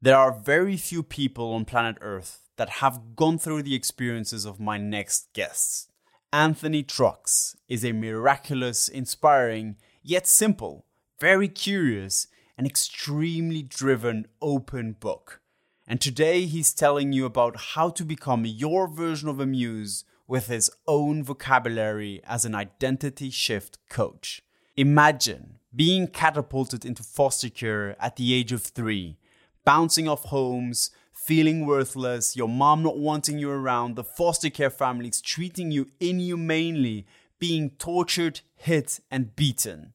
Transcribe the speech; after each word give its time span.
There 0.00 0.16
are 0.16 0.30
very 0.30 0.76
few 0.76 1.02
people 1.02 1.52
on 1.54 1.64
planet 1.64 1.98
Earth 2.00 2.48
that 2.56 2.68
have 2.68 3.16
gone 3.16 3.36
through 3.36 3.64
the 3.64 3.74
experiences 3.74 4.44
of 4.44 4.60
my 4.60 4.78
next 4.78 5.32
guests. 5.32 5.88
Anthony 6.32 6.84
Trucks 6.84 7.56
is 7.68 7.84
a 7.84 7.90
miraculous, 7.90 8.88
inspiring, 8.88 9.74
yet 10.04 10.28
simple, 10.28 10.84
very 11.18 11.48
curious, 11.48 12.28
and 12.56 12.64
extremely 12.64 13.60
driven 13.60 14.28
open 14.40 14.92
book. 14.92 15.40
And 15.84 16.00
today 16.00 16.44
he's 16.44 16.72
telling 16.72 17.12
you 17.12 17.24
about 17.26 17.56
how 17.74 17.88
to 17.90 18.04
become 18.04 18.44
your 18.46 18.86
version 18.86 19.28
of 19.28 19.40
a 19.40 19.46
muse 19.46 20.04
with 20.28 20.46
his 20.46 20.70
own 20.86 21.24
vocabulary 21.24 22.20
as 22.24 22.44
an 22.44 22.54
identity 22.54 23.30
shift 23.30 23.78
coach. 23.88 24.42
Imagine 24.76 25.58
being 25.74 26.06
catapulted 26.06 26.84
into 26.84 27.02
foster 27.02 27.48
care 27.48 28.00
at 28.00 28.14
the 28.14 28.32
age 28.32 28.52
of 28.52 28.62
three 28.62 29.16
bouncing 29.68 30.08
off 30.08 30.24
homes, 30.24 30.90
feeling 31.12 31.66
worthless, 31.66 32.34
your 32.34 32.48
mom 32.48 32.82
not 32.82 32.96
wanting 32.96 33.38
you 33.38 33.50
around, 33.50 33.96
the 33.96 34.02
foster 34.02 34.48
care 34.48 34.70
families 34.70 35.20
treating 35.20 35.70
you 35.70 35.86
inhumanely, 36.00 37.06
being 37.38 37.68
tortured, 37.72 38.40
hit, 38.56 38.98
and 39.10 39.36
beaten. 39.36 39.92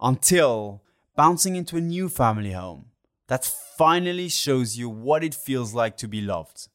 Until 0.00 0.82
bouncing 1.14 1.54
into 1.54 1.76
a 1.76 1.82
new 1.82 2.08
family 2.08 2.52
home 2.52 2.86
that 3.26 3.44
finally 3.44 4.30
shows 4.30 4.78
you 4.78 4.88
what 4.88 5.22
it 5.22 5.34
feels 5.34 5.74
like 5.74 5.98
to 5.98 6.08
be 6.08 6.22
loved. 6.22 6.68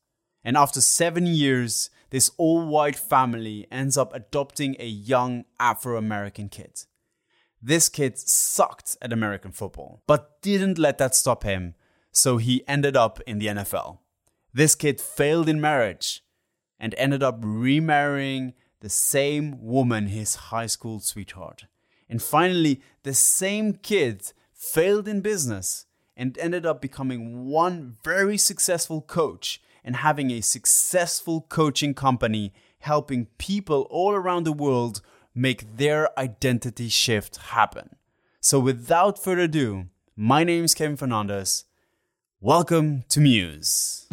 And 0.43 0.55
after 0.55 0.81
seven 0.81 1.25
years, 1.25 1.89
this 2.11 2.29
all 2.37 2.63
white 2.67 2.95
family 2.95 3.65
ends 3.71 3.97
up 3.97 4.13
adopting 4.13 4.75
a 4.77 4.85
young 4.85 5.45
Afro 5.59 5.97
American 5.97 6.49
kid. 6.49 6.83
This 7.59 7.89
kid 7.89 8.19
sucked 8.19 8.97
at 9.01 9.11
American 9.11 9.51
football, 9.51 10.03
but 10.05 10.39
didn't 10.43 10.77
let 10.77 10.99
that 10.99 11.15
stop 11.15 11.41
him 11.41 11.73
so 12.15 12.37
he 12.37 12.63
ended 12.67 12.95
up 12.95 13.19
in 13.27 13.39
the 13.39 13.47
NFL. 13.47 13.99
This 14.53 14.73
kid 14.73 15.01
failed 15.01 15.49
in 15.49 15.59
marriage 15.59 16.23
and 16.79 16.95
ended 16.97 17.21
up 17.21 17.39
remarrying 17.41 18.53
the 18.79 18.89
same 18.89 19.61
woman, 19.61 20.07
his 20.07 20.35
high 20.35 20.67
school 20.67 20.99
sweetheart. 20.99 21.65
And 22.09 22.21
finally, 22.21 22.81
the 23.03 23.13
same 23.13 23.73
kid 23.73 24.31
failed 24.53 25.07
in 25.07 25.21
business 25.21 25.87
and 26.15 26.37
ended 26.37 26.65
up 26.65 26.81
becoming 26.81 27.45
one 27.45 27.97
very 28.03 28.37
successful 28.37 29.01
coach 29.01 29.61
and 29.83 29.97
having 29.97 30.31
a 30.31 30.41
successful 30.41 31.41
coaching 31.41 31.93
company 31.93 32.53
helping 32.79 33.25
people 33.37 33.87
all 33.89 34.13
around 34.13 34.45
the 34.45 34.53
world 34.53 35.01
make 35.33 35.77
their 35.77 36.17
identity 36.17 36.87
shift 36.87 37.37
happen. 37.37 37.97
So, 38.39 38.59
without 38.59 39.21
further 39.21 39.41
ado, 39.41 39.87
my 40.15 40.43
name 40.43 40.63
is 40.63 40.73
Kevin 40.73 40.95
Fernandez 40.95 41.65
Welcome 42.45 43.05
to 43.09 43.19
Muse. 43.19 44.05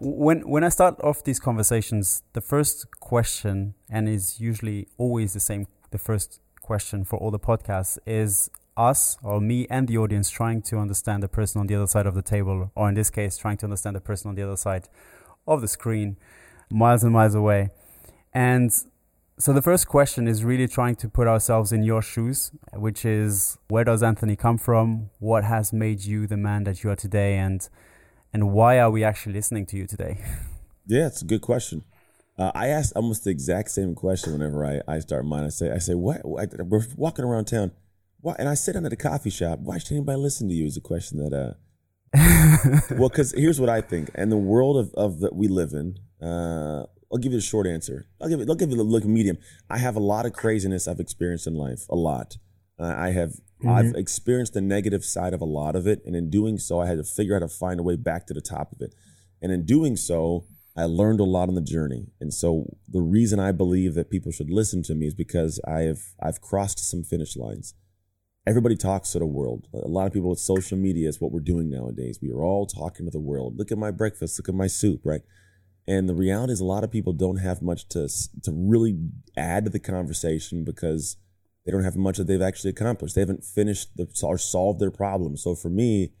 when 0.00 0.48
when 0.48 0.64
I 0.64 0.68
start 0.68 1.00
off 1.00 1.22
these 1.22 1.38
conversations, 1.38 2.24
the 2.32 2.40
first 2.40 2.90
question, 2.98 3.74
and 3.88 4.08
is 4.08 4.40
usually 4.40 4.88
always 4.98 5.32
the 5.32 5.38
same, 5.38 5.68
the 5.92 5.98
first 5.98 6.40
question 6.64 7.04
for 7.04 7.18
all 7.18 7.30
the 7.30 7.38
podcasts 7.38 7.98
is 8.06 8.50
us 8.76 9.16
or 9.22 9.40
me 9.40 9.66
and 9.70 9.86
the 9.86 9.98
audience 9.98 10.30
trying 10.30 10.62
to 10.62 10.78
understand 10.78 11.22
the 11.22 11.28
person 11.28 11.60
on 11.60 11.66
the 11.66 11.74
other 11.74 11.86
side 11.86 12.06
of 12.06 12.14
the 12.14 12.22
table, 12.22 12.72
or 12.74 12.88
in 12.88 12.94
this 12.94 13.10
case, 13.10 13.36
trying 13.36 13.56
to 13.58 13.66
understand 13.66 13.94
the 13.94 14.00
person 14.00 14.28
on 14.30 14.34
the 14.34 14.42
other 14.42 14.56
side 14.56 14.88
of 15.46 15.60
the 15.60 15.68
screen, 15.68 16.16
miles 16.70 17.04
and 17.04 17.12
miles 17.12 17.34
away. 17.34 17.70
And 18.32 18.72
so 19.38 19.52
the 19.52 19.62
first 19.62 19.88
question 19.88 20.26
is 20.26 20.44
really 20.44 20.68
trying 20.68 20.96
to 20.96 21.08
put 21.08 21.26
ourselves 21.26 21.72
in 21.72 21.82
your 21.82 22.02
shoes, 22.02 22.50
which 22.72 23.04
is 23.04 23.58
where 23.68 23.84
does 23.84 24.02
Anthony 24.02 24.36
come 24.36 24.58
from? 24.58 25.10
What 25.18 25.44
has 25.44 25.72
made 25.72 26.04
you 26.04 26.26
the 26.26 26.36
man 26.36 26.64
that 26.64 26.82
you 26.82 26.90
are 26.90 26.96
today? 26.96 27.36
And 27.36 27.68
and 28.32 28.52
why 28.52 28.80
are 28.80 28.90
we 28.90 29.04
actually 29.04 29.34
listening 29.34 29.66
to 29.66 29.76
you 29.76 29.86
today? 29.86 30.18
Yeah, 30.86 31.06
it's 31.06 31.22
a 31.22 31.24
good 31.24 31.40
question. 31.40 31.82
Uh, 32.36 32.50
I 32.54 32.68
ask 32.68 32.94
almost 32.96 33.24
the 33.24 33.30
exact 33.30 33.70
same 33.70 33.94
question 33.94 34.32
whenever 34.32 34.64
I, 34.66 34.80
I 34.88 34.98
start 34.98 35.24
mine. 35.24 35.44
I 35.44 35.50
say, 35.50 35.70
I 35.70 35.78
say, 35.78 35.94
what? 35.94 36.22
We're 36.24 36.86
walking 36.96 37.24
around 37.24 37.44
town. 37.44 37.70
Why? 38.20 38.34
And 38.38 38.48
I 38.48 38.54
sit 38.54 38.72
down 38.72 38.86
at 38.86 38.92
a 38.92 38.96
coffee 38.96 39.30
shop. 39.30 39.60
Why 39.60 39.78
should 39.78 39.92
anybody 39.92 40.18
listen 40.18 40.48
to 40.48 40.54
you? 40.54 40.66
Is 40.66 40.76
a 40.76 40.80
question 40.80 41.18
that, 41.18 41.32
uh, 41.32 42.90
well, 42.96 43.08
because 43.08 43.32
here's 43.32 43.60
what 43.60 43.68
I 43.68 43.80
think. 43.80 44.10
And 44.14 44.32
the 44.32 44.36
world 44.36 44.76
of, 44.76 44.92
of 44.94 45.20
that 45.20 45.34
we 45.34 45.46
live 45.46 45.72
in, 45.72 45.98
uh, 46.20 46.86
I'll 47.12 47.18
give 47.18 47.32
you 47.32 47.38
a 47.38 47.42
short 47.42 47.68
answer. 47.68 48.08
I'll 48.20 48.28
give 48.28 48.40
it. 48.40 48.48
I'll 48.48 48.56
give 48.56 48.70
you 48.70 48.80
a 48.80 48.82
look 48.82 49.04
medium. 49.04 49.38
I 49.70 49.78
have 49.78 49.94
a 49.94 50.00
lot 50.00 50.26
of 50.26 50.32
craziness 50.32 50.88
I've 50.88 51.00
experienced 51.00 51.46
in 51.46 51.54
life. 51.54 51.86
A 51.88 51.94
lot. 51.94 52.38
Uh, 52.78 52.94
I 52.96 53.10
have. 53.10 53.30
Mm-hmm. 53.30 53.68
I've 53.68 53.94
experienced 53.94 54.54
the 54.54 54.60
negative 54.60 55.04
side 55.04 55.32
of 55.32 55.40
a 55.40 55.44
lot 55.44 55.76
of 55.76 55.86
it, 55.86 56.02
and 56.04 56.16
in 56.16 56.30
doing 56.30 56.58
so, 56.58 56.80
I 56.80 56.86
had 56.86 56.98
to 56.98 57.04
figure 57.04 57.36
out 57.36 57.42
how 57.42 57.46
to 57.46 57.54
find 57.54 57.78
a 57.78 57.84
way 57.84 57.94
back 57.94 58.26
to 58.26 58.34
the 58.34 58.40
top 58.40 58.72
of 58.72 58.80
it. 58.80 58.94
And 59.40 59.52
in 59.52 59.64
doing 59.64 59.96
so, 59.96 60.46
I 60.76 60.84
learned 60.84 61.20
a 61.20 61.24
lot 61.24 61.48
on 61.48 61.54
the 61.54 61.60
journey. 61.60 62.08
And 62.20 62.34
so 62.34 62.76
the 62.88 63.00
reason 63.00 63.38
I 63.38 63.52
believe 63.52 63.94
that 63.94 64.10
people 64.10 64.32
should 64.32 64.50
listen 64.50 64.82
to 64.84 64.94
me 64.94 65.06
is 65.06 65.14
because 65.14 65.60
I 65.66 65.82
have 65.82 66.00
I've 66.20 66.40
crossed 66.40 66.78
some 66.90 67.04
finish 67.04 67.36
lines. 67.36 67.74
Everybody 68.46 68.76
talks 68.76 69.12
to 69.12 69.18
the 69.18 69.26
world. 69.26 69.68
A 69.72 69.88
lot 69.88 70.06
of 70.06 70.12
people 70.12 70.30
with 70.30 70.38
social 70.38 70.76
media 70.76 71.08
is 71.08 71.20
what 71.20 71.32
we're 71.32 71.40
doing 71.40 71.70
nowadays. 71.70 72.18
We 72.20 72.30
are 72.30 72.42
all 72.42 72.66
talking 72.66 73.06
to 73.06 73.10
the 73.10 73.20
world. 73.20 73.56
Look 73.56 73.72
at 73.72 73.78
my 73.78 73.90
breakfast, 73.90 74.38
look 74.38 74.48
at 74.48 74.54
my 74.54 74.66
soup, 74.66 75.00
right? 75.04 75.22
And 75.86 76.08
the 76.08 76.14
reality 76.14 76.52
is 76.52 76.60
a 76.60 76.64
lot 76.64 76.84
of 76.84 76.90
people 76.90 77.12
don't 77.12 77.36
have 77.36 77.62
much 77.62 77.88
to 77.90 78.08
to 78.42 78.52
really 78.52 78.98
add 79.36 79.64
to 79.64 79.70
the 79.70 79.78
conversation 79.78 80.64
because 80.64 81.16
they 81.64 81.72
don't 81.72 81.84
have 81.84 81.96
much 81.96 82.18
that 82.18 82.26
they've 82.26 82.42
actually 82.42 82.70
accomplished. 82.70 83.14
They 83.14 83.22
haven't 83.22 83.44
finished 83.44 83.96
the, 83.96 84.06
or 84.22 84.38
solved 84.38 84.80
their 84.80 84.90
problems. 84.90 85.42
So 85.42 85.54
for 85.54 85.70
me, 85.70 86.12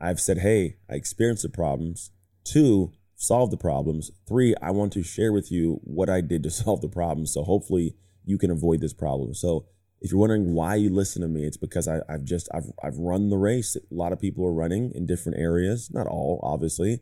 I've 0.00 0.20
said, 0.20 0.38
hey, 0.38 0.76
I 0.90 0.94
experienced 0.94 1.42
the 1.42 1.48
problems. 1.48 2.10
Two, 2.44 2.92
solve 3.16 3.50
the 3.50 3.56
problems. 3.56 4.10
Three, 4.28 4.54
I 4.62 4.70
want 4.70 4.92
to 4.92 5.02
share 5.02 5.32
with 5.32 5.50
you 5.50 5.80
what 5.82 6.08
I 6.08 6.20
did 6.20 6.42
to 6.44 6.50
solve 6.62 6.82
the 6.82 6.88
problem. 6.88 7.26
So 7.26 7.42
hopefully 7.42 7.96
you 8.24 8.38
can 8.38 8.50
avoid 8.50 8.80
this 8.80 8.92
problem. 8.92 9.34
So 9.34 9.66
if 10.00 10.10
you're 10.10 10.20
wondering 10.20 10.52
why 10.52 10.74
you 10.76 10.90
listen 10.90 11.22
to 11.22 11.28
me, 11.28 11.44
it's 11.44 11.56
because 11.56 11.88
I, 11.88 12.00
have 12.08 12.24
just 12.24 12.48
I've 12.52 12.70
I've 12.82 12.98
run 12.98 13.30
the 13.30 13.38
race. 13.38 13.76
A 13.76 13.94
lot 13.94 14.12
of 14.12 14.20
people 14.20 14.44
are 14.44 14.52
running 14.52 14.92
in 14.94 15.06
different 15.06 15.38
areas, 15.38 15.90
not 15.92 16.06
all, 16.06 16.38
obviously, 16.42 17.00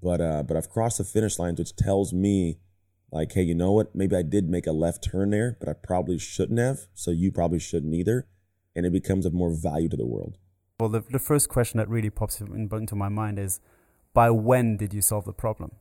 but 0.00 0.20
uh, 0.20 0.42
but 0.44 0.56
I've 0.56 0.70
crossed 0.70 0.98
the 0.98 1.04
finish 1.04 1.38
line, 1.38 1.56
which 1.56 1.74
tells 1.74 2.12
me 2.12 2.58
like, 3.10 3.32
hey, 3.32 3.42
you 3.42 3.54
know 3.54 3.72
what? 3.72 3.94
Maybe 3.96 4.14
I 4.14 4.22
did 4.22 4.48
make 4.48 4.68
a 4.68 4.72
left 4.72 5.02
turn 5.10 5.30
there, 5.30 5.56
but 5.58 5.68
I 5.68 5.72
probably 5.72 6.18
shouldn't 6.18 6.60
have. 6.60 6.86
So 6.94 7.10
you 7.10 7.32
probably 7.32 7.58
shouldn't 7.58 7.94
either, 7.94 8.28
and 8.76 8.86
it 8.86 8.92
becomes 8.92 9.26
of 9.26 9.32
more 9.32 9.52
value 9.52 9.88
to 9.88 9.96
the 9.96 10.06
world. 10.06 10.38
Well, 10.78 10.88
the 10.88 11.02
the 11.10 11.18
first 11.18 11.48
question 11.48 11.78
that 11.78 11.88
really 11.88 12.10
pops 12.10 12.40
into 12.40 12.94
my 12.94 13.08
mind 13.08 13.40
is 13.40 13.60
by 14.12 14.30
when 14.30 14.76
did 14.76 14.92
you 14.92 15.02
solve 15.02 15.24
the 15.24 15.32
problem? 15.32 15.72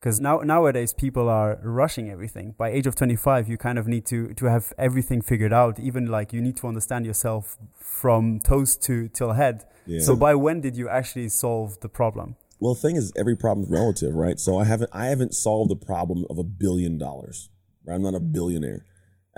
Because 0.00 0.20
now 0.20 0.38
nowadays 0.38 0.94
people 0.94 1.28
are 1.28 1.58
rushing 1.62 2.08
everything. 2.08 2.54
By 2.56 2.70
age 2.70 2.86
of 2.86 2.94
25, 2.94 3.48
you 3.48 3.58
kind 3.58 3.78
of 3.78 3.88
need 3.88 4.06
to 4.06 4.32
to 4.34 4.46
have 4.46 4.72
everything 4.78 5.22
figured 5.22 5.52
out. 5.52 5.80
Even 5.80 6.06
like 6.06 6.32
you 6.32 6.40
need 6.40 6.56
to 6.58 6.68
understand 6.68 7.04
yourself 7.04 7.56
from 7.74 8.38
toes 8.38 8.76
to 8.78 9.08
till 9.08 9.32
head. 9.32 9.64
Yeah. 9.86 10.00
So 10.00 10.14
by 10.14 10.36
when 10.36 10.60
did 10.60 10.76
you 10.76 10.88
actually 10.88 11.28
solve 11.30 11.80
the 11.80 11.88
problem? 11.88 12.36
Well, 12.60 12.74
the 12.74 12.80
thing 12.80 12.96
is, 12.96 13.12
every 13.16 13.36
problem 13.36 13.64
is 13.64 13.70
relative, 13.70 14.14
right? 14.14 14.38
So 14.38 14.58
I 14.58 14.64
haven't 14.64 14.90
I 14.92 15.06
haven't 15.06 15.34
solved 15.34 15.70
the 15.70 15.76
problem 15.76 16.24
of 16.30 16.38
a 16.38 16.44
billion 16.44 16.96
dollars. 16.96 17.50
Right? 17.84 17.94
I'm 17.94 18.02
not 18.02 18.14
a 18.14 18.20
billionaire, 18.20 18.84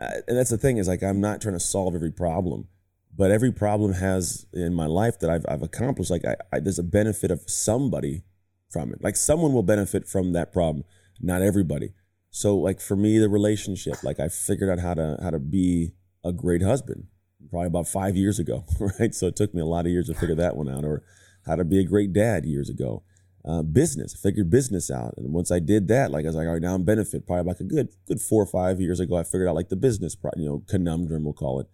uh, 0.01 0.21
and 0.29 0.37
that's 0.37 0.51
the 0.51 0.59
thing 0.59 0.77
is 0.77 0.89
like 0.89 1.03
I'm 1.03 1.21
not 1.23 1.41
trying 1.41 1.55
to 1.55 1.61
solve 1.61 1.95
every 1.95 2.13
problem 2.13 2.69
but 3.17 3.31
every 3.31 3.53
problem 3.53 3.95
has 3.95 4.47
in 4.53 4.75
my 4.75 4.87
life 4.87 5.19
that 5.21 5.31
I've, 5.31 5.45
I've 5.49 5.63
accomplished, 5.63 6.11
like 6.11 6.25
I, 6.25 6.37
I, 6.53 6.61
there's 6.61 6.79
a 6.79 6.85
benefit 6.85 7.31
of 7.31 7.43
somebody 7.47 8.23
from 8.71 8.93
it. 8.93 9.03
Like 9.03 9.17
someone 9.17 9.53
will 9.53 9.63
benefit 9.63 10.09
from 10.09 10.33
that 10.33 10.53
problem, 10.53 10.85
not 11.21 11.43
everybody. 11.43 11.91
So 12.31 12.57
like 12.57 12.81
for 12.81 12.97
me, 12.97 13.19
the 13.19 13.29
relationship, 13.29 14.03
like 14.05 14.21
I 14.21 14.29
figured 14.29 14.71
out 14.71 14.79
how 14.79 14.95
to 14.95 15.19
how 15.21 15.31
to 15.31 15.41
be 15.41 15.93
a 16.25 16.33
great 16.33 16.63
husband 16.63 17.07
probably 17.49 17.67
about 17.67 17.89
five 17.89 18.17
years 18.17 18.39
ago, 18.39 18.65
right? 19.01 19.15
So 19.15 19.27
it 19.27 19.37
took 19.37 19.55
me 19.55 19.61
a 19.61 19.67
lot 19.67 19.87
of 19.87 19.93
years 19.93 20.07
to 20.07 20.15
figure 20.15 20.37
that 20.37 20.57
one 20.57 20.69
out, 20.69 20.85
or 20.85 21.03
how 21.47 21.57
to 21.57 21.65
be 21.65 21.81
a 21.81 21.85
great 21.85 22.13
dad 22.13 22.45
years 22.45 22.69
ago. 22.71 23.03
Uh, 23.43 23.63
business, 23.63 24.15
figured 24.15 24.51
business 24.51 24.91
out, 24.91 25.15
and 25.17 25.33
once 25.33 25.51
I 25.51 25.61
did 25.61 25.89
that, 25.89 26.11
like 26.11 26.27
I 26.27 26.29
was 26.29 26.37
like, 26.37 26.47
all 26.47 26.53
right, 26.53 26.63
now 26.63 26.75
I'm 26.75 26.85
benefit. 26.85 27.27
Probably 27.27 27.51
like 27.51 27.61
a 27.61 27.65
good 27.65 27.89
good 28.07 28.21
four 28.21 28.43
or 28.43 28.47
five 28.47 28.81
years 28.81 29.01
ago, 29.01 29.17
I 29.17 29.25
figured 29.25 29.49
out 29.49 29.55
like 29.55 29.71
the 29.71 29.77
business, 29.77 30.15
you 30.37 30.45
know, 30.45 30.63
conundrum 30.69 31.25
we'll 31.25 31.33
call 31.33 31.59
it 31.59 31.67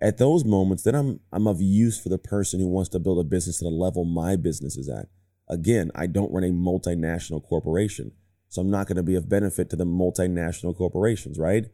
at 0.00 0.18
those 0.18 0.44
moments, 0.44 0.82
then 0.82 0.94
I'm 0.94 1.20
I'm 1.32 1.46
of 1.46 1.60
use 1.60 2.00
for 2.00 2.08
the 2.08 2.18
person 2.18 2.60
who 2.60 2.68
wants 2.68 2.88
to 2.90 2.98
build 2.98 3.18
a 3.18 3.24
business 3.24 3.62
at 3.62 3.66
a 3.66 3.70
level 3.70 4.04
my 4.04 4.36
business 4.36 4.76
is 4.76 4.88
at. 4.88 5.08
Again, 5.48 5.90
I 5.94 6.06
don't 6.06 6.32
run 6.32 6.44
a 6.44 6.48
multinational 6.48 7.42
corporation, 7.42 8.12
so 8.48 8.62
I'm 8.62 8.70
not 8.70 8.86
going 8.86 8.96
to 8.96 9.02
be 9.02 9.14
of 9.14 9.28
benefit 9.28 9.70
to 9.70 9.76
the 9.76 9.86
multinational 9.86 10.76
corporations, 10.76 11.38
right? 11.38 11.66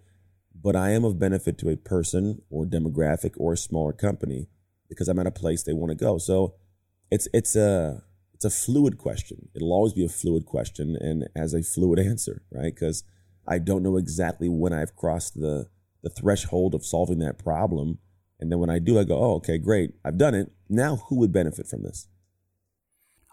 but 0.55 0.77
I 0.77 0.91
am 0.91 1.05
of 1.05 1.19
benefit 1.19 1.59
to 1.59 1.69
a 1.69 1.77
person 1.77 2.41
or 2.49 2.65
demographic 2.65 3.35
or 3.37 3.53
a 3.53 3.57
smaller 3.57 3.93
company 3.93 4.49
because 4.89 5.09
I'm 5.09 5.19
at 5.19 5.27
a 5.27 5.33
place 5.33 5.63
they 5.63 5.73
want 5.73 5.91
to 5.91 5.97
go. 5.97 6.19
So 6.19 6.55
it's 7.11 7.29
it's 7.35 7.57
a 7.57 8.03
it's 8.33 8.45
a 8.45 8.51
fluid 8.51 8.97
question. 8.99 9.49
It'll 9.55 9.73
always 9.73 9.93
be 9.93 10.05
a 10.05 10.09
fluid 10.09 10.47
question 10.47 10.97
and 10.99 11.29
as 11.37 11.55
a 11.55 11.63
fluid 11.63 11.99
answer, 12.11 12.43
right? 12.51 12.75
Because 12.75 13.05
I 13.47 13.59
don't 13.59 13.83
know 13.83 13.97
exactly 13.97 14.49
when 14.49 14.73
I've 14.73 14.97
crossed 14.97 15.35
the 15.35 15.69
the 16.03 16.11
threshold 16.11 16.75
of 16.75 16.85
solving 16.85 17.19
that 17.19 17.39
problem. 17.39 17.99
And 18.45 18.53
then 18.53 18.59
when 18.59 18.69
I 18.69 18.79
do, 18.79 18.99
I 18.99 19.05
go, 19.05 19.17
oh, 19.17 19.37
okay, 19.37 19.57
great, 19.57 19.95
I've 20.05 20.19
done 20.19 20.35
it. 20.35 20.53
Now, 20.69 20.97
who 20.97 21.17
would 21.17 21.33
benefit 21.33 21.67
from 21.67 21.83
this? 21.83 22.09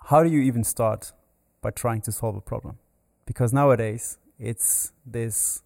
How 0.06 0.24
do 0.24 0.30
you 0.30 0.40
even 0.40 0.64
start 0.64 1.12
by 1.62 1.72
trying 1.72 2.02
to 2.04 2.14
solve 2.14 2.38
a 2.38 2.40
problem? 2.40 2.78
Because 3.26 3.52
nowadays 3.52 4.20
it's 4.40 4.94
this, 5.06 5.64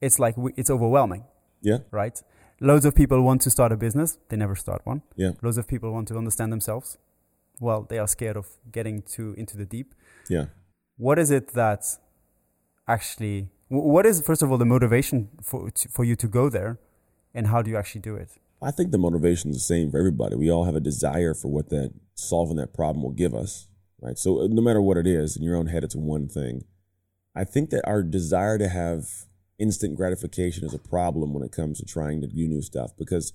it's 0.00 0.20
like 0.20 0.36
it's 0.56 0.70
overwhelming. 0.70 1.24
Yeah. 1.62 1.78
Right. 1.90 2.22
Loads 2.60 2.84
of 2.84 2.94
people 2.94 3.20
want 3.22 3.42
to 3.42 3.50
start 3.50 3.72
a 3.72 3.76
business, 3.76 4.18
they 4.28 4.36
never 4.36 4.54
start 4.54 4.82
one. 4.84 5.02
Yeah. 5.16 5.32
Loads 5.42 5.58
of 5.58 5.66
people 5.66 5.92
want 5.92 6.06
to 6.08 6.16
understand 6.16 6.52
themselves. 6.52 6.96
Well, 7.58 7.88
they 7.90 7.98
are 7.98 8.06
scared 8.06 8.36
of 8.36 8.46
getting 8.70 9.02
too 9.02 9.34
into 9.36 9.56
the 9.56 9.64
deep. 9.64 9.96
Yeah. 10.28 10.46
What 10.96 11.18
is 11.18 11.32
it 11.32 11.54
that 11.54 11.82
actually 12.86 13.48
what 13.66 14.06
is 14.06 14.20
first 14.20 14.42
of 14.44 14.52
all 14.52 14.58
the 14.58 14.64
motivation 14.64 15.28
for 15.42 15.72
for 15.90 16.04
you 16.04 16.14
to 16.14 16.28
go 16.28 16.48
there, 16.48 16.78
and 17.34 17.48
how 17.48 17.62
do 17.62 17.70
you 17.72 17.76
actually 17.76 18.02
do 18.02 18.14
it? 18.14 18.30
I 18.62 18.70
think 18.70 18.90
the 18.90 18.98
motivation 18.98 19.50
is 19.50 19.56
the 19.56 19.62
same 19.62 19.90
for 19.90 19.98
everybody. 19.98 20.36
We 20.36 20.50
all 20.50 20.64
have 20.64 20.76
a 20.76 20.80
desire 20.80 21.34
for 21.34 21.48
what 21.48 21.68
that 21.70 21.92
solving 22.14 22.56
that 22.56 22.74
problem 22.74 23.02
will 23.02 23.12
give 23.12 23.34
us, 23.34 23.68
right? 24.00 24.18
So 24.18 24.46
no 24.50 24.62
matter 24.62 24.80
what 24.80 24.96
it 24.96 25.06
is, 25.06 25.36
in 25.36 25.42
your 25.42 25.56
own 25.56 25.66
head, 25.66 25.84
it's 25.84 25.94
one 25.94 26.28
thing. 26.28 26.64
I 27.34 27.44
think 27.44 27.70
that 27.70 27.86
our 27.86 28.02
desire 28.02 28.56
to 28.58 28.68
have 28.68 29.26
instant 29.58 29.96
gratification 29.96 30.64
is 30.64 30.74
a 30.74 30.78
problem 30.78 31.34
when 31.34 31.42
it 31.42 31.52
comes 31.52 31.78
to 31.78 31.84
trying 31.84 32.20
to 32.22 32.26
do 32.26 32.48
new 32.48 32.62
stuff 32.62 32.92
because 32.98 33.32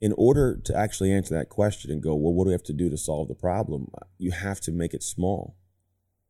in 0.00 0.12
order 0.16 0.56
to 0.64 0.76
actually 0.76 1.12
answer 1.12 1.34
that 1.34 1.48
question 1.48 1.90
and 1.90 2.02
go, 2.02 2.14
well, 2.14 2.32
what 2.32 2.44
do 2.44 2.48
we 2.48 2.52
have 2.52 2.62
to 2.64 2.72
do 2.72 2.90
to 2.90 2.96
solve 2.96 3.28
the 3.28 3.34
problem? 3.34 3.90
You 4.16 4.32
have 4.32 4.60
to 4.62 4.72
make 4.72 4.94
it 4.94 5.02
small. 5.02 5.56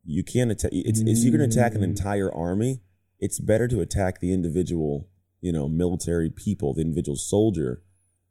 You 0.03 0.23
can't 0.23 0.51
attack. 0.51 0.71
It's, 0.73 0.99
it's 0.99 1.23
you're 1.23 1.35
going 1.35 1.47
to 1.47 1.55
attack 1.55 1.75
an 1.75 1.81
mm. 1.81 1.85
entire 1.85 2.33
army 2.33 2.81
it's 3.19 3.39
better 3.39 3.67
to 3.67 3.81
attack 3.81 4.19
the 4.19 4.33
individual, 4.33 5.07
you 5.41 5.51
know, 5.51 5.67
military 5.67 6.29
people, 6.29 6.73
the 6.73 6.81
individual 6.81 7.17
soldier, 7.17 7.81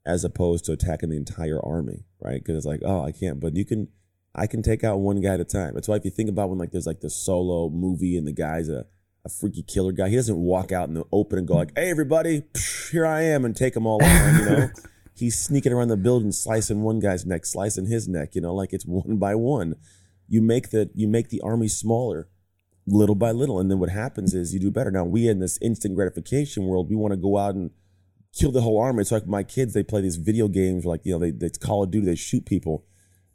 as 0.08 0.24
opposed 0.24 0.64
to 0.64 0.72
attacking 0.72 1.10
the 1.10 1.16
entire 1.16 1.60
army, 1.64 2.04
right? 2.18 2.42
Because 2.42 2.56
it's 2.56 2.66
like, 2.66 2.80
oh, 2.84 3.04
I 3.04 3.12
can't, 3.12 3.38
but 3.38 3.54
you 3.54 3.64
can, 3.64 3.88
I 4.34 4.46
can 4.46 4.62
take 4.62 4.82
out 4.82 4.98
one 4.98 5.20
guy 5.20 5.34
at 5.34 5.40
a 5.40 5.44
time. 5.44 5.74
That's 5.74 5.86
why 5.86 5.96
if 5.96 6.04
you 6.04 6.10
think 6.10 6.30
about 6.30 6.48
when 6.48 6.58
like 6.58 6.72
there's 6.72 6.86
like 6.86 7.00
the 7.00 7.10
solo 7.10 7.68
movie 7.68 8.16
and 8.16 8.26
the 8.26 8.32
guy's 8.32 8.68
a, 8.68 8.86
a 9.24 9.28
freaky 9.28 9.62
killer 9.62 9.92
guy, 9.92 10.08
he 10.08 10.16
doesn't 10.16 10.36
walk 10.36 10.72
out 10.72 10.88
in 10.88 10.94
the 10.94 11.04
open 11.12 11.38
and 11.38 11.46
go 11.46 11.54
like, 11.54 11.72
hey 11.76 11.90
everybody, 11.90 12.42
here 12.90 13.06
I 13.06 13.22
am, 13.22 13.44
and 13.44 13.54
take 13.54 13.74
them 13.74 13.86
all 13.86 14.02
on, 14.02 14.38
you 14.38 14.44
know. 14.44 14.70
He's 15.14 15.36
sneaking 15.36 15.72
around 15.72 15.88
the 15.88 15.96
building, 15.96 16.30
slicing 16.30 16.82
one 16.82 17.00
guy's 17.00 17.26
neck, 17.26 17.44
slicing 17.44 17.86
his 17.86 18.06
neck, 18.06 18.36
you 18.36 18.40
know, 18.40 18.54
like 18.54 18.72
it's 18.72 18.86
one 18.86 19.16
by 19.16 19.34
one. 19.34 19.74
You 20.28 20.40
make 20.40 20.70
the 20.70 20.90
you 20.94 21.08
make 21.08 21.28
the 21.28 21.40
army 21.40 21.66
smaller 21.66 22.28
little 22.86 23.14
by 23.14 23.32
little. 23.32 23.58
And 23.58 23.70
then 23.70 23.78
what 23.78 23.90
happens 23.90 24.34
is 24.34 24.54
you 24.54 24.60
do 24.60 24.70
better. 24.70 24.90
Now, 24.90 25.04
we 25.04 25.28
in 25.28 25.40
this 25.40 25.58
instant 25.60 25.94
gratification 25.94 26.64
world, 26.64 26.88
we 26.88 26.96
want 26.96 27.12
to 27.12 27.16
go 27.16 27.36
out 27.36 27.54
and 27.54 27.70
kill 28.38 28.52
the 28.52 28.60
whole 28.60 28.80
army. 28.80 29.00
It's 29.00 29.12
like 29.12 29.26
my 29.26 29.42
kids, 29.42 29.74
they 29.74 29.82
play 29.82 30.00
these 30.00 30.16
video 30.16 30.48
games 30.48 30.84
like, 30.84 31.00
you 31.04 31.12
know, 31.12 31.18
they, 31.18 31.30
they 31.30 31.50
Call 31.50 31.82
of 31.82 31.90
Duty, 31.90 32.06
they 32.06 32.14
shoot 32.14 32.46
people. 32.46 32.84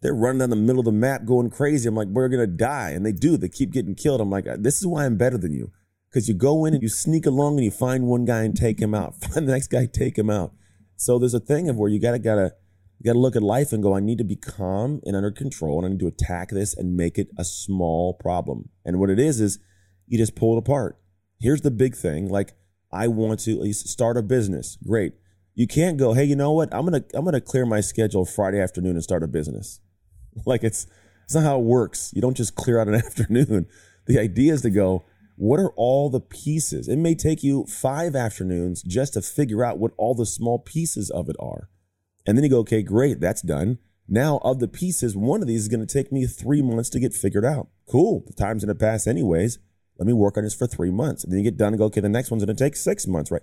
They're 0.01 0.13
running 0.13 0.39
down 0.39 0.49
the 0.49 0.55
middle 0.55 0.79
of 0.79 0.85
the 0.85 0.91
map 0.91 1.25
going 1.25 1.49
crazy. 1.49 1.87
I'm 1.87 1.95
like, 1.95 2.09
we're 2.09 2.27
going 2.27 2.41
to 2.41 2.47
die. 2.47 2.89
And 2.91 3.05
they 3.05 3.13
do. 3.13 3.37
They 3.37 3.47
keep 3.47 3.71
getting 3.71 3.95
killed. 3.95 4.19
I'm 4.19 4.29
like, 4.29 4.45
this 4.57 4.79
is 4.79 4.85
why 4.85 5.05
I'm 5.05 5.17
better 5.17 5.37
than 5.37 5.53
you. 5.53 5.71
Because 6.09 6.27
you 6.27 6.33
go 6.33 6.65
in 6.65 6.73
and 6.73 6.83
you 6.83 6.89
sneak 6.89 7.25
along 7.25 7.55
and 7.55 7.63
you 7.63 7.71
find 7.71 8.05
one 8.05 8.25
guy 8.25 8.43
and 8.43 8.55
take 8.55 8.79
him 8.79 8.93
out. 8.93 9.15
Find 9.21 9.47
the 9.47 9.53
next 9.53 9.67
guy, 9.67 9.85
take 9.85 10.17
him 10.17 10.29
out. 10.29 10.53
So 10.97 11.17
there's 11.17 11.33
a 11.33 11.39
thing 11.39 11.69
of 11.69 11.77
where 11.77 11.89
you 11.89 11.99
gotta 11.99 12.19
gotta 12.19 12.53
you 13.03 13.09
got 13.09 13.13
to 13.13 13.19
look 13.19 13.35
at 13.35 13.43
life 13.43 13.73
and 13.73 13.83
go, 13.83 13.93
I 13.93 13.99
need 13.99 14.17
to 14.19 14.23
be 14.23 14.37
calm 14.37 15.01
and 15.05 15.13
under 15.13 15.29
control, 15.29 15.79
and 15.79 15.85
I 15.85 15.89
need 15.89 15.99
to 15.99 16.07
attack 16.07 16.51
this 16.51 16.73
and 16.73 16.95
make 16.95 17.17
it 17.17 17.27
a 17.37 17.43
small 17.43 18.13
problem. 18.13 18.69
And 18.85 18.97
what 18.97 19.09
it 19.09 19.19
is, 19.19 19.41
is 19.41 19.59
you 20.07 20.17
just 20.17 20.35
pull 20.35 20.55
it 20.55 20.59
apart. 20.59 20.97
Here's 21.37 21.61
the 21.61 21.71
big 21.71 21.97
thing. 21.97 22.29
Like, 22.29 22.53
I 22.93 23.07
want 23.07 23.41
to 23.41 23.73
start 23.73 24.17
a 24.17 24.21
business. 24.21 24.77
Great. 24.85 25.13
You 25.55 25.67
can't 25.67 25.97
go, 25.97 26.13
hey, 26.13 26.23
you 26.23 26.35
know 26.35 26.51
what? 26.51 26.73
I'm 26.73 26.85
gonna 26.85 27.03
I'm 27.13 27.25
gonna 27.25 27.41
clear 27.41 27.65
my 27.65 27.81
schedule 27.81 28.25
Friday 28.25 28.61
afternoon 28.61 28.95
and 28.95 29.03
start 29.03 29.23
a 29.23 29.27
business. 29.27 29.79
Like 30.47 30.63
it's 30.63 30.87
it's 31.25 31.35
not 31.35 31.43
how 31.43 31.59
it 31.59 31.63
works. 31.63 32.11
You 32.15 32.21
don't 32.21 32.35
just 32.35 32.55
clear 32.55 32.79
out 32.79 32.87
an 32.87 32.95
afternoon. 33.05 33.67
The 34.07 34.19
idea 34.19 34.53
is 34.53 34.63
to 34.63 34.71
go, 34.71 35.05
what 35.35 35.59
are 35.59 35.71
all 35.75 36.09
the 36.09 36.19
pieces? 36.19 36.87
It 36.87 36.97
may 36.97 37.15
take 37.15 37.43
you 37.43 37.65
five 37.65 38.15
afternoons 38.15 38.81
just 38.81 39.13
to 39.13 39.21
figure 39.21 39.63
out 39.63 39.77
what 39.77 39.91
all 39.97 40.15
the 40.15 40.25
small 40.25 40.59
pieces 40.59 41.09
of 41.09 41.29
it 41.29 41.35
are. 41.39 41.69
And 42.25 42.37
then 42.37 42.43
you 42.43 42.49
go, 42.49 42.59
okay, 42.59 42.81
great, 42.81 43.19
that's 43.19 43.41
done. 43.41 43.79
Now, 44.07 44.39
of 44.43 44.59
the 44.59 44.67
pieces, 44.67 45.15
one 45.15 45.41
of 45.41 45.47
these 45.47 45.61
is 45.61 45.67
going 45.67 45.85
to 45.85 45.91
take 45.91 46.11
me 46.11 46.25
three 46.25 46.61
months 46.61 46.89
to 46.89 46.99
get 46.99 47.13
figured 47.13 47.45
out. 47.45 47.69
Cool. 47.89 48.23
The 48.27 48.33
time's 48.33 48.65
going 48.65 48.75
to 48.75 48.79
pass 48.79 49.07
anyways. 49.07 49.59
Let 49.97 50.07
me 50.07 50.13
work 50.13 50.37
on 50.37 50.43
this 50.43 50.55
for 50.55 50.67
three 50.67 50.91
months. 50.91 51.23
And 51.23 51.31
then 51.31 51.39
you 51.39 51.43
get 51.43 51.57
done 51.57 51.73
and 51.73 51.77
go, 51.77 51.85
okay, 51.85 52.01
the 52.01 52.09
next 52.09 52.31
one's 52.31 52.43
going 52.43 52.55
to 52.55 52.63
take 52.63 52.75
six 52.75 53.07
months, 53.07 53.31
right? 53.31 53.41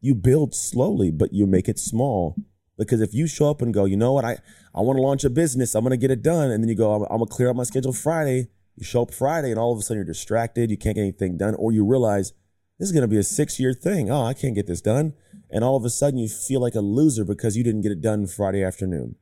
You 0.00 0.14
build 0.14 0.54
slowly, 0.54 1.10
but 1.10 1.32
you 1.32 1.46
make 1.46 1.68
it 1.68 1.78
small. 1.78 2.36
Because 2.78 3.00
if 3.02 3.12
you 3.12 3.26
show 3.26 3.50
up 3.50 3.60
and 3.60 3.74
go, 3.74 3.84
you 3.84 3.96
know 3.96 4.14
what, 4.14 4.24
I, 4.24 4.38
I 4.74 4.80
want 4.80 4.96
to 4.96 5.02
launch 5.02 5.24
a 5.24 5.30
business, 5.30 5.74
I'm 5.74 5.84
going 5.84 5.90
to 5.90 5.98
get 5.98 6.10
it 6.10 6.22
done. 6.22 6.50
And 6.50 6.64
then 6.64 6.68
you 6.68 6.74
go, 6.74 6.94
I'm, 6.94 7.02
I'm 7.02 7.18
going 7.18 7.28
to 7.28 7.34
clear 7.34 7.50
up 7.50 7.56
my 7.56 7.64
schedule 7.64 7.92
Friday. 7.92 8.48
You 8.76 8.84
show 8.84 9.02
up 9.02 9.12
Friday 9.12 9.50
and 9.50 9.58
all 9.58 9.72
of 9.72 9.78
a 9.78 9.82
sudden 9.82 9.98
you're 9.98 10.04
distracted. 10.06 10.70
You 10.70 10.78
can't 10.78 10.96
get 10.96 11.02
anything 11.02 11.36
done. 11.36 11.54
Or 11.56 11.72
you 11.72 11.84
realize 11.84 12.32
this 12.78 12.88
is 12.88 12.92
going 12.92 13.02
to 13.02 13.08
be 13.08 13.18
a 13.18 13.22
six 13.22 13.60
year 13.60 13.74
thing. 13.74 14.10
Oh, 14.10 14.24
I 14.24 14.32
can't 14.32 14.54
get 14.54 14.66
this 14.66 14.80
done 14.80 15.12
and 15.50 15.64
all 15.64 15.76
of 15.76 15.84
a 15.84 15.90
sudden 15.90 16.18
you 16.18 16.28
feel 16.28 16.60
like 16.60 16.74
a 16.74 16.80
loser 16.80 17.24
because 17.24 17.56
you 17.56 17.64
didn't 17.64 17.82
get 17.82 17.92
it 17.92 18.00
done 18.00 18.26
Friday 18.26 18.62
afternoon. 18.62 19.16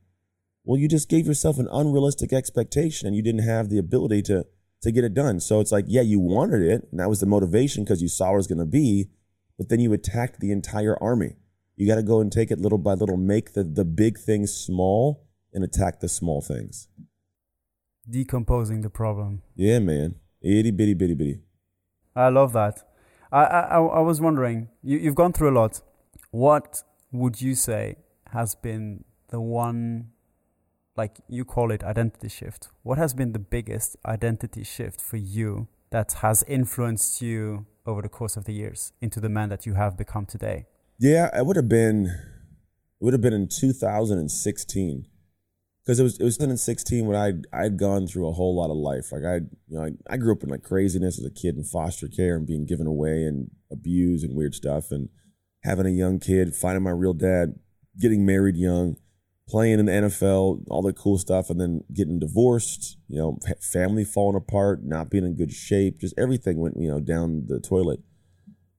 Well, 0.63 0.79
you 0.79 0.87
just 0.87 1.09
gave 1.09 1.25
yourself 1.25 1.57
an 1.57 1.67
unrealistic 1.71 2.31
expectation 2.31 3.07
and 3.07 3.15
you 3.15 3.23
didn't 3.23 3.43
have 3.43 3.69
the 3.69 3.79
ability 3.79 4.21
to 4.23 4.45
to 4.81 4.91
get 4.91 5.03
it 5.03 5.13
done. 5.13 5.39
So 5.39 5.59
it's 5.59 5.71
like, 5.71 5.85
yeah, 5.87 6.01
you 6.01 6.19
wanted 6.19 6.61
it, 6.61 6.87
and 6.91 6.99
that 6.99 7.09
was 7.09 7.19
the 7.19 7.25
motivation 7.25 7.83
because 7.83 8.01
you 8.01 8.07
saw 8.07 8.27
what 8.27 8.33
it 8.33 8.37
was 8.37 8.47
going 8.47 8.59
to 8.59 8.65
be, 8.65 9.09
but 9.57 9.69
then 9.69 9.79
you 9.79 9.91
attacked 9.93 10.39
the 10.39 10.51
entire 10.51 11.01
army. 11.01 11.35
You 11.75 11.87
got 11.87 11.95
to 11.95 12.03
go 12.03 12.19
and 12.19 12.31
take 12.31 12.51
it 12.51 12.59
little 12.59 12.77
by 12.77 12.93
little, 12.93 13.17
make 13.17 13.53
the 13.53 13.63
the 13.63 13.85
big 13.85 14.17
things 14.17 14.53
small 14.53 15.25
and 15.53 15.63
attack 15.63 15.99
the 16.01 16.09
small 16.09 16.41
things. 16.41 16.87
Decomposing 18.09 18.81
the 18.81 18.89
problem. 18.89 19.41
Yeah, 19.55 19.79
man. 19.79 20.15
Itty 20.41 20.71
bitty 20.71 20.93
bitty 20.93 21.13
bitty. 21.13 21.39
I 22.15 22.29
love 22.29 22.53
that. 22.53 22.83
I 23.31 23.43
I, 23.43 23.77
I 23.79 23.99
was 23.99 24.19
wondering, 24.19 24.69
you, 24.83 24.97
you've 24.97 25.15
gone 25.15 25.33
through 25.33 25.51
a 25.51 25.57
lot. 25.57 25.81
What 26.31 26.83
would 27.11 27.41
you 27.41 27.55
say 27.55 27.95
has 28.31 28.55
been 28.55 29.03
the 29.29 29.39
one, 29.39 30.09
like 30.99 31.15
you 31.29 31.45
call 31.45 31.71
it 31.71 31.81
identity 31.83 32.29
shift? 32.29 32.61
What 32.83 32.97
has 32.97 33.13
been 33.13 33.31
the 33.31 33.45
biggest 33.57 33.95
identity 34.05 34.63
shift 34.63 34.99
for 35.09 35.17
you 35.17 35.67
that 35.95 36.09
has 36.25 36.43
influenced 36.47 37.21
you 37.21 37.65
over 37.85 38.01
the 38.01 38.09
course 38.09 38.35
of 38.35 38.43
the 38.43 38.53
years 38.53 38.91
into 39.01 39.19
the 39.19 39.29
man 39.29 39.47
that 39.49 39.65
you 39.65 39.73
have 39.75 39.97
become 39.97 40.25
today? 40.25 40.65
Yeah, 40.99 41.25
it 41.37 41.45
would 41.45 41.55
have 41.55 41.69
been, 41.69 42.07
it 42.99 43.03
would 43.03 43.13
have 43.13 43.21
been 43.21 43.33
in 43.41 43.47
2016 43.47 45.05
because 45.81 45.99
it 45.99 46.03
was 46.03 46.19
it 46.19 46.23
was 46.23 46.37
2016 46.37 47.07
when 47.07 47.15
I 47.15 47.29
I'd 47.57 47.77
gone 47.77 48.05
through 48.05 48.27
a 48.27 48.33
whole 48.33 48.55
lot 48.55 48.69
of 48.69 48.77
life. 48.77 49.11
Like 49.13 49.23
I 49.23 49.35
you 49.69 49.75
know 49.77 49.85
I, 49.85 50.13
I 50.13 50.17
grew 50.17 50.33
up 50.33 50.43
in 50.43 50.49
like 50.49 50.61
craziness 50.61 51.17
as 51.17 51.25
a 51.25 51.31
kid 51.31 51.55
in 51.55 51.63
foster 51.63 52.07
care 52.07 52.35
and 52.35 52.45
being 52.45 52.65
given 52.65 52.85
away 52.85 53.23
and 53.23 53.49
abused 53.71 54.23
and 54.25 54.35
weird 54.35 54.53
stuff 54.53 54.91
and 54.91 55.09
having 55.63 55.87
a 55.87 56.01
young 56.03 56.19
kid, 56.19 56.53
finding 56.53 56.83
my 56.83 56.91
real 56.91 57.13
dad, 57.13 57.55
getting 57.99 58.25
married 58.25 58.57
young, 58.57 58.97
playing 59.49 59.79
in 59.79 59.85
the 59.87 59.91
NFL, 59.91 60.63
all 60.69 60.81
the 60.81 60.93
cool 60.93 61.17
stuff, 61.17 61.49
and 61.49 61.59
then 61.59 61.83
getting 61.91 62.19
divorced, 62.19 62.97
you 63.07 63.17
know, 63.17 63.39
family 63.59 64.05
falling 64.05 64.35
apart, 64.35 64.83
not 64.83 65.09
being 65.09 65.25
in 65.25 65.35
good 65.35 65.51
shape, 65.51 65.99
just 65.99 66.13
everything 66.17 66.59
went, 66.59 66.75
you 66.79 66.87
know, 66.87 66.99
down 66.99 67.45
the 67.47 67.59
toilet. 67.59 67.99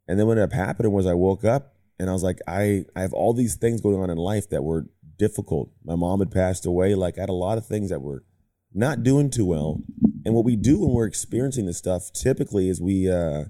And 0.07 0.19
then 0.19 0.27
what 0.27 0.39
ended 0.39 0.45
up 0.45 0.53
happening 0.53 0.93
was 0.93 1.07
I 1.07 1.15
woke 1.15 1.45
up 1.45 1.75
and 1.99 2.09
I 2.09 2.13
was 2.13 2.23
like, 2.23 2.39
I, 2.47 2.85
I 2.97 3.03
have 3.03 3.13
all 3.13 3.35
these 3.35 3.57
things 3.57 3.81
going 3.81 4.01
on 4.01 4.11
in 4.11 4.17
life 4.17 4.49
that 4.51 4.63
were 4.63 4.87
difficult. 5.19 5.71
My 5.85 5.97
mom 5.97 6.21
had 6.21 6.31
passed 6.31 6.65
away. 6.65 6.95
Like 6.95 7.19
I 7.19 7.23
had 7.23 7.29
a 7.29 7.35
lot 7.35 7.59
of 7.59 7.67
things 7.67 7.91
that 7.91 8.01
were 8.01 8.25
not 8.73 9.03
doing 9.03 9.31
too 9.31 9.45
well. 9.45 9.83
And 10.25 10.35
what 10.35 10.45
we 10.45 10.57
do 10.57 10.81
when 10.81 10.91
we're 10.91 11.07
experiencing 11.07 11.67
this 11.67 11.79
stuff 11.79 12.13
typically 12.13 12.69
is 12.69 12.81
we, 12.81 13.11
uh, 13.11 13.45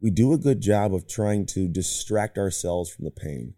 we 0.00 0.10
do 0.10 0.32
a 0.32 0.38
good 0.38 0.60
job 0.60 0.94
of 0.94 1.06
trying 1.06 1.46
to 1.46 1.68
distract 1.68 2.38
ourselves 2.38 2.90
from 2.90 3.04
the 3.04 3.10
pain. 3.10 3.54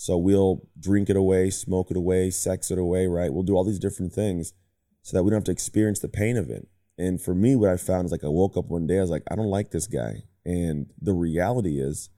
So 0.00 0.16
we'll 0.16 0.62
drink 0.78 1.10
it 1.10 1.16
away, 1.16 1.50
smoke 1.50 1.90
it 1.90 1.96
away, 1.98 2.30
sex 2.30 2.70
it 2.70 2.78
away, 2.78 3.06
right? 3.06 3.30
We'll 3.30 3.42
do 3.42 3.54
all 3.54 3.64
these 3.64 3.78
different 3.78 4.14
things 4.14 4.54
so 5.02 5.14
that 5.14 5.24
we 5.24 5.30
don't 5.30 5.40
have 5.40 5.44
to 5.44 5.52
experience 5.52 5.98
the 5.98 6.08
pain 6.08 6.38
of 6.38 6.48
it. 6.48 6.68
And 6.96 7.20
for 7.20 7.34
me, 7.34 7.54
what 7.54 7.68
I 7.68 7.76
found 7.76 8.06
is 8.06 8.10
like 8.10 8.24
I 8.24 8.28
woke 8.28 8.56
up 8.56 8.70
one 8.70 8.86
day, 8.86 8.96
I 8.96 9.02
was 9.02 9.10
like, 9.10 9.24
I 9.30 9.36
don't 9.36 9.50
like 9.50 9.72
this 9.72 9.86
guy. 9.86 10.22
And 10.42 10.86
the 10.98 11.12
reality 11.12 11.78
is, 11.78 12.08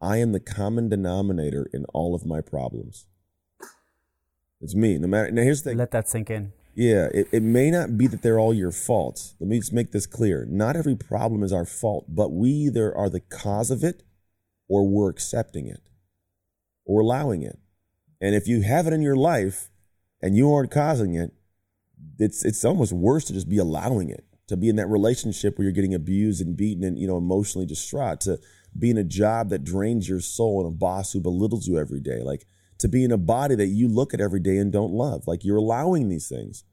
I 0.00 0.16
am 0.16 0.32
the 0.32 0.40
common 0.40 0.88
denominator 0.88 1.70
in 1.72 1.84
all 1.94 2.16
of 2.16 2.26
my 2.26 2.40
problems. 2.40 3.06
It's 4.60 4.74
me. 4.74 4.98
No 4.98 5.06
matter 5.06 5.30
now 5.30 5.42
here's 5.42 5.62
the 5.62 5.70
thing. 5.70 5.78
Let 5.78 5.92
that 5.92 6.08
sink 6.08 6.30
in. 6.30 6.52
Yeah, 6.74 7.10
it, 7.14 7.28
it 7.30 7.44
may 7.44 7.70
not 7.70 7.96
be 7.96 8.08
that 8.08 8.22
they're 8.22 8.40
all 8.40 8.52
your 8.52 8.72
faults. 8.72 9.36
Let 9.38 9.48
me 9.48 9.60
just 9.60 9.72
make 9.72 9.92
this 9.92 10.06
clear. 10.06 10.48
Not 10.50 10.74
every 10.74 10.96
problem 10.96 11.44
is 11.44 11.52
our 11.52 11.64
fault, 11.64 12.06
but 12.08 12.32
we 12.32 12.50
either 12.50 12.92
are 12.92 13.08
the 13.08 13.20
cause 13.20 13.70
of 13.70 13.84
it 13.84 14.02
or 14.68 14.84
we're 14.88 15.10
accepting 15.10 15.68
it. 15.68 15.89
Or 16.84 17.00
allowing 17.00 17.42
it. 17.42 17.58
And 18.20 18.34
if 18.34 18.46
you 18.46 18.62
have 18.62 18.86
it 18.86 18.92
in 18.92 19.02
your 19.02 19.16
life 19.16 19.70
and 20.22 20.36
you 20.36 20.52
aren't 20.52 20.70
causing 20.70 21.14
it, 21.14 21.32
it's 22.18 22.44
it's 22.44 22.64
almost 22.64 22.92
worse 22.92 23.24
to 23.26 23.32
just 23.32 23.48
be 23.48 23.58
allowing 23.58 24.10
it 24.10 24.24
to 24.48 24.56
be 24.56 24.68
in 24.68 24.76
that 24.76 24.88
relationship 24.88 25.56
where 25.56 25.64
you're 25.64 25.72
getting 25.72 25.94
abused 25.94 26.40
and 26.40 26.56
beaten 26.56 26.82
and 26.82 26.98
you 26.98 27.06
know 27.06 27.18
emotionally 27.18 27.66
distraught 27.66 28.20
to 28.20 28.38
be 28.78 28.90
in 28.90 28.98
a 28.98 29.04
job 29.04 29.48
that 29.50 29.64
drains 29.64 30.08
your 30.08 30.20
soul 30.20 30.64
and 30.64 30.74
a 30.74 30.76
boss 30.76 31.12
who 31.12 31.20
belittles 31.20 31.66
you 31.66 31.78
every 31.78 32.00
day. 32.00 32.22
Like 32.22 32.46
to 32.78 32.88
be 32.88 33.04
in 33.04 33.12
a 33.12 33.18
body 33.18 33.54
that 33.54 33.66
you 33.66 33.88
look 33.88 34.14
at 34.14 34.20
every 34.20 34.40
day 34.40 34.56
and 34.56 34.72
don't 34.72 34.92
love. 34.92 35.26
Like 35.26 35.44
you're 35.44 35.56
allowing 35.56 36.08
these 36.08 36.28
things. 36.28 36.64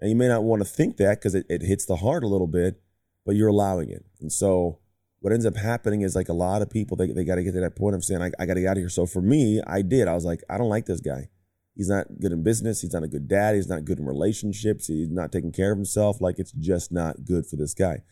And 0.00 0.10
you 0.10 0.16
may 0.16 0.28
not 0.28 0.44
want 0.44 0.60
to 0.60 0.68
think 0.68 0.98
that 0.98 1.18
because 1.18 1.34
it, 1.34 1.46
it 1.48 1.62
hits 1.62 1.86
the 1.86 1.96
heart 1.96 2.22
a 2.22 2.28
little 2.28 2.46
bit 2.46 2.80
but 3.26 3.34
you're 3.34 3.48
allowing 3.48 3.90
it. 3.90 4.06
And 4.20 4.32
so 4.32 4.78
what 5.20 5.32
ends 5.32 5.46
up 5.46 5.56
happening 5.56 6.02
is 6.02 6.14
like 6.14 6.28
a 6.28 6.34
lot 6.34 6.62
of 6.62 6.70
people 6.70 6.96
they, 6.96 7.12
they 7.12 7.24
got 7.24 7.36
to 7.36 7.42
get 7.42 7.52
to 7.52 7.60
that 7.60 7.76
point 7.76 7.94
of 7.94 8.04
saying 8.04 8.22
I, 8.22 8.30
I 8.38 8.46
got 8.46 8.54
to 8.54 8.60
get 8.60 8.68
out 8.68 8.76
of 8.76 8.82
here 8.82 8.88
so 8.88 9.06
for 9.06 9.22
me 9.22 9.60
i 9.66 9.82
did 9.82 10.08
i 10.08 10.14
was 10.14 10.24
like 10.24 10.42
i 10.48 10.58
don't 10.58 10.68
like 10.68 10.86
this 10.86 11.00
guy 11.00 11.28
He's 11.76 11.90
not 11.90 12.06
good 12.18 12.32
in 12.32 12.42
business. 12.42 12.80
He's 12.80 12.94
not 12.94 13.02
a 13.02 13.08
good 13.08 13.28
dad. 13.28 13.54
He's 13.54 13.68
not 13.68 13.84
good 13.84 13.98
in 13.98 14.06
relationships. 14.06 14.86
He's 14.86 15.10
not 15.10 15.30
taking 15.30 15.52
care 15.52 15.72
of 15.72 15.78
himself. 15.78 16.22
Like 16.22 16.38
it's 16.38 16.52
just 16.52 16.90
not 16.90 17.26
good 17.26 17.46
for 17.46 17.56
this 17.56 17.74
guy. 17.74 18.02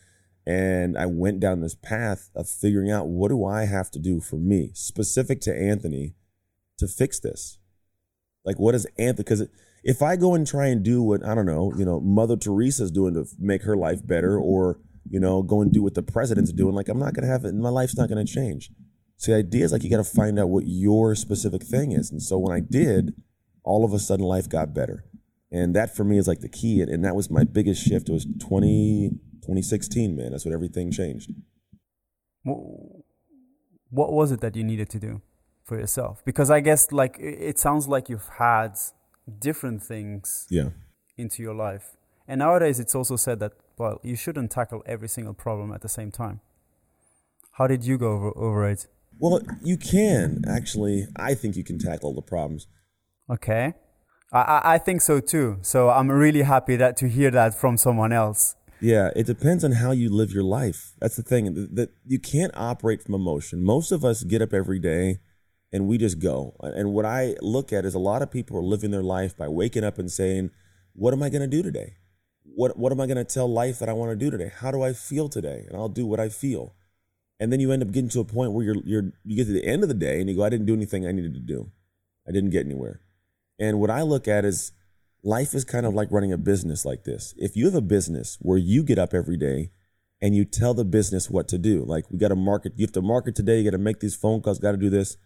And 0.47 0.99
I 0.99 1.07
went 1.07 1.41
down 1.41 1.63
this 1.63 1.75
path 1.75 2.29
of 2.35 2.47
figuring 2.47 2.91
out 2.91 3.09
what 3.09 3.31
do 3.31 3.47
I 3.47 3.65
have 3.65 3.91
to 3.93 3.99
do 3.99 4.21
for 4.21 4.37
me, 4.37 4.71
specific 4.75 5.41
to 5.43 5.57
Anthony, 5.57 6.15
to 6.77 6.87
fix 6.87 7.19
this. 7.19 7.59
Like, 8.45 8.59
what 8.59 8.75
is 8.75 8.87
Anthony? 8.99 9.25
Because 9.25 9.49
if 9.83 10.03
I 10.03 10.17
go 10.17 10.35
and 10.35 10.47
try 10.47 10.67
and 10.67 10.85
do 10.85 11.03
what, 11.03 11.25
I 11.25 11.35
don't 11.35 11.47
know, 11.47 11.73
you 11.79 11.87
know, 11.87 11.99
Mother 11.99 12.37
Teresa's 12.37 12.91
doing 12.91 13.15
to 13.15 13.25
make 13.39 13.63
her 13.63 13.75
life 13.75 14.07
better, 14.07 14.39
or, 14.39 14.81
you 15.09 15.21
know, 15.21 15.43
go 15.43 15.61
and 15.61 15.73
do 15.73 15.83
what 15.83 15.95
the 15.95 16.03
president's 16.03 16.53
doing, 16.53 16.75
like, 16.75 16.89
I'm 16.89 16.99
not 16.99 17.15
going 17.15 17.27
to 17.27 17.33
have 17.33 17.45
it. 17.45 17.55
My 17.55 17.69
life's 17.69 17.97
not 17.97 18.09
going 18.09 18.25
to 18.25 18.33
change. 18.33 18.71
So 19.17 19.33
the 19.33 19.39
idea 19.39 19.65
is 19.65 19.73
like, 19.73 19.85
you 19.85 19.91
got 19.91 19.99
to 19.99 20.05
find 20.05 20.39
out 20.39 20.49
what 20.49 20.65
your 20.67 21.15
specific 21.15 21.63
thing 21.63 21.93
is. 21.93 22.11
And 22.11 22.23
so 22.23 22.39
when 22.39 22.55
I 22.55 22.61
did, 22.61 23.15
all 23.63 23.85
of 23.85 23.93
a 23.93 23.99
sudden 23.99 24.25
life 24.25 24.49
got 24.49 24.75
better. 24.75 25.05
And 25.51 25.75
that 25.77 25.95
for 25.95 26.05
me 26.05 26.19
is 26.19 26.27
like 26.27 26.41
the 26.41 26.49
key. 26.49 26.81
And 26.81 27.05
that 27.05 27.15
was 27.15 27.31
my 27.31 27.45
biggest 27.45 27.87
shift. 27.87 28.09
It 28.09 28.13
was 28.13 28.27
20, 28.41 29.11
2016, 29.43 30.17
man. 30.17 30.33
That's 30.33 30.45
when 30.45 30.53
everything 30.53 30.91
changed. 30.91 31.31
What 32.43 34.13
was 34.13 34.33
it 34.33 34.41
that 34.41 34.57
you 34.57 34.65
needed 34.65 34.91
to 34.91 34.99
do 34.99 35.23
for 35.63 35.79
yourself? 35.79 36.25
Because 36.25 36.51
I 36.51 36.61
guess 36.61 36.91
like 36.91 37.17
it 37.21 37.59
sounds 37.59 37.87
like 37.87 38.09
you've 38.09 38.29
had 38.39 38.77
different 39.39 39.83
things 39.83 40.47
yeah. 40.51 40.71
into 41.17 41.43
your 41.43 41.55
life. 41.55 41.97
And 42.27 42.41
nowadays 42.41 42.81
it's 42.81 42.95
also 42.95 43.17
said 43.17 43.39
that, 43.41 43.53
well, 43.77 44.01
you 44.03 44.17
shouldn't 44.17 44.51
tackle 44.51 44.83
every 44.87 45.09
single 45.09 45.35
problem 45.35 45.73
at 45.73 45.83
the 45.83 45.89
same 45.89 46.11
time. 46.11 46.41
How 47.53 47.67
did 47.67 47.85
you 47.85 47.99
go 47.99 48.13
over, 48.13 48.33
over 48.37 48.69
it? 48.69 48.87
Well, 49.19 49.41
you 49.63 49.77
can 49.77 50.45
actually. 50.49 51.07
I 51.17 51.35
think 51.35 51.57
you 51.57 51.65
can 51.65 51.79
tackle 51.79 52.15
the 52.15 52.23
problems. 52.23 52.67
Okay. 53.31 53.75
I, 54.33 54.61
I 54.65 54.79
think 54.79 55.01
so 55.01 55.21
too. 55.21 55.59
So 55.63 55.91
I'm 55.91 56.11
really 56.11 56.43
happy 56.43 56.77
that 56.77 56.97
to 56.99 57.09
hear 57.09 57.31
that 57.31 57.55
from 57.55 57.77
someone 57.77 58.13
else. 58.13 58.57
Yeah, 58.81 59.11
it 59.15 59.27
depends 59.27 59.65
on 59.65 59.73
how 59.73 59.93
you 59.93 60.11
live 60.11 60.33
your 60.33 60.43
life. 60.43 60.93
That's 61.01 61.17
the 61.17 61.23
thing 61.23 61.69
that 61.73 61.91
you 62.05 62.19
can't 62.19 62.53
operate 62.55 63.03
from 63.03 63.15
emotion. 63.15 63.65
Most 63.65 63.93
of 63.93 64.05
us 64.05 64.25
get 64.25 64.43
up 64.43 64.53
every 64.53 64.81
day 64.81 65.21
and 65.73 65.87
we 65.87 65.97
just 65.97 66.19
go. 66.19 66.57
And 66.61 66.93
what 66.93 67.07
I 67.07 67.37
look 67.41 67.73
at 67.73 67.85
is 67.85 67.95
a 67.95 68.01
lot 68.01 68.21
of 68.21 68.31
people 68.31 68.59
are 68.59 68.63
living 68.63 68.91
their 68.91 69.03
life 69.03 69.37
by 69.37 69.49
waking 69.49 69.85
up 69.85 69.99
and 69.99 70.11
saying, 70.11 70.51
"What 70.93 71.15
am 71.15 71.23
I 71.23 71.31
going 71.31 71.49
to 71.49 71.57
do 71.57 71.63
today? 71.63 71.95
What 72.57 72.79
what 72.79 72.93
am 72.93 73.01
I 73.01 73.07
going 73.07 73.17
to 73.17 73.25
tell 73.25 73.53
life 73.53 73.79
that 73.79 73.89
I 73.89 73.93
want 73.93 74.11
to 74.13 74.17
do 74.17 74.31
today? 74.31 74.53
How 74.55 74.71
do 74.71 74.83
I 74.83 74.93
feel 74.93 75.29
today?" 75.29 75.65
And 75.67 75.77
I'll 75.77 75.89
do 75.89 76.07
what 76.07 76.21
I 76.21 76.29
feel. 76.29 76.75
And 77.41 77.53
then 77.53 77.61
you 77.61 77.73
end 77.73 77.83
up 77.83 77.91
getting 77.91 78.11
to 78.11 78.21
a 78.21 78.25
point 78.25 78.53
where 78.53 78.65
you're 78.65 78.83
you're 78.85 79.13
you 79.25 79.37
get 79.37 79.47
to 79.47 79.53
the 79.53 79.65
end 79.65 79.83
of 79.83 79.89
the 79.89 79.95
day 79.95 80.21
and 80.21 80.29
you 80.29 80.37
go, 80.37 80.45
"I 80.45 80.51
didn't 80.51 80.67
do 80.67 80.75
anything 80.75 81.07
I 81.07 81.13
needed 81.13 81.35
to 81.35 81.41
do. 81.41 81.71
I 82.27 82.33
didn't 82.33 82.51
get 82.51 82.65
anywhere." 82.65 83.01
And 83.59 83.81
what 83.81 83.91
I 83.91 84.03
look 84.03 84.27
at 84.29 84.45
is 84.45 84.73
life 85.23 85.55
is 85.55 85.65
kind 85.65 85.87
of 85.87 85.95
like 85.95 86.11
running 86.11 86.33
a 86.33 86.39
business 86.39 86.85
like 86.85 87.05
this. 87.05 87.35
If 87.37 87.57
you 87.57 87.65
have 87.67 87.75
a 87.75 87.81
business 87.81 88.37
where 88.41 88.59
you 88.59 88.83
get 88.83 88.99
up 88.99 89.15
every 89.15 89.37
day 89.37 89.71
and 90.21 90.35
you 90.35 90.45
tell 90.45 90.75
the 90.75 90.85
business 90.85 91.31
what 91.31 91.49
to 91.49 91.59
do, 91.59 91.85
like 91.85 92.11
we 92.11 92.19
got 92.19 92.29
to 92.29 92.37
market, 92.37 92.73
you 92.77 92.85
have 92.85 92.93
to 92.93 93.03
market 93.03 93.35
today, 93.35 93.59
you 93.59 93.65
got 93.65 93.77
to 93.77 93.79
make 93.79 94.01
these 94.01 94.17
phone 94.17 94.41
calls, 94.41 94.59
got 94.59 94.73
to 94.73 94.77
do 94.77 94.91
this. 94.91 95.17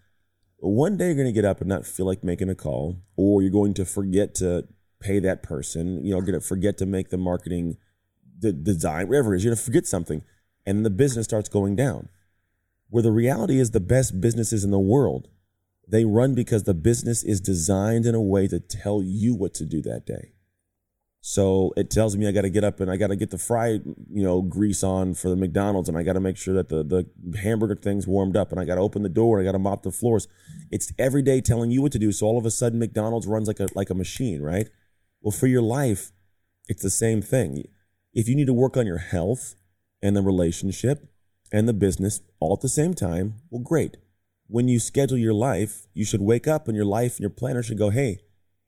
One 0.58 0.96
day 0.96 1.06
you're 1.06 1.14
going 1.14 1.26
to 1.26 1.32
get 1.32 1.44
up 1.44 1.60
and 1.60 1.68
not 1.68 1.86
feel 1.86 2.06
like 2.06 2.24
making 2.24 2.50
a 2.50 2.54
call, 2.54 2.96
or 3.16 3.42
you're 3.42 3.50
going 3.50 3.74
to 3.74 3.84
forget 3.84 4.34
to 4.36 4.66
pay 5.00 5.18
that 5.20 5.42
person. 5.42 6.04
You 6.04 6.14
know, 6.14 6.20
to 6.20 6.40
forget 6.40 6.78
to 6.78 6.86
make 6.86 7.10
the 7.10 7.18
marketing, 7.18 7.76
the 8.38 8.52
design, 8.52 9.08
whatever 9.08 9.34
it 9.34 9.38
is. 9.38 9.44
You're 9.44 9.54
to 9.54 9.60
forget 9.60 9.86
something, 9.86 10.22
and 10.66 10.84
the 10.84 10.90
business 10.90 11.24
starts 11.24 11.48
going 11.48 11.76
down. 11.76 12.08
Where 12.90 13.02
the 13.02 13.12
reality 13.12 13.60
is, 13.60 13.72
the 13.72 13.80
best 13.80 14.20
businesses 14.20 14.64
in 14.64 14.70
the 14.70 14.78
world 14.78 15.28
they 15.90 16.04
run 16.04 16.34
because 16.34 16.64
the 16.64 16.74
business 16.74 17.24
is 17.24 17.40
designed 17.40 18.04
in 18.04 18.14
a 18.14 18.20
way 18.20 18.46
to 18.48 18.60
tell 18.60 19.02
you 19.02 19.34
what 19.34 19.54
to 19.54 19.64
do 19.64 19.80
that 19.82 20.04
day. 20.06 20.32
So 21.20 21.72
it 21.76 21.90
tells 21.90 22.16
me 22.16 22.28
I 22.28 22.32
got 22.32 22.42
to 22.42 22.50
get 22.50 22.62
up 22.62 22.78
and 22.80 22.90
I 22.90 22.96
got 22.96 23.08
to 23.08 23.16
get 23.16 23.30
the 23.30 23.38
fried, 23.38 23.82
you 23.84 24.22
know, 24.22 24.40
grease 24.40 24.84
on 24.84 25.14
for 25.14 25.28
the 25.28 25.36
McDonald's 25.36 25.88
and 25.88 25.98
I 25.98 26.02
got 26.02 26.12
to 26.12 26.20
make 26.20 26.36
sure 26.36 26.54
that 26.54 26.68
the, 26.68 26.84
the 26.84 27.38
hamburger 27.38 27.74
thing's 27.74 28.06
warmed 28.06 28.36
up 28.36 28.52
and 28.52 28.60
I 28.60 28.64
got 28.64 28.76
to 28.76 28.82
open 28.82 29.02
the 29.02 29.08
door. 29.08 29.38
And 29.38 29.46
I 29.46 29.48
got 29.48 29.56
to 29.56 29.58
mop 29.58 29.82
the 29.82 29.90
floors. 29.90 30.28
It's 30.70 30.92
every 30.98 31.22
day 31.22 31.40
telling 31.40 31.70
you 31.70 31.82
what 31.82 31.92
to 31.92 31.98
do. 31.98 32.12
So 32.12 32.26
all 32.26 32.38
of 32.38 32.46
a 32.46 32.50
sudden 32.50 32.78
McDonald's 32.78 33.26
runs 33.26 33.48
like 33.48 33.60
a, 33.60 33.68
like 33.74 33.90
a 33.90 33.94
machine, 33.94 34.42
right? 34.42 34.68
Well, 35.20 35.32
for 35.32 35.46
your 35.46 35.62
life, 35.62 36.12
it's 36.68 36.82
the 36.82 36.90
same 36.90 37.22
thing. 37.22 37.64
If 38.12 38.28
you 38.28 38.36
need 38.36 38.46
to 38.46 38.54
work 38.54 38.76
on 38.76 38.86
your 38.86 38.98
health 38.98 39.54
and 40.02 40.16
the 40.16 40.22
relationship 40.22 41.10
and 41.52 41.68
the 41.68 41.72
business 41.72 42.20
all 42.40 42.54
at 42.54 42.60
the 42.60 42.68
same 42.68 42.94
time, 42.94 43.34
well, 43.50 43.62
great 43.62 43.96
when 44.48 44.66
you 44.66 44.80
schedule 44.80 45.18
your 45.18 45.34
life, 45.34 45.86
you 45.94 46.04
should 46.04 46.22
wake 46.22 46.48
up 46.48 46.66
and 46.66 46.76
your 46.76 46.86
life 46.86 47.12
and 47.12 47.20
your 47.20 47.30
planner 47.30 47.62
should 47.62 47.78
go, 47.78 47.90
hey, 47.90 48.18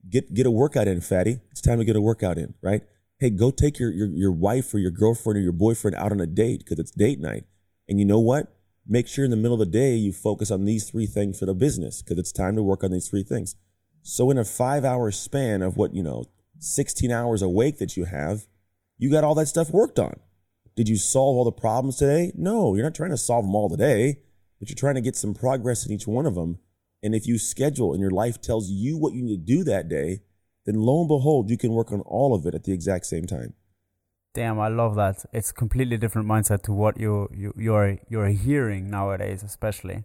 get 0.09 0.33
get 0.33 0.47
a 0.47 0.51
workout 0.51 0.87
in, 0.87 1.01
fatty. 1.01 1.41
It's 1.51 1.63
time 1.63 1.79
to 1.79 1.85
get 1.85 1.97
a 1.97 2.01
workout 2.01 2.39
in, 2.39 2.55
right? 2.63 2.83
Hey, 3.19 3.31
go 3.31 3.51
take 3.51 3.79
your 3.79 3.91
your, 3.91 4.09
your 4.09 4.33
wife 4.33 4.73
or 4.73 4.79
your 4.79 4.91
girlfriend 4.91 5.39
or 5.39 5.43
your 5.43 5.53
boyfriend 5.53 5.97
out 5.97 6.13
on 6.13 6.21
a 6.21 6.27
date 6.27 6.61
because 6.61 6.79
it's 6.79 6.91
date 6.91 7.19
night. 7.19 7.45
And 7.89 7.99
you 7.99 8.05
know 8.05 8.21
what? 8.21 8.55
Make 8.87 9.09
sure 9.09 9.25
in 9.25 9.31
the 9.31 9.37
middle 9.37 9.55
of 9.55 9.61
the 9.61 9.79
day 9.79 9.95
you 9.95 10.13
focus 10.13 10.51
on 10.51 10.65
these 10.65 10.89
three 10.89 11.07
things 11.07 11.39
for 11.39 11.47
the 11.47 11.55
business 11.55 12.03
because 12.03 12.19
it's 12.19 12.33
time 12.33 12.57
to 12.57 12.63
work 12.63 12.85
on 12.85 12.93
these 12.93 13.09
three 13.09 13.25
things. 13.25 13.57
So 14.03 14.31
in 14.31 14.39
a 14.39 14.45
five 14.45 14.85
hour 14.85 15.11
span 15.11 15.63
of 15.63 15.77
what, 15.77 15.95
you 15.95 16.03
know, 16.03 16.25
16 16.61 17.11
hours 17.11 17.43
awake 17.43 17.79
that 17.79 17.97
you 17.97 18.05
have, 18.05 18.47
you 18.99 19.11
got 19.11 19.25
all 19.25 19.35
that 19.35 19.47
stuff 19.47 19.71
worked 19.71 19.99
on. 19.99 20.21
Did 20.77 20.89
you 20.89 20.97
solve 20.97 21.37
all 21.37 21.45
the 21.45 21.53
problems 21.53 21.97
today? 21.97 22.33
No, 22.37 22.75
you're 22.75 22.85
not 22.85 22.95
trying 22.95 23.11
to 23.11 23.17
solve 23.17 23.45
them 23.45 23.55
all 23.55 23.69
today 23.69 24.19
but 24.61 24.69
you're 24.69 24.77
trying 24.77 24.95
to 24.95 25.01
get 25.01 25.17
some 25.17 25.35
progress 25.35 25.87
in 25.87 25.93
each 25.93 26.07
one 26.07 26.27
of 26.27 26.35
them. 26.35 26.59
And 27.03 27.15
if 27.15 27.27
you 27.27 27.39
schedule 27.39 27.93
and 27.93 28.01
your 28.01 28.11
life 28.11 28.41
tells 28.41 28.69
you 28.69 28.99
what 28.99 29.15
you 29.15 29.23
need 29.23 29.47
to 29.47 29.57
do 29.57 29.65
that 29.65 29.89
day, 29.89 30.21
then 30.67 30.75
lo 30.77 31.01
and 31.01 31.09
behold, 31.09 31.49
you 31.49 31.57
can 31.57 31.73
work 31.73 31.91
on 31.91 32.03
all 32.03 32.35
of 32.35 32.45
it 32.45 32.55
at 32.55 32.65
the 32.65 32.73
exact 32.73 33.07
same 33.07 33.27
time. 33.27 33.55
Damn, 34.35 34.61
I 34.61 34.69
love 34.69 34.95
that. 34.97 35.25
It's 35.33 35.51
a 35.51 35.55
completely 35.55 35.97
different 35.97 36.29
mindset 36.29 36.63
to 36.65 36.73
what 36.73 37.01
you 37.01 37.29
you 37.35 37.53
you're 37.57 37.99
you're 38.09 38.29
hearing 38.29 38.89
nowadays, 38.89 39.43
especially. 39.43 40.05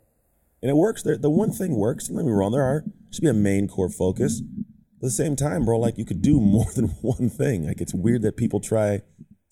And 0.61 0.71
it 0.71 0.75
works. 0.75 1.03
The, 1.03 1.17
the 1.17 1.29
one 1.29 1.51
thing 1.51 1.75
works. 1.75 2.07
Don't 2.07 2.17
let 2.17 2.25
me 2.25 2.31
wrong. 2.31 2.51
There 2.51 2.63
are 2.63 2.85
should 3.11 3.21
be 3.21 3.27
a 3.27 3.33
main 3.33 3.67
core 3.67 3.89
focus. 3.89 4.41
At 4.95 5.01
the 5.01 5.09
same 5.09 5.35
time, 5.35 5.65
bro, 5.65 5.79
like 5.79 5.97
you 5.97 6.05
could 6.05 6.21
do 6.21 6.39
more 6.41 6.71
than 6.75 6.87
one 7.01 7.29
thing. 7.29 7.67
Like 7.67 7.81
it's 7.81 7.93
weird 7.93 8.21
that 8.23 8.37
people 8.37 8.59
try 8.59 8.97
to 8.97 9.03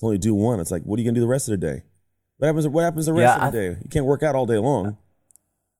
only 0.01 0.17
do 0.17 0.33
one. 0.33 0.59
It's 0.59 0.71
like, 0.71 0.83
what 0.83 0.97
are 0.97 1.01
you 1.01 1.07
gonna 1.07 1.15
do 1.15 1.21
the 1.21 1.27
rest 1.27 1.49
of 1.49 1.59
the 1.59 1.65
day? 1.65 1.83
What 2.37 2.47
happens? 2.47 2.67
What 2.67 2.83
happens 2.83 3.05
the 3.05 3.13
rest 3.13 3.37
yeah, 3.37 3.47
of 3.47 3.53
the 3.53 3.59
day? 3.59 3.79
You 3.83 3.89
can't 3.89 4.05
work 4.05 4.23
out 4.23 4.35
all 4.35 4.45
day 4.45 4.57
long. 4.57 4.97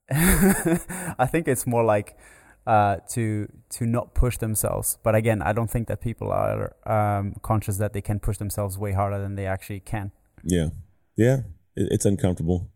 I 0.11 1.27
think 1.29 1.47
it's 1.47 1.65
more 1.65 1.83
like 1.83 2.17
uh, 2.65 2.97
to 3.09 3.51
to 3.71 3.85
not 3.85 4.13
push 4.13 4.37
themselves. 4.37 4.97
But 5.03 5.15
again, 5.15 5.41
I 5.41 5.53
don't 5.53 5.69
think 5.69 5.87
that 5.87 6.01
people 6.01 6.31
are 6.31 6.75
um, 6.85 7.35
conscious 7.41 7.77
that 7.77 7.93
they 7.93 8.01
can 8.01 8.19
push 8.19 8.37
themselves 8.37 8.77
way 8.77 8.93
harder 8.93 9.19
than 9.19 9.35
they 9.35 9.45
actually 9.45 9.79
can. 9.79 10.11
Yeah, 10.43 10.69
yeah, 11.15 11.37
it, 11.75 11.89
it's 11.91 12.05
uncomfortable, 12.05 12.71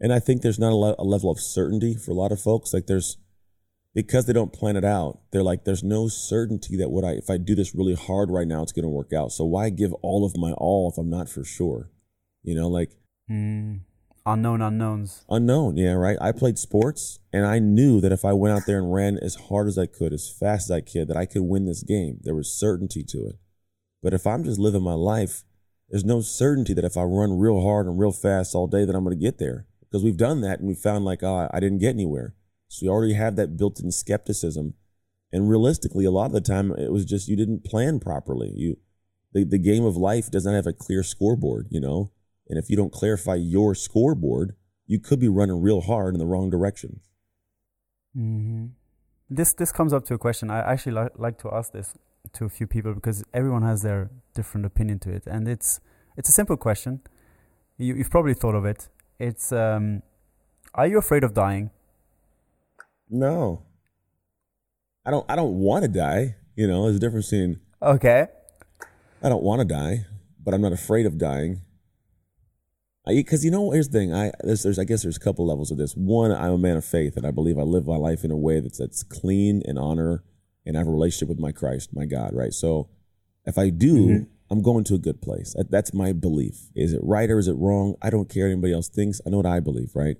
and 0.00 0.12
I 0.12 0.18
think 0.18 0.42
there's 0.42 0.58
not 0.58 0.72
a, 0.72 0.76
le- 0.76 0.96
a 0.98 1.04
level 1.04 1.30
of 1.30 1.40
certainty 1.40 1.94
for 1.94 2.10
a 2.10 2.14
lot 2.14 2.32
of 2.32 2.40
folks. 2.40 2.72
Like 2.72 2.86
there's 2.86 3.16
because 3.94 4.26
they 4.26 4.32
don't 4.32 4.52
plan 4.52 4.76
it 4.76 4.84
out. 4.84 5.20
They're 5.30 5.42
like, 5.42 5.64
there's 5.64 5.84
no 5.84 6.08
certainty 6.08 6.76
that 6.76 6.90
what 6.90 7.04
I 7.04 7.12
if 7.12 7.30
I 7.30 7.38
do 7.38 7.54
this 7.54 7.74
really 7.74 7.94
hard 7.94 8.30
right 8.30 8.46
now, 8.46 8.62
it's 8.62 8.72
going 8.72 8.84
to 8.84 8.88
work 8.88 9.12
out. 9.12 9.32
So 9.32 9.44
why 9.44 9.70
give 9.70 9.92
all 10.02 10.24
of 10.24 10.36
my 10.36 10.52
all 10.52 10.90
if 10.90 10.98
I'm 10.98 11.10
not 11.10 11.28
for 11.28 11.44
sure? 11.44 11.90
You 12.42 12.54
know, 12.54 12.68
like 12.68 12.90
Mm. 13.30 13.80
Unknown 14.26 14.62
unknowns. 14.62 15.24
Unknown, 15.28 15.76
yeah, 15.76 15.92
right. 15.92 16.16
I 16.18 16.32
played 16.32 16.58
sports, 16.58 17.18
and 17.30 17.44
I 17.44 17.58
knew 17.58 18.00
that 18.00 18.12
if 18.12 18.24
I 18.24 18.32
went 18.32 18.56
out 18.56 18.62
there 18.66 18.78
and 18.78 18.92
ran 18.92 19.18
as 19.18 19.34
hard 19.34 19.68
as 19.68 19.76
I 19.76 19.84
could, 19.84 20.14
as 20.14 20.30
fast 20.30 20.70
as 20.70 20.70
I 20.70 20.80
could, 20.80 21.08
that 21.08 21.16
I 21.16 21.26
could 21.26 21.42
win 21.42 21.66
this 21.66 21.82
game. 21.82 22.20
There 22.22 22.34
was 22.34 22.50
certainty 22.50 23.04
to 23.04 23.26
it. 23.26 23.36
But 24.02 24.14
if 24.14 24.26
I'm 24.26 24.42
just 24.42 24.58
living 24.58 24.82
my 24.82 24.94
life, 24.94 25.44
there's 25.90 26.06
no 26.06 26.22
certainty 26.22 26.72
that 26.72 26.86
if 26.86 26.96
I 26.96 27.02
run 27.02 27.38
real 27.38 27.60
hard 27.60 27.86
and 27.86 27.98
real 27.98 28.12
fast 28.12 28.54
all 28.54 28.66
day, 28.66 28.86
that 28.86 28.94
I'm 28.94 29.04
going 29.04 29.16
to 29.16 29.22
get 29.22 29.38
there. 29.38 29.66
Because 29.80 30.02
we've 30.02 30.16
done 30.16 30.40
that, 30.40 30.58
and 30.58 30.68
we 30.68 30.74
found 30.74 31.04
like, 31.04 31.22
oh, 31.22 31.48
I 31.52 31.60
didn't 31.60 31.78
get 31.78 31.90
anywhere. 31.90 32.34
So 32.74 32.86
we 32.86 32.90
already 32.90 33.14
have 33.14 33.36
that 33.36 33.56
built-in 33.56 33.90
skepticism. 33.92 34.74
And 35.32 35.48
realistically, 35.48 36.04
a 36.04 36.10
lot 36.10 36.26
of 36.26 36.32
the 36.32 36.40
time, 36.40 36.72
it 36.72 36.92
was 36.92 37.04
just 37.04 37.28
you 37.28 37.36
didn't 37.36 37.64
plan 37.64 37.98
properly. 37.98 38.52
You, 38.54 38.78
the, 39.32 39.44
the 39.44 39.58
game 39.58 39.84
of 39.84 39.96
life 39.96 40.30
doesn't 40.30 40.54
have 40.54 40.66
a 40.66 40.72
clear 40.72 41.02
scoreboard. 41.02 41.68
You 41.70 41.80
know, 41.80 42.12
and 42.48 42.58
if 42.58 42.70
you 42.70 42.76
don't 42.76 42.92
clarify 42.92 43.36
your 43.36 43.74
scoreboard, 43.74 44.54
you 44.86 45.00
could 45.00 45.18
be 45.18 45.28
running 45.28 45.60
real 45.60 45.80
hard 45.80 46.14
in 46.14 46.20
the 46.20 46.26
wrong 46.26 46.50
direction. 46.50 47.00
Mm-hmm. 48.16 48.66
This 49.30 49.52
this 49.54 49.72
comes 49.72 49.92
up 49.92 50.04
to 50.06 50.14
a 50.14 50.18
question. 50.18 50.50
I 50.50 50.60
actually 50.60 50.92
li- 50.92 51.16
like 51.16 51.38
to 51.38 51.50
ask 51.52 51.72
this 51.72 51.94
to 52.34 52.44
a 52.44 52.48
few 52.48 52.66
people 52.66 52.94
because 52.94 53.24
everyone 53.32 53.62
has 53.62 53.82
their 53.82 54.10
different 54.34 54.66
opinion 54.66 54.98
to 55.00 55.10
it, 55.10 55.26
and 55.26 55.48
it's 55.48 55.80
it's 56.16 56.28
a 56.28 56.32
simple 56.32 56.56
question. 56.56 57.00
You, 57.76 57.94
you've 57.94 58.10
probably 58.10 58.34
thought 58.34 58.54
of 58.54 58.64
it. 58.64 58.88
It's 59.18 59.50
um, 59.52 60.02
are 60.74 60.86
you 60.86 60.98
afraid 60.98 61.24
of 61.24 61.34
dying? 61.34 61.70
No. 63.14 63.62
I 65.06 65.10
don't 65.10 65.24
I 65.30 65.36
don't 65.36 65.58
want 65.60 65.84
to 65.84 65.88
die. 65.88 66.36
You 66.56 66.66
know, 66.66 66.84
there's 66.84 66.96
a 66.96 67.00
difference 67.00 67.30
between 67.30 67.60
Okay. 67.80 68.26
I 69.22 69.28
don't 69.28 69.42
want 69.42 69.60
to 69.60 69.64
die, 69.64 70.06
but 70.42 70.52
I'm 70.54 70.60
not 70.60 70.72
afraid 70.72 71.06
of 71.06 71.18
dying. 71.18 71.60
Because 73.06 73.44
you 73.44 73.50
know, 73.50 73.70
here's 73.70 73.88
the 73.88 73.98
thing. 73.98 74.14
I 74.14 74.32
there's, 74.42 74.62
there's 74.62 74.78
I 74.78 74.84
guess 74.84 75.02
there's 75.02 75.16
a 75.16 75.20
couple 75.20 75.46
levels 75.46 75.70
of 75.70 75.76
this. 75.78 75.94
One, 75.94 76.32
I'm 76.32 76.52
a 76.52 76.58
man 76.58 76.76
of 76.76 76.84
faith, 76.84 77.16
and 77.16 77.26
I 77.26 77.30
believe 77.30 77.58
I 77.58 77.62
live 77.62 77.86
my 77.86 77.96
life 77.96 78.24
in 78.24 78.30
a 78.30 78.36
way 78.36 78.60
that's 78.60 78.78
that's 78.78 79.02
clean 79.02 79.62
and 79.66 79.78
honor, 79.78 80.24
and 80.64 80.76
I 80.76 80.80
have 80.80 80.88
a 80.88 80.90
relationship 80.90 81.28
with 81.28 81.38
my 81.38 81.52
Christ, 81.52 81.90
my 81.94 82.06
God. 82.06 82.30
Right. 82.34 82.52
So, 82.52 82.88
if 83.44 83.58
I 83.58 83.70
do, 83.70 83.96
Mm-hmm. 83.96 84.24
I'm 84.50 84.62
going 84.62 84.84
to 84.84 84.94
a 84.94 84.98
good 84.98 85.22
place. 85.22 85.56
That's 85.70 85.94
my 85.94 86.12
belief. 86.12 86.70
Is 86.76 86.92
it 86.92 87.00
right 87.02 87.30
or 87.30 87.38
is 87.38 87.48
it 87.48 87.54
wrong? 87.54 87.94
I 88.02 88.10
don't 88.10 88.28
care 88.28 88.44
what 88.44 88.52
anybody 88.52 88.74
else 88.74 88.88
thinks. 88.88 89.20
I 89.26 89.30
know 89.30 89.38
what 89.38 89.46
I 89.46 89.58
believe. 89.58 89.92
Right. 89.94 90.16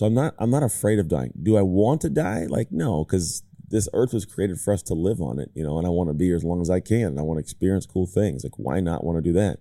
So 0.00 0.06
I'm 0.06 0.14
not 0.14 0.34
I'm 0.38 0.48
not 0.48 0.62
afraid 0.62 0.98
of 0.98 1.08
dying. 1.08 1.34
Do 1.42 1.58
I 1.58 1.60
want 1.60 2.00
to 2.00 2.08
die? 2.08 2.46
Like 2.48 2.72
no, 2.72 3.04
because 3.04 3.42
this 3.68 3.86
earth 3.92 4.14
was 4.14 4.24
created 4.24 4.58
for 4.58 4.72
us 4.72 4.82
to 4.84 4.94
live 4.94 5.20
on 5.20 5.38
it, 5.38 5.50
you 5.54 5.62
know, 5.62 5.76
and 5.76 5.86
I 5.86 5.90
want 5.90 6.08
to 6.08 6.14
be 6.14 6.24
here 6.24 6.36
as 6.36 6.42
long 6.42 6.62
as 6.62 6.70
I 6.70 6.80
can. 6.80 7.08
And 7.08 7.18
I 7.18 7.22
want 7.22 7.36
to 7.36 7.42
experience 7.42 7.84
cool 7.84 8.06
things. 8.06 8.42
Like 8.42 8.54
why 8.56 8.80
not 8.80 9.04
want 9.04 9.18
to 9.18 9.22
do 9.22 9.34
that? 9.34 9.58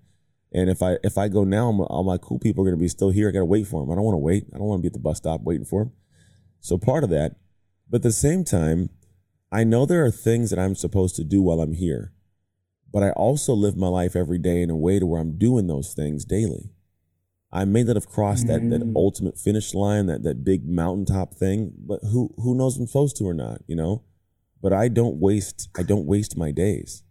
And 0.54 0.70
if 0.70 0.82
I 0.82 0.96
if 1.04 1.18
I 1.18 1.28
go 1.28 1.44
now, 1.44 1.66
I'm- 1.66 1.82
all 1.82 2.06
my 2.06 2.18
cool 2.18 2.40
people 2.40 2.64
are 2.64 2.70
going 2.70 2.78
to 2.78 2.82
be 2.82 2.88
still 2.88 3.10
here. 3.10 3.28
I 3.28 3.32
got 3.34 3.40
to 3.40 3.46
wait 3.46 3.68
for 3.68 3.82
them. 3.82 3.92
I 3.92 3.96
don't 3.96 4.06
want 4.06 4.14
to 4.14 4.20
wait. 4.20 4.46
I 4.54 4.58
don't 4.58 4.68
want 4.68 4.80
to 4.80 4.82
be 4.82 4.88
at 4.88 4.94
the 4.94 5.00
bus 5.00 5.18
stop 5.18 5.42
waiting 5.42 5.66
for 5.66 5.84
them. 5.84 5.94
So 6.62 6.78
part 6.78 7.04
of 7.04 7.10
that, 7.10 7.36
but 7.90 7.98
at 7.98 8.04
the 8.04 8.14
same 8.14 8.46
time, 8.46 8.92
I 9.52 9.66
know 9.66 9.86
there 9.86 10.06
are 10.06 10.10
things 10.12 10.52
that 10.52 10.60
I'm 10.60 10.74
supposed 10.74 11.18
to 11.18 11.26
do 11.26 11.42
while 11.42 11.60
I'm 11.60 11.74
here, 11.74 12.14
but 12.94 13.04
I 13.04 13.10
also 13.10 13.54
live 13.54 13.76
my 13.76 13.90
life 13.90 14.16
every 14.16 14.38
day 14.38 14.62
in 14.62 14.70
a 14.70 14.78
way 14.78 15.00
to 15.00 15.06
where 15.06 15.20
I'm 15.20 15.38
doing 15.38 15.68
those 15.68 15.94
things 15.94 16.24
daily. 16.24 16.72
I 17.52 17.66
may 17.66 17.84
not 17.84 17.96
have 17.96 18.08
crossed 18.08 18.48
that, 18.48 18.70
that 18.70 18.82
mm. 18.82 18.94
ultimate 18.96 19.38
finish 19.38 19.74
line, 19.74 20.06
that, 20.06 20.24
that 20.24 20.44
big 20.44 20.68
mountaintop 20.68 21.34
thing, 21.34 21.74
but 21.80 22.00
who 22.04 22.34
who 22.38 22.56
knows 22.56 22.76
if 22.76 22.82
I'm 22.82 22.88
supposed 22.88 23.18
to 23.18 23.28
or 23.28 23.34
not, 23.34 23.62
you 23.68 23.76
know? 23.76 24.04
But 24.62 24.74
I 24.74 24.88
don't 24.88 25.18
waste 25.18 25.70
I 25.78 25.84
don't 25.84 26.06
waste 26.06 26.38
my 26.38 26.52
days. 26.52 27.04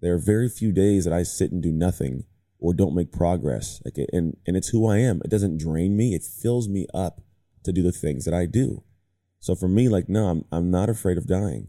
There 0.00 0.14
are 0.14 0.18
very 0.18 0.48
few 0.48 0.72
days 0.72 1.04
that 1.04 1.12
I 1.12 1.24
sit 1.24 1.50
and 1.50 1.62
do 1.62 1.72
nothing 1.72 2.24
or 2.58 2.72
don't 2.72 2.94
make 2.94 3.10
progress. 3.10 3.80
Like 3.84 3.98
and 4.12 4.36
and 4.46 4.56
it's 4.56 4.68
who 4.68 4.88
I 4.88 4.98
am. 4.98 5.20
It 5.24 5.30
doesn't 5.30 5.58
drain 5.58 5.96
me. 5.96 6.14
It 6.14 6.22
fills 6.22 6.68
me 6.68 6.86
up 6.94 7.20
to 7.64 7.72
do 7.72 7.82
the 7.82 7.92
things 7.92 8.24
that 8.24 8.34
I 8.34 8.46
do. 8.46 8.84
So 9.40 9.56
for 9.56 9.68
me, 9.68 9.88
like, 9.88 10.08
no, 10.08 10.28
I'm 10.28 10.44
I'm 10.52 10.70
not 10.70 10.88
afraid 10.88 11.18
of 11.18 11.26
dying. 11.26 11.68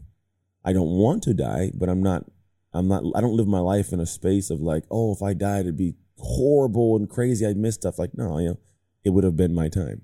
I 0.64 0.72
don't 0.72 0.90
want 0.90 1.24
to 1.24 1.34
die, 1.34 1.72
but 1.74 1.88
I'm 1.88 2.02
not 2.02 2.24
I'm 2.72 2.86
not 2.86 3.02
I 3.16 3.20
don't 3.20 3.36
live 3.36 3.48
my 3.48 3.58
life 3.58 3.92
in 3.92 3.98
a 3.98 4.06
space 4.06 4.50
of 4.50 4.60
like, 4.60 4.84
oh, 4.90 5.12
if 5.12 5.22
I 5.22 5.34
died 5.34 5.62
it'd 5.62 5.76
be 5.76 5.96
horrible 6.24 6.96
and 6.96 7.08
crazy. 7.08 7.46
I 7.46 7.54
missed 7.54 7.82
stuff. 7.82 7.98
Like, 7.98 8.16
no, 8.16 8.38
you 8.38 8.48
know, 8.48 8.58
it 9.04 9.10
would 9.10 9.24
have 9.24 9.36
been 9.36 9.54
my 9.54 9.68
time. 9.68 10.02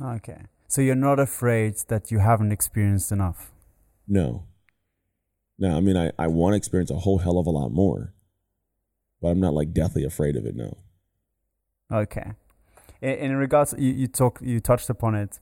Okay. 0.00 0.42
So 0.66 0.80
you're 0.80 0.94
not 0.94 1.20
afraid 1.20 1.76
that 1.88 2.10
you 2.10 2.18
haven't 2.18 2.52
experienced 2.52 3.12
enough. 3.12 3.52
No. 4.08 4.44
No, 5.58 5.76
I 5.76 5.80
mean 5.80 5.96
I, 5.96 6.10
I 6.18 6.26
want 6.26 6.54
to 6.54 6.56
experience 6.56 6.90
a 6.90 6.96
whole 6.96 7.18
hell 7.18 7.38
of 7.38 7.46
a 7.46 7.50
lot 7.50 7.70
more. 7.70 8.12
But 9.20 9.28
I'm 9.28 9.40
not 9.40 9.54
like 9.54 9.72
deathly 9.72 10.04
afraid 10.04 10.36
of 10.36 10.46
it, 10.46 10.56
no. 10.56 10.76
Okay. 11.92 12.32
In, 13.00 13.10
in 13.10 13.36
regards, 13.36 13.74
you, 13.78 13.92
you 13.92 14.06
talk, 14.08 14.40
you 14.42 14.60
touched 14.60 14.90
upon 14.90 15.14
it, 15.14 15.38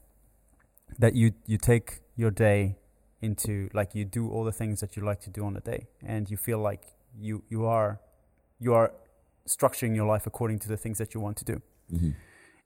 that 0.98 1.14
you 1.14 1.32
you 1.46 1.56
take 1.56 2.00
your 2.14 2.30
day 2.30 2.76
into 3.22 3.70
like 3.72 3.94
you 3.94 4.04
do 4.04 4.30
all 4.30 4.44
the 4.44 4.52
things 4.52 4.80
that 4.80 4.96
you 4.96 5.04
like 5.04 5.20
to 5.22 5.30
do 5.30 5.44
on 5.44 5.56
a 5.56 5.60
day, 5.60 5.86
and 6.04 6.30
you 6.30 6.36
feel 6.36 6.58
like 6.58 6.82
you 7.18 7.42
you 7.48 7.64
are 7.64 8.00
you 8.60 8.74
are 8.74 8.92
structuring 9.46 9.94
your 9.94 10.06
life 10.06 10.26
according 10.26 10.58
to 10.60 10.68
the 10.68 10.76
things 10.76 10.98
that 10.98 11.14
you 11.14 11.20
want 11.20 11.36
to 11.38 11.44
do, 11.44 11.62
hmm 11.90 12.10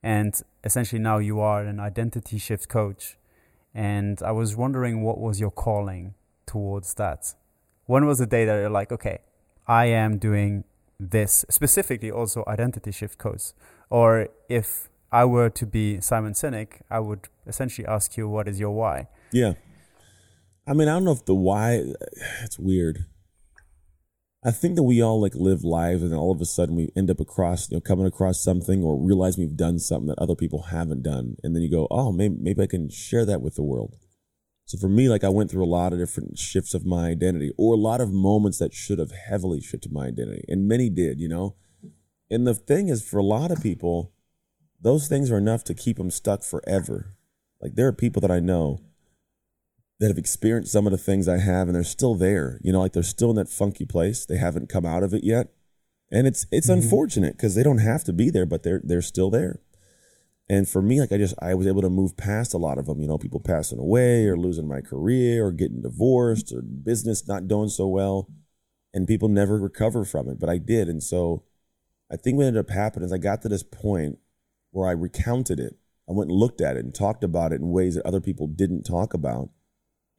and 0.03 0.41
essentially 0.63 1.01
now 1.01 1.19
you 1.19 1.41
are 1.41 1.65
an 1.65 1.81
identity 1.81 2.39
shift 2.39 2.69
coach, 2.69 3.17
and 3.75 4.23
I 4.23 4.31
was 4.31 4.55
wondering 4.55 5.03
what 5.03 5.19
was 5.19 5.41
your 5.41 5.51
calling 5.51 6.15
towards 6.47 6.95
that. 6.95 7.35
When 7.87 8.07
was 8.07 8.19
the 8.19 8.27
day 8.27 8.45
that 8.45 8.55
you're 8.55 8.71
like, 8.71 8.93
okay, 8.93 9.19
I 9.67 9.87
am 9.87 10.19
doing 10.19 10.65
this 10.99 11.45
specifically 11.51 12.11
also 12.11 12.45
identity 12.47 12.91
shift 12.91 13.19
codes 13.19 13.53
or 13.91 14.29
if 14.49 14.89
i 15.13 15.25
were 15.25 15.51
to 15.51 15.67
be 15.67 16.01
simon 16.01 16.33
sinek 16.33 16.81
i 16.91 16.99
would 16.99 17.29
essentially 17.47 17.87
ask 17.87 18.17
you 18.17 18.29
what 18.29 18.49
is 18.49 18.59
your 18.59 18.71
why 18.71 19.07
Yeah. 19.33 19.55
I 20.69 20.73
mean, 20.73 20.89
I 20.89 20.95
don't 20.95 21.05
know 21.05 21.13
if 21.13 21.25
the 21.25 21.35
why 21.35 21.83
it's 22.43 22.59
weird. 22.59 23.07
I 24.47 24.53
think 24.53 24.77
that 24.77 24.85
we 24.85 25.03
all 25.03 25.21
like 25.21 25.35
live 25.35 25.65
lives 25.65 26.05
and 26.05 26.15
all 26.15 26.31
of 26.31 26.41
a 26.41 26.45
sudden 26.45 26.77
we 26.77 26.93
end 26.95 27.11
up 27.11 27.19
across, 27.19 27.69
you 27.69 27.77
know, 27.77 27.81
coming 27.81 28.07
across 28.07 28.41
something 28.41 28.85
or 28.85 28.97
realize 28.97 29.37
we've 29.37 29.57
done 29.57 29.81
something 29.81 30.07
that 30.07 30.21
other 30.21 30.37
people 30.37 30.63
haven't 30.71 31.03
done. 31.03 31.35
And 31.43 31.53
then 31.53 31.65
you 31.65 31.71
go, 31.71 31.89
oh, 31.91 32.13
maybe, 32.13 32.37
maybe 32.39 32.63
I 32.63 32.69
can 32.69 32.89
share 32.89 33.25
that 33.25 33.43
with 33.43 33.57
the 33.57 33.65
world. 33.65 33.97
So 34.65 34.79
for 34.79 34.89
me, 34.89 35.09
like 35.09 35.25
I 35.25 35.31
went 35.31 35.51
through 35.51 35.65
a 35.65 35.67
lot 35.67 35.93
of 35.93 35.99
different 35.99 36.39
shifts 36.39 36.75
of 36.75 36.87
my 36.87 37.09
identity 37.09 37.51
or 37.59 37.75
a 37.75 37.77
lot 37.77 38.01
of 38.01 38.13
moments 38.13 38.59
that 38.59 38.73
should 38.73 39.01
have 39.01 39.11
heavily 39.11 39.61
shifted 39.61 39.91
my 39.91 40.07
identity. 40.07 40.45
And 40.47 40.69
many 40.69 40.91
did, 40.91 41.21
you 41.21 41.29
know? 41.29 41.57
And 42.31 42.47
the 42.47 42.55
thing 42.55 42.89
is, 42.89 43.03
for 43.03 43.19
a 43.19 43.25
lot 43.25 43.51
of 43.51 43.61
people, 43.61 44.13
those 44.81 45.09
things 45.09 45.29
are 45.29 45.39
enough 45.39 45.65
to 45.65 45.75
keep 45.75 45.97
them 45.97 46.13
stuck 46.13 46.45
forever. 46.45 47.17
Like 47.61 47.75
there 47.75 47.89
are 47.89 47.93
people 47.93 48.21
that 48.21 48.31
I 48.31 48.39
know 48.39 48.79
that 49.99 50.09
have 50.09 50.19
experienced 50.19 50.73
some 50.73 50.87
of 50.87 50.93
the 50.93 50.99
things 50.99 51.27
I 51.27 51.39
have 51.39 51.69
and 51.69 51.75
they're 51.75 51.85
still 51.85 52.15
there. 52.15 52.61
You 52.63 52.73
know, 52.73 52.81
like 52.81 52.93
they're 52.93 53.03
still 53.03 53.31
in 53.31 53.37
that 53.37 53.49
funky 53.49 53.87
place. 53.87 54.27
They 54.27 54.37
haven't 54.37 54.69
come 54.69 54.85
out 54.85 55.03
of 55.03 55.15
it 55.15 55.25
yet. 55.25 55.49
And 56.11 56.27
it's 56.27 56.47
it's 56.53 56.69
mm-hmm. 56.69 56.83
unfortunate 56.83 57.37
because 57.37 57.55
they 57.55 57.63
don't 57.63 57.79
have 57.79 58.05
to 58.05 58.13
be 58.13 58.31
there, 58.31 58.47
but 58.47 58.63
they're 58.63 58.81
they're 58.85 59.03
still 59.03 59.31
there. 59.31 59.61
And 60.49 60.69
for 60.69 60.81
me, 60.81 61.01
like 61.01 61.11
I 61.11 61.19
just 61.19 61.35
I 61.41 61.55
was 61.55 61.67
able 61.67 61.83
to 61.83 61.91
move 61.91 62.17
past 62.17 62.55
a 62.55 62.59
lot 62.59 62.79
of 62.79 62.87
them. 62.87 63.01
You 63.01 63.09
know, 63.09 63.19
people 63.19 63.41
passing 63.41 63.79
away 63.79 64.27
or 64.27 64.37
losing 64.37 64.69
my 64.69 64.81
career 64.81 65.45
or 65.45 65.53
getting 65.53 65.83
divorced 65.83 66.53
or 66.53 66.63
business 66.63 67.27
not 67.27 67.49
doing 67.49 67.69
so 67.69 67.89
well, 67.89 68.29
and 68.95 69.09
people 69.09 69.29
never 69.29 69.59
recover 69.59 70.05
from 70.05 70.29
it. 70.29 70.39
But 70.39 70.49
I 70.49 70.59
did, 70.59 70.89
and 70.89 71.03
so 71.03 71.43
I 72.11 72.17
think 72.17 72.37
what 72.37 72.47
ended 72.47 72.61
up 72.61 72.71
happening 72.71 73.07
is 73.07 73.13
I 73.13 73.19
got 73.19 73.43
to 73.43 73.49
this 73.49 73.65
point 73.65 74.19
where 74.71 74.89
I 74.89 74.93
recounted 74.93 75.59
it. 75.59 75.77
I 76.09 76.13
went 76.13 76.31
and 76.31 76.39
looked 76.39 76.61
at 76.61 76.77
it 76.77 76.85
and 76.85 76.95
talked 76.95 77.25
about 77.25 77.53
it 77.53 77.61
in 77.61 77.71
ways 77.71 77.97
that 77.97 78.07
other 78.07 78.21
people 78.21 78.47
didn't 78.47 78.85
talk 78.85 79.13
about. 79.13 79.49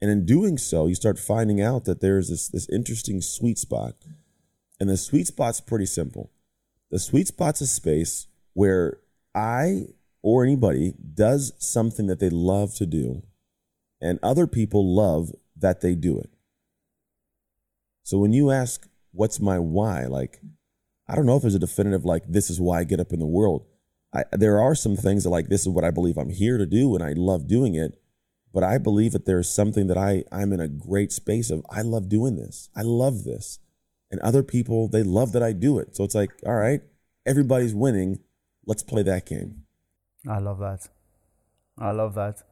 And 0.00 0.10
in 0.10 0.24
doing 0.24 0.58
so, 0.58 0.86
you 0.86 0.94
start 0.94 1.18
finding 1.18 1.60
out 1.60 1.84
that 1.84 2.00
there's 2.00 2.28
this 2.28 2.48
this 2.48 2.68
interesting 2.68 3.20
sweet 3.20 3.58
spot. 3.58 3.94
And 4.78 4.88
the 4.88 4.96
sweet 4.96 5.26
spot's 5.26 5.60
pretty 5.60 5.86
simple. 5.86 6.30
The 6.90 6.98
sweet 6.98 7.26
spot's 7.28 7.60
a 7.60 7.66
space 7.66 8.28
where 8.52 8.98
I 9.34 9.86
or 10.22 10.44
anybody 10.44 10.94
does 11.14 11.52
something 11.58 12.06
that 12.06 12.20
they 12.20 12.30
love 12.30 12.74
to 12.76 12.86
do, 12.86 13.22
and 14.00 14.18
other 14.22 14.46
people 14.46 14.94
love 14.94 15.32
that 15.56 15.80
they 15.80 15.94
do 15.94 16.18
it. 16.18 16.30
So 18.02 18.18
when 18.18 18.32
you 18.32 18.50
ask, 18.50 18.88
what's 19.12 19.40
my 19.40 19.58
why? 19.58 20.06
Like, 20.06 20.40
I 21.08 21.14
don't 21.14 21.26
know 21.26 21.36
if 21.36 21.42
there's 21.42 21.54
a 21.54 21.58
definitive, 21.58 22.04
like, 22.04 22.24
this 22.28 22.50
is 22.50 22.60
why 22.60 22.80
I 22.80 22.84
get 22.84 23.00
up 23.00 23.12
in 23.12 23.18
the 23.18 23.26
world. 23.26 23.66
I, 24.14 24.24
there 24.32 24.60
are 24.60 24.74
some 24.74 24.96
things 24.96 25.24
that, 25.24 25.30
like, 25.30 25.48
this 25.48 25.62
is 25.62 25.68
what 25.68 25.84
I 25.84 25.90
believe 25.90 26.16
I'm 26.16 26.30
here 26.30 26.58
to 26.58 26.66
do, 26.66 26.94
and 26.94 27.04
I 27.04 27.12
love 27.12 27.46
doing 27.46 27.74
it. 27.74 28.00
But 28.52 28.64
I 28.64 28.78
believe 28.78 29.12
that 29.12 29.26
there's 29.26 29.48
something 29.48 29.88
that 29.88 29.98
I, 29.98 30.24
I'm 30.32 30.52
in 30.52 30.60
a 30.60 30.68
great 30.68 31.12
space 31.12 31.50
of, 31.50 31.64
I 31.70 31.82
love 31.82 32.08
doing 32.08 32.36
this. 32.36 32.70
I 32.74 32.82
love 32.82 33.24
this. 33.24 33.58
And 34.10 34.20
other 34.20 34.42
people, 34.42 34.88
they 34.88 35.02
love 35.02 35.32
that 35.32 35.42
I 35.42 35.52
do 35.52 35.78
it. 35.78 35.94
So 35.96 36.04
it's 36.04 36.14
like, 36.14 36.30
all 36.46 36.54
right, 36.54 36.80
everybody's 37.26 37.74
winning. 37.74 38.20
Let's 38.66 38.82
play 38.82 39.02
that 39.02 39.26
game. 39.26 39.64
i 40.28 40.38
love 40.38 40.58
that 40.58 40.88
i 41.78 41.90
love 41.92 42.14
that 42.14 42.42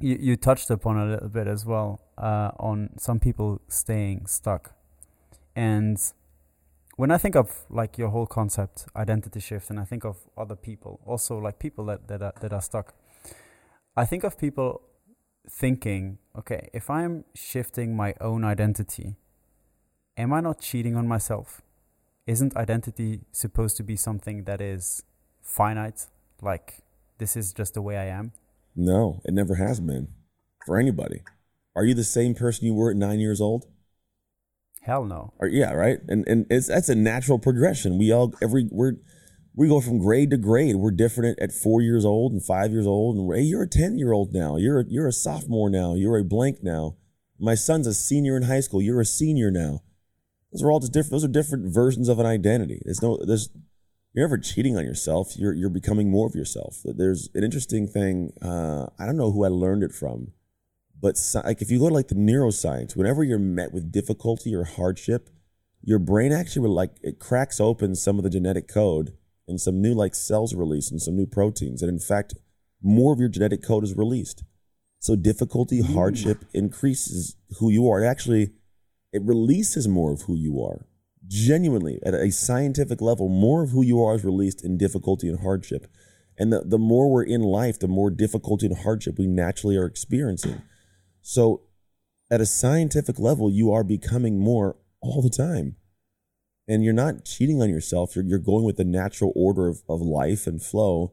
you, 0.00 0.16
you 0.20 0.36
touched 0.36 0.70
upon 0.70 0.98
a 0.98 1.06
little 1.06 1.28
bit 1.28 1.46
as 1.46 1.64
well 1.64 2.00
uh, 2.18 2.50
on 2.58 2.90
some 2.98 3.18
people 3.20 3.60
staying 3.68 4.26
stuck 4.26 4.74
and 5.54 5.98
when 6.96 7.10
i 7.10 7.18
think 7.18 7.36
of 7.36 7.64
like 7.70 7.96
your 7.96 8.08
whole 8.08 8.26
concept 8.26 8.86
identity 8.96 9.40
shift 9.40 9.70
and 9.70 9.78
i 9.78 9.84
think 9.84 10.04
of 10.04 10.16
other 10.36 10.56
people 10.56 11.00
also 11.06 11.38
like 11.38 11.58
people 11.58 11.84
that, 11.86 12.08
that, 12.08 12.20
are, 12.22 12.34
that 12.40 12.52
are 12.52 12.62
stuck 12.62 12.94
i 13.96 14.04
think 14.04 14.24
of 14.24 14.38
people 14.38 14.82
thinking 15.48 16.18
okay 16.38 16.68
if 16.72 16.88
i'm 16.90 17.24
shifting 17.34 17.96
my 17.96 18.14
own 18.20 18.44
identity 18.44 19.16
am 20.16 20.32
i 20.32 20.40
not 20.40 20.60
cheating 20.60 20.96
on 20.96 21.06
myself 21.06 21.60
isn't 22.26 22.56
identity 22.56 23.20
supposed 23.32 23.76
to 23.76 23.82
be 23.82 23.96
something 23.96 24.44
that 24.44 24.60
is 24.60 25.02
finite 25.42 26.06
like 26.40 26.82
this 27.18 27.36
is 27.36 27.52
just 27.52 27.74
the 27.74 27.82
way 27.82 27.96
i 27.96 28.06
am 28.06 28.32
No, 28.76 29.20
it 29.24 29.32
never 29.34 29.54
has 29.54 29.78
been 29.80 30.08
for 30.66 30.78
anybody. 30.78 31.22
Are 31.76 31.84
you 31.84 31.94
the 31.94 32.04
same 32.04 32.34
person 32.34 32.66
you 32.66 32.74
were 32.74 32.90
at 32.90 32.96
nine 32.96 33.20
years 33.20 33.40
old? 33.40 33.66
hell 34.82 35.04
no 35.04 35.32
Or 35.38 35.48
yeah, 35.48 35.72
right. 35.72 35.98
And 36.08 36.26
and 36.28 36.46
it's 36.50 36.68
that's 36.68 36.88
a 36.88 36.94
natural 36.94 37.38
progression. 37.38 37.98
We 37.98 38.12
all 38.12 38.34
every 38.42 38.68
we're 38.70 38.96
we 39.56 39.68
go 39.68 39.80
from 39.80 39.98
grade 39.98 40.30
to 40.30 40.36
grade. 40.36 40.76
We're 40.76 40.90
different 40.90 41.38
at, 41.38 41.52
four 41.52 41.80
years 41.80 42.04
old 42.04 42.32
and 42.32 42.44
five 42.44 42.72
years 42.72 42.86
old. 42.86 43.16
And 43.16 43.32
hey, 43.34 43.42
you're 43.42 43.62
a 43.62 43.68
10 43.68 43.98
year 43.98 44.12
old 44.12 44.32
now. 44.32 44.56
You're 44.56 44.80
a, 44.80 44.84
you're 44.88 45.06
a 45.06 45.12
sophomore 45.12 45.70
now. 45.70 45.94
You're 45.94 46.18
a 46.18 46.24
blank 46.24 46.62
now. 46.62 46.96
My 47.38 47.54
son's 47.54 47.86
a 47.86 47.94
senior 47.94 48.36
in 48.36 48.44
high 48.44 48.60
school. 48.60 48.82
You're 48.82 49.00
a 49.00 49.06
senior 49.06 49.50
now. 49.50 49.82
Those 50.52 50.62
are 50.62 50.70
all 50.70 50.80
just 50.80 50.92
different. 50.92 51.12
Those 51.12 51.24
are 51.24 51.28
different 51.28 51.72
versions 51.72 52.08
of 52.08 52.18
an 52.18 52.26
identity. 52.26 52.80
There's 52.84 53.02
no, 53.02 53.18
there's, 53.24 53.48
you're 54.12 54.26
never 54.26 54.38
cheating 54.38 54.76
on 54.76 54.84
yourself. 54.84 55.36
You're, 55.36 55.52
you're 55.52 55.70
becoming 55.70 56.10
more 56.10 56.26
of 56.26 56.34
yourself. 56.34 56.80
There's 56.84 57.28
an 57.34 57.44
interesting 57.44 57.86
thing. 57.86 58.32
Uh, 58.42 58.86
I 58.98 59.06
don't 59.06 59.16
know 59.16 59.32
who 59.32 59.44
I 59.44 59.48
learned 59.48 59.82
it 59.82 59.92
from, 59.92 60.32
but 61.00 61.20
like 61.44 61.60
if 61.60 61.70
you 61.70 61.80
go 61.80 61.88
to 61.88 61.94
like 61.94 62.08
the 62.08 62.14
neuroscience, 62.14 62.96
whenever 62.96 63.24
you're 63.24 63.38
met 63.38 63.72
with 63.72 63.92
difficulty 63.92 64.54
or 64.54 64.64
hardship, 64.64 65.28
your 65.82 65.98
brain 65.98 66.32
actually 66.32 66.62
will 66.62 66.74
like, 66.74 66.92
it 67.02 67.18
cracks 67.18 67.60
open 67.60 67.94
some 67.94 68.18
of 68.18 68.24
the 68.24 68.30
genetic 68.30 68.68
code 68.68 69.12
and 69.46 69.60
some 69.60 69.80
new 69.80 69.94
like 69.94 70.14
cells 70.14 70.54
release 70.54 70.90
and 70.90 71.00
some 71.00 71.16
new 71.16 71.26
proteins. 71.26 71.82
And 71.82 71.90
in 71.90 71.98
fact, 71.98 72.34
more 72.82 73.12
of 73.12 73.18
your 73.18 73.28
genetic 73.28 73.62
code 73.62 73.84
is 73.84 73.96
released. 73.96 74.44
So 74.98 75.16
difficulty, 75.16 75.82
mm. 75.82 75.94
hardship 75.94 76.44
increases 76.54 77.36
who 77.58 77.70
you 77.70 77.88
are. 77.88 78.02
It 78.02 78.06
actually, 78.06 78.52
it 79.12 79.22
releases 79.22 79.86
more 79.86 80.12
of 80.12 80.22
who 80.22 80.34
you 80.34 80.62
are. 80.62 80.86
Genuinely, 81.26 82.00
at 82.04 82.14
a 82.14 82.30
scientific 82.30 83.00
level, 83.00 83.28
more 83.28 83.62
of 83.62 83.70
who 83.70 83.82
you 83.82 84.02
are 84.02 84.14
is 84.14 84.24
released 84.24 84.64
in 84.64 84.76
difficulty 84.76 85.28
and 85.28 85.40
hardship. 85.40 85.86
And 86.38 86.52
the, 86.52 86.62
the 86.64 86.78
more 86.78 87.10
we're 87.10 87.22
in 87.22 87.42
life, 87.42 87.78
the 87.78 87.88
more 87.88 88.10
difficulty 88.10 88.66
and 88.66 88.76
hardship 88.76 89.18
we 89.18 89.26
naturally 89.26 89.76
are 89.76 89.86
experiencing. 89.86 90.62
So, 91.22 91.62
at 92.30 92.40
a 92.40 92.46
scientific 92.46 93.18
level, 93.18 93.50
you 93.50 93.70
are 93.72 93.84
becoming 93.84 94.38
more 94.38 94.76
all 95.00 95.22
the 95.22 95.30
time. 95.30 95.76
And 96.66 96.82
you're 96.82 96.94
not 96.94 97.24
cheating 97.24 97.60
on 97.60 97.68
yourself. 97.68 98.16
You're, 98.16 98.24
you're 98.24 98.38
going 98.38 98.64
with 98.64 98.76
the 98.76 98.84
natural 98.84 99.32
order 99.36 99.68
of, 99.68 99.82
of 99.88 100.00
life 100.00 100.46
and 100.46 100.62
flow. 100.62 101.12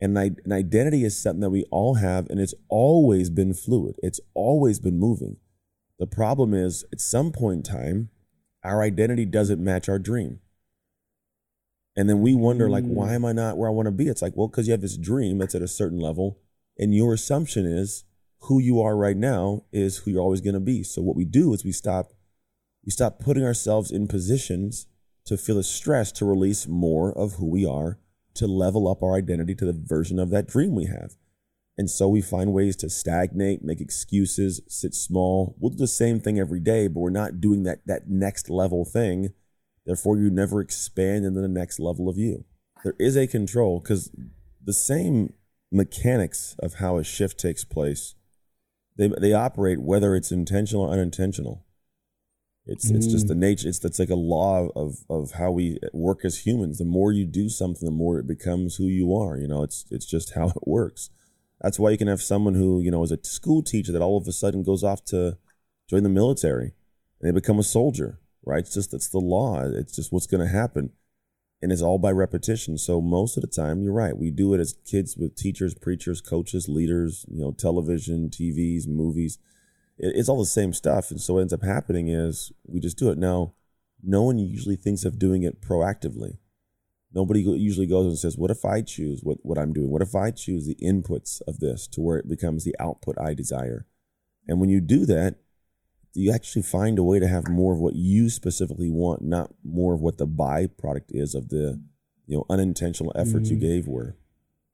And 0.00 0.16
an 0.18 0.52
identity 0.52 1.04
is 1.04 1.20
something 1.20 1.40
that 1.40 1.50
we 1.50 1.64
all 1.70 1.94
have, 1.94 2.28
and 2.28 2.40
it's 2.40 2.54
always 2.68 3.30
been 3.30 3.54
fluid. 3.54 3.96
It's 4.02 4.20
always 4.34 4.78
been 4.78 4.98
moving. 4.98 5.36
The 5.98 6.06
problem 6.06 6.52
is, 6.52 6.84
at 6.92 7.00
some 7.00 7.32
point 7.32 7.66
in 7.66 7.74
time, 7.74 8.10
our 8.62 8.82
identity 8.82 9.24
doesn't 9.24 9.62
match 9.62 9.88
our 9.88 9.98
dream. 9.98 10.40
And 11.96 12.08
then 12.08 12.20
we 12.20 12.34
wonder, 12.34 12.68
like, 12.68 12.84
why 12.84 13.08
mm. 13.08 13.14
am 13.14 13.24
I 13.24 13.32
not 13.32 13.56
where 13.56 13.68
I 13.68 13.72
want 13.72 13.86
to 13.86 13.92
be? 13.92 14.08
It's 14.08 14.20
like, 14.20 14.32
well, 14.34 14.48
because 14.48 14.66
you 14.66 14.72
have 14.72 14.80
this 14.80 14.96
dream 14.96 15.38
that's 15.38 15.54
at 15.54 15.62
a 15.62 15.68
certain 15.68 16.00
level, 16.00 16.40
and 16.76 16.94
your 16.94 17.14
assumption 17.14 17.64
is 17.64 18.04
who 18.40 18.58
you 18.58 18.80
are 18.82 18.96
right 18.96 19.16
now 19.16 19.64
is 19.72 19.98
who 19.98 20.10
you're 20.10 20.22
always 20.22 20.40
going 20.40 20.54
to 20.54 20.60
be. 20.60 20.82
So 20.82 21.00
what 21.02 21.16
we 21.16 21.24
do 21.24 21.54
is 21.54 21.64
we 21.64 21.72
stop, 21.72 22.12
we 22.84 22.90
stop 22.90 23.18
putting 23.18 23.44
ourselves 23.44 23.90
in 23.90 24.06
positions 24.06 24.86
to 25.26 25.36
feel 25.36 25.56
the 25.56 25.62
stress 25.62 26.12
to 26.12 26.24
release 26.24 26.66
more 26.66 27.16
of 27.16 27.34
who 27.34 27.46
we 27.46 27.64
are, 27.64 27.98
to 28.34 28.46
level 28.46 28.88
up 28.88 29.02
our 29.02 29.14
identity 29.14 29.54
to 29.54 29.64
the 29.64 29.72
version 29.72 30.18
of 30.18 30.30
that 30.30 30.46
dream 30.46 30.74
we 30.74 30.86
have. 30.86 31.14
And 31.76 31.90
so 31.90 32.08
we 32.08 32.20
find 32.20 32.52
ways 32.52 32.76
to 32.76 32.90
stagnate, 32.90 33.64
make 33.64 33.80
excuses, 33.80 34.60
sit 34.68 34.94
small. 34.94 35.56
We'll 35.58 35.70
do 35.70 35.78
the 35.78 35.86
same 35.88 36.20
thing 36.20 36.38
every 36.38 36.60
day, 36.60 36.86
but 36.86 37.00
we're 37.00 37.10
not 37.10 37.40
doing 37.40 37.64
that, 37.64 37.80
that 37.86 38.08
next 38.08 38.48
level 38.48 38.84
thing. 38.84 39.32
Therefore, 39.84 40.16
you 40.16 40.30
never 40.30 40.60
expand 40.60 41.24
into 41.24 41.40
the 41.40 41.48
next 41.48 41.80
level 41.80 42.08
of 42.08 42.16
you. 42.16 42.44
There 42.84 42.94
is 42.98 43.16
a 43.16 43.26
control 43.26 43.80
because 43.80 44.10
the 44.62 44.72
same 44.72 45.32
mechanics 45.72 46.54
of 46.60 46.74
how 46.74 46.98
a 46.98 47.04
shift 47.04 47.40
takes 47.40 47.64
place, 47.64 48.14
they, 48.96 49.08
they 49.20 49.32
operate 49.32 49.80
whether 49.80 50.14
it's 50.14 50.30
intentional 50.30 50.84
or 50.84 50.92
unintentional. 50.92 51.63
It's 52.66 52.90
mm. 52.90 52.96
it's 52.96 53.06
just 53.06 53.28
the 53.28 53.34
mm. 53.34 53.38
nature. 53.38 53.68
It's 53.68 53.78
that's 53.78 53.98
like 53.98 54.10
a 54.10 54.14
law 54.14 54.68
of 54.74 55.04
of 55.10 55.32
how 55.32 55.50
we 55.50 55.78
work 55.92 56.24
as 56.24 56.46
humans. 56.46 56.78
The 56.78 56.84
more 56.84 57.12
you 57.12 57.26
do 57.26 57.48
something, 57.48 57.84
the 57.84 57.94
more 57.94 58.18
it 58.18 58.26
becomes 58.26 58.76
who 58.76 58.86
you 58.86 59.14
are. 59.14 59.36
You 59.36 59.48
know, 59.48 59.62
it's 59.62 59.84
it's 59.90 60.06
just 60.06 60.34
how 60.34 60.48
it 60.48 60.66
works. 60.66 61.10
That's 61.64 61.78
why 61.78 61.90
you 61.90 61.98
can 61.98 62.08
have 62.08 62.20
someone 62.20 62.54
who, 62.54 62.80
you 62.80 62.90
know, 62.90 63.02
is 63.02 63.10
a 63.10 63.18
school 63.22 63.62
teacher 63.62 63.90
that 63.92 64.02
all 64.02 64.18
of 64.18 64.28
a 64.28 64.32
sudden 64.32 64.62
goes 64.62 64.84
off 64.84 65.02
to 65.06 65.38
join 65.88 66.02
the 66.02 66.10
military 66.10 66.74
and 67.20 67.26
they 67.26 67.30
become 67.30 67.58
a 67.58 67.62
soldier, 67.62 68.20
right? 68.44 68.58
It's 68.58 68.74
just, 68.74 68.92
it's 68.92 69.08
the 69.08 69.18
law. 69.18 69.62
It's 69.64 69.96
just 69.96 70.12
what's 70.12 70.26
going 70.26 70.46
to 70.46 70.52
happen. 70.52 70.90
And 71.62 71.72
it's 71.72 71.80
all 71.80 71.96
by 71.96 72.10
repetition. 72.10 72.76
So 72.76 73.00
most 73.00 73.38
of 73.38 73.40
the 73.40 73.46
time, 73.46 73.82
you're 73.82 73.94
right. 73.94 74.14
We 74.14 74.30
do 74.30 74.52
it 74.52 74.60
as 74.60 74.74
kids 74.84 75.16
with 75.16 75.36
teachers, 75.36 75.74
preachers, 75.74 76.20
coaches, 76.20 76.68
leaders, 76.68 77.24
you 77.30 77.40
know, 77.40 77.52
television, 77.52 78.28
TVs, 78.28 78.86
movies. 78.86 79.38
It's 79.96 80.28
all 80.28 80.38
the 80.38 80.46
same 80.46 80.72
stuff. 80.72 81.10
And 81.10 81.20
so 81.20 81.34
what 81.34 81.40
ends 81.40 81.52
up 81.52 81.62
happening 81.62 82.08
is 82.08 82.52
we 82.66 82.80
just 82.80 82.98
do 82.98 83.10
it. 83.10 83.18
Now, 83.18 83.54
no 84.02 84.22
one 84.22 84.38
usually 84.38 84.76
thinks 84.76 85.04
of 85.04 85.18
doing 85.18 85.42
it 85.42 85.60
proactively. 85.60 86.38
Nobody 87.12 87.42
usually 87.42 87.86
goes 87.86 88.06
and 88.06 88.18
says, 88.18 88.36
What 88.36 88.50
if 88.50 88.64
I 88.64 88.82
choose 88.82 89.20
what, 89.22 89.38
what 89.42 89.56
I'm 89.56 89.72
doing? 89.72 89.90
What 89.90 90.02
if 90.02 90.16
I 90.16 90.32
choose 90.32 90.66
the 90.66 90.76
inputs 90.82 91.40
of 91.46 91.60
this 91.60 91.86
to 91.88 92.00
where 92.00 92.18
it 92.18 92.28
becomes 92.28 92.64
the 92.64 92.74
output 92.80 93.16
I 93.20 93.34
desire? 93.34 93.86
And 94.48 94.60
when 94.60 94.68
you 94.68 94.80
do 94.80 95.06
that, 95.06 95.36
you 96.12 96.32
actually 96.32 96.62
find 96.62 96.98
a 96.98 97.02
way 97.02 97.18
to 97.18 97.28
have 97.28 97.48
more 97.48 97.72
of 97.72 97.80
what 97.80 97.94
you 97.94 98.30
specifically 98.30 98.90
want, 98.90 99.22
not 99.22 99.52
more 99.64 99.94
of 99.94 100.00
what 100.00 100.18
the 100.18 100.26
byproduct 100.26 101.10
is 101.10 101.34
of 101.34 101.48
the 101.48 101.80
you 102.26 102.36
know 102.36 102.46
unintentional 102.48 103.12
efforts 103.14 103.48
mm-hmm. 103.48 103.54
you 103.54 103.68
gave 103.68 103.86
were. 103.86 104.16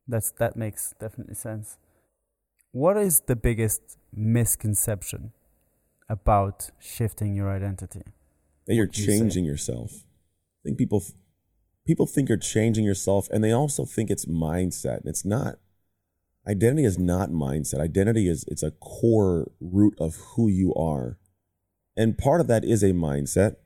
That's 0.09 0.30
that 0.33 0.56
makes 0.56 0.94
definitely 0.98 1.35
sense. 1.35 1.76
What 2.72 2.96
is 2.96 3.22
the 3.26 3.35
biggest 3.35 3.98
misconception 4.14 5.33
about 6.09 6.70
shifting 6.78 7.35
your 7.35 7.50
identity? 7.50 8.02
That 8.66 8.74
you're 8.74 8.87
changing 8.87 9.44
you 9.44 9.50
yourself. 9.50 10.04
I 10.61 10.61
think 10.64 10.78
people 10.78 11.02
people 11.85 12.06
think 12.06 12.28
you're 12.28 12.38
changing 12.38 12.85
yourself 12.85 13.28
and 13.30 13.42
they 13.42 13.50
also 13.50 13.85
think 13.85 14.09
it's 14.09 14.26
mindset. 14.26 15.00
It's 15.04 15.24
not. 15.24 15.56
Identity 16.46 16.85
is 16.85 16.96
not 16.96 17.30
mindset. 17.30 17.80
Identity 17.80 18.28
is 18.28 18.44
it's 18.46 18.62
a 18.62 18.70
core 18.70 19.50
root 19.61 19.94
of 19.98 20.16
who 20.35 20.48
you 20.48 20.72
are. 20.74 21.18
And 21.96 22.16
part 22.16 22.40
of 22.40 22.46
that 22.46 22.64
is 22.64 22.85
a 22.85 22.92
mindset, 22.92 23.56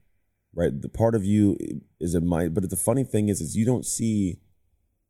right? 0.54 0.72
The 0.80 0.88
part 0.88 1.14
of 1.14 1.26
you 1.26 1.58
is 2.00 2.14
a 2.14 2.22
mind, 2.22 2.54
but 2.54 2.70
the 2.70 2.76
funny 2.76 3.04
thing 3.04 3.28
is 3.28 3.42
is 3.42 3.54
you 3.54 3.66
don't 3.66 3.84
see 3.84 4.38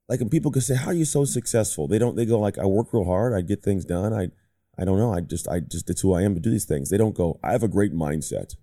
like 0.08 0.20
when 0.20 0.28
people 0.28 0.50
can 0.50 0.62
say, 0.62 0.74
How 0.74 0.88
are 0.88 0.94
you 0.94 1.04
so 1.04 1.24
successful? 1.24 1.88
They 1.88 1.98
don't 1.98 2.16
they 2.16 2.26
go 2.26 2.38
like 2.38 2.58
I 2.58 2.66
work 2.66 2.92
real 2.92 3.04
hard, 3.04 3.32
I 3.34 3.40
get 3.40 3.62
things 3.62 3.84
done, 3.84 4.12
I 4.12 4.28
I 4.76 4.84
don't 4.84 4.98
know, 4.98 5.12
I 5.14 5.20
just 5.20 5.48
I 5.48 5.60
just 5.60 5.88
it's 5.88 6.00
who 6.00 6.14
I 6.14 6.22
am 6.22 6.34
to 6.34 6.40
do 6.40 6.50
these 6.50 6.64
things. 6.64 6.90
They 6.90 6.98
don't 6.98 7.14
go, 7.14 7.38
I 7.42 7.52
have 7.52 7.62
a 7.62 7.68
great 7.68 7.94
mindset. 7.94 8.56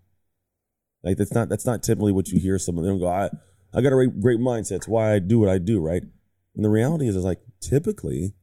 Like 1.03 1.17
that's 1.17 1.33
not 1.33 1.49
that's 1.49 1.65
not 1.65 1.83
typically 1.83 2.11
what 2.11 2.29
you 2.29 2.39
hear 2.39 2.59
someone. 2.59 2.85
They 2.85 2.91
don't 2.91 2.99
go, 2.99 3.07
I 3.07 3.29
I 3.73 3.81
got 3.81 3.93
a 3.93 4.07
great 4.07 4.39
mindset. 4.39 4.77
It's 4.77 4.87
why 4.87 5.13
I 5.13 5.19
do 5.19 5.39
what 5.39 5.49
I 5.49 5.57
do, 5.57 5.79
right? 5.79 6.03
And 6.55 6.65
the 6.65 6.69
reality 6.69 7.07
is, 7.07 7.15
is 7.15 7.23
like 7.23 7.39
typically 7.59 8.33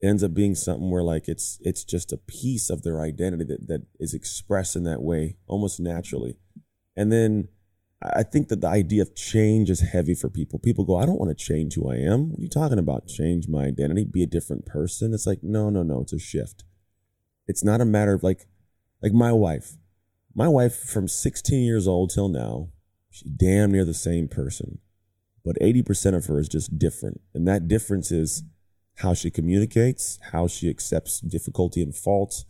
it 0.00 0.06
ends 0.06 0.22
up 0.22 0.34
being 0.34 0.54
something 0.54 0.90
where 0.90 1.02
like 1.02 1.28
it's 1.28 1.58
it's 1.62 1.82
just 1.82 2.12
a 2.12 2.18
piece 2.18 2.70
of 2.70 2.82
their 2.82 3.00
identity 3.00 3.44
that, 3.44 3.66
that 3.68 3.82
is 3.98 4.14
expressed 4.14 4.76
in 4.76 4.84
that 4.84 5.02
way 5.02 5.36
almost 5.46 5.80
naturally. 5.80 6.36
And 6.96 7.10
then 7.10 7.48
I 8.02 8.22
think 8.22 8.48
that 8.48 8.60
the 8.60 8.68
idea 8.68 9.02
of 9.02 9.14
change 9.14 9.70
is 9.70 9.80
heavy 9.80 10.14
for 10.14 10.28
people. 10.28 10.58
People 10.58 10.84
go, 10.84 10.96
I 10.96 11.06
don't 11.06 11.18
want 11.18 11.30
to 11.30 11.44
change 11.44 11.74
who 11.74 11.90
I 11.90 11.96
am. 11.96 12.30
What 12.30 12.38
are 12.38 12.42
you 12.42 12.48
talking 12.48 12.78
about? 12.78 13.06
Change 13.06 13.48
my 13.48 13.64
identity, 13.64 14.04
be 14.04 14.22
a 14.22 14.26
different 14.26 14.66
person. 14.66 15.14
It's 15.14 15.26
like, 15.26 15.42
no, 15.42 15.70
no, 15.70 15.82
no, 15.82 16.02
it's 16.02 16.12
a 16.12 16.18
shift. 16.18 16.64
It's 17.46 17.64
not 17.64 17.80
a 17.80 17.86
matter 17.86 18.12
of 18.12 18.22
like 18.22 18.46
like 19.02 19.12
my 19.12 19.32
wife. 19.32 19.76
My 20.34 20.48
wife 20.48 20.76
from 20.76 21.08
16 21.08 21.62
years 21.62 21.86
old 21.86 22.10
till 22.10 22.28
now 22.28 22.68
She's 23.14 23.30
damn 23.30 23.70
near 23.70 23.84
the 23.84 23.94
same 23.94 24.26
person, 24.26 24.80
but 25.44 25.54
80% 25.60 26.16
of 26.16 26.26
her 26.26 26.40
is 26.40 26.48
just 26.48 26.80
different. 26.80 27.20
And 27.32 27.46
that 27.46 27.68
difference 27.68 28.10
is 28.10 28.42
how 28.96 29.14
she 29.14 29.30
communicates, 29.30 30.18
how 30.32 30.48
she 30.48 30.68
accepts 30.68 31.20
difficulty 31.20 31.80
and 31.80 31.94
faults, 31.94 32.44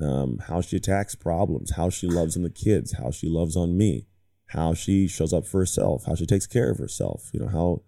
um, 0.00 0.38
how 0.48 0.62
she 0.62 0.76
attacks 0.76 1.14
problems, 1.14 1.72
how 1.72 1.90
she 1.90 2.06
loves 2.06 2.38
on 2.38 2.42
the 2.42 2.48
kids, 2.48 2.94
how 2.96 3.10
she 3.10 3.28
loves 3.28 3.54
on 3.54 3.76
me, 3.76 4.06
how 4.48 4.74
she 4.74 5.06
shows 5.08 5.32
up 5.32 5.46
for 5.46 5.60
herself, 5.60 6.04
how 6.06 6.14
she 6.14 6.26
takes 6.26 6.46
care 6.46 6.70
of 6.70 6.78
herself, 6.78 7.30
you 7.32 7.40
know, 7.40 7.48
how 7.48 7.82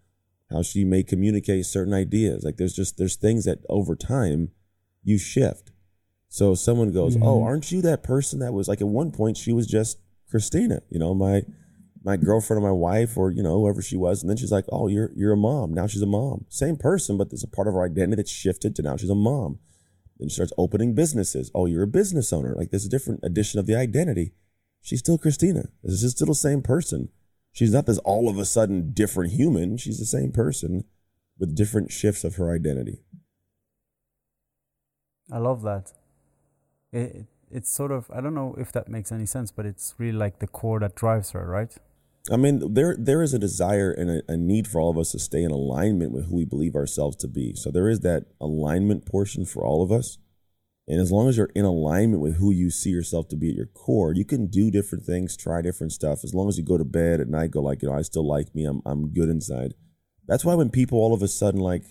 how 0.51 0.63
she 0.63 0.85
may 0.85 1.03
communicate 1.03 1.65
certain 1.67 1.95
ideas. 1.95 2.45
Like 2.45 2.57
there's 2.57 2.75
just 2.75 2.99
there's 2.99 3.17
things 3.17 3.45
that 3.45 3.61
over 3.69 3.95
time 3.97 4.51
you 5.03 5.19
shift. 5.19 5.73
So 6.29 6.55
someone 6.55 6.93
goes, 6.93 7.15
mm-hmm. 7.15 7.27
"Oh, 7.27 7.43
aren't 7.43 7.73
you 7.73 7.81
that 7.83 8.03
person 8.03 8.39
that 8.41 8.53
was 8.53 8.69
like 8.69 8.81
at 8.81 8.87
one 8.87 9.11
point 9.11 9.37
she 9.37 9.53
was 9.53 9.67
just 9.67 9.99
Christina, 10.29 10.83
you 10.91 10.99
know, 10.99 11.15
my 11.15 11.43
my 12.03 12.17
girlfriend 12.17 12.63
or 12.63 12.67
my 12.67 12.73
wife 12.73 13.17
or 13.17 13.31
you 13.31 13.43
know 13.43 13.61
whoever 13.61 13.83
she 13.83 13.97
was. 13.97 14.23
And 14.23 14.29
then 14.29 14.37
she's 14.37 14.53
like 14.53 14.67
oh 14.71 14.89
you're 14.89 15.11
you're 15.15 15.33
a 15.33 15.37
mom. 15.37 15.73
Now 15.73 15.87
she's 15.87 16.03
a 16.03 16.07
mom. 16.07 16.45
Same 16.49 16.77
person 16.77 17.17
but 17.17 17.31
there's 17.31 17.45
a 17.45 17.49
part 17.49 17.69
of 17.69 17.75
her 17.75 17.85
identity 17.85 18.17
that's 18.17 18.31
shifted 18.31 18.77
to 18.77 18.83
now 18.83 18.97
she's 18.97 19.11
a 19.11 19.15
mom. 19.15 19.59
Then 20.19 20.29
she 20.29 20.35
starts 20.35 20.53
opening 20.59 20.95
businesses. 20.95 21.51
Oh 21.55 21.67
you're 21.67 21.85
a 21.85 21.89
business 21.89 22.33
owner. 22.33 22.55
Like 22.55 22.71
there's 22.71 22.87
a 22.87 22.91
different 22.91 23.21
addition 23.23 23.61
of 23.61 23.67
the 23.67 23.77
identity 23.77 24.33
she's 24.81 25.01
still 25.01 25.19
christina. 25.19 25.69
This 25.83 26.03
is 26.03 26.13
still 26.13 26.29
the 26.29 26.35
same 26.35 26.63
person. 26.63 27.09
She's 27.53 27.73
not 27.73 27.87
this 27.87 27.99
all 27.99 28.29
of 28.29 28.39
a 28.39 28.45
sudden 28.45 28.93
different 28.93 29.33
human. 29.33 29.77
She's 29.77 29.99
the 29.99 30.07
same 30.07 30.33
person 30.33 30.85
with 31.39 31.55
different 31.55 31.91
shifts 31.91 32.23
of 32.23 32.37
her 32.37 32.55
identity. 32.55 33.03
I 35.33 35.39
love 35.39 35.63
that. 35.63 35.93
It, 36.93 37.27
it's 37.53 37.71
sort 37.71 37.91
of 37.91 38.09
i 38.15 38.21
don't 38.21 38.35
know 38.35 38.55
if 38.59 38.71
that 38.73 38.89
makes 38.89 39.11
any 39.11 39.27
sense 39.27 39.51
but 39.51 39.67
it's 39.67 39.95
really 39.99 40.17
like 40.17 40.39
the 40.39 40.47
core 40.47 40.79
that 40.81 40.95
drives 40.95 41.33
her 41.33 41.47
right? 41.47 41.77
I 42.31 42.37
mean, 42.37 42.75
there 42.75 42.97
there 42.99 43.23
is 43.23 43.33
a 43.33 43.39
desire 43.39 43.91
and 43.91 44.11
a, 44.11 44.23
a, 44.29 44.37
need 44.37 44.69
for 44.69 44.81
all 44.81 44.91
of 44.91 44.99
us 44.99 45.13
to 45.13 45.19
stay 45.19 45.43
in 45.43 45.51
alignment 45.51 46.13
with 46.13 46.27
who 46.27 46.37
we 46.37 46.45
believe 46.45 46.77
ourselves 46.77 47.17
to 47.17 47.29
be. 47.29 47.55
So 47.55 47.71
there 47.71 47.89
is 47.89 48.01
that 48.01 48.27
alignment 48.41 49.07
portion 49.07 49.45
for 49.47 49.65
all 49.65 49.83
of 49.83 49.91
us. 49.91 50.19
And 50.91 51.01
as 51.01 51.13
long 51.13 51.29
as 51.29 51.37
you're 51.37 51.53
in 51.55 51.65
alignment 51.65 52.21
with 52.21 52.39
who 52.39 52.51
you 52.51 52.69
see 52.69 52.91
yourself 52.91 53.29
to 53.29 53.37
be 53.37 53.51
at 53.51 53.55
your 53.55 53.67
core, 53.67 54.13
you 54.13 54.25
can 54.25 54.49
do 54.49 54.73
different 54.73 55.05
things, 55.05 55.37
try 55.37 55.63
different 55.63 55.93
stuff. 55.93 56.25
As 56.25 56.35
long 56.35 56.49
as 56.49 56.59
you 56.59 56.65
go 56.65 56.77
to 56.77 56.85
bed 56.85 57.21
at 57.21 57.29
night, 57.29 57.53
go 57.53 57.61
like, 57.63 57.81
you 57.81 57.89
know, 57.89 57.95
I 57.95 58.03
still 58.03 58.27
like 58.27 58.53
me. 58.57 58.65
I'm 58.65 58.83
I'm 58.85 59.13
good 59.13 59.29
inside. 59.29 59.75
That's 60.27 60.45
why 60.45 60.55
when 60.55 60.69
people 60.69 60.99
all 60.99 61.15
of 61.15 61.23
a 61.23 61.29
sudden 61.29 61.61
like, 61.61 61.85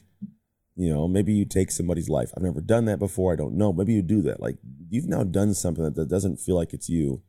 you 0.76 0.94
know, 0.94 1.08
maybe 1.08 1.32
you 1.32 1.46
take 1.46 1.72
somebody's 1.72 2.10
life. 2.10 2.34
I've 2.36 2.44
never 2.44 2.60
done 2.60 2.84
that 2.86 3.00
before. 3.00 3.32
I 3.32 3.38
don't 3.38 3.56
know. 3.56 3.72
Maybe 3.72 3.94
you 3.94 4.02
do 4.02 4.22
that. 4.24 4.42
Like 4.42 4.58
you've 4.90 5.08
now 5.08 5.24
done 5.24 5.54
something 5.54 5.86
that, 5.86 5.96
that 5.96 6.10
doesn't 6.10 6.42
feel 6.42 6.56
like 6.56 6.74
it's 6.74 6.90
you. 6.90 7.22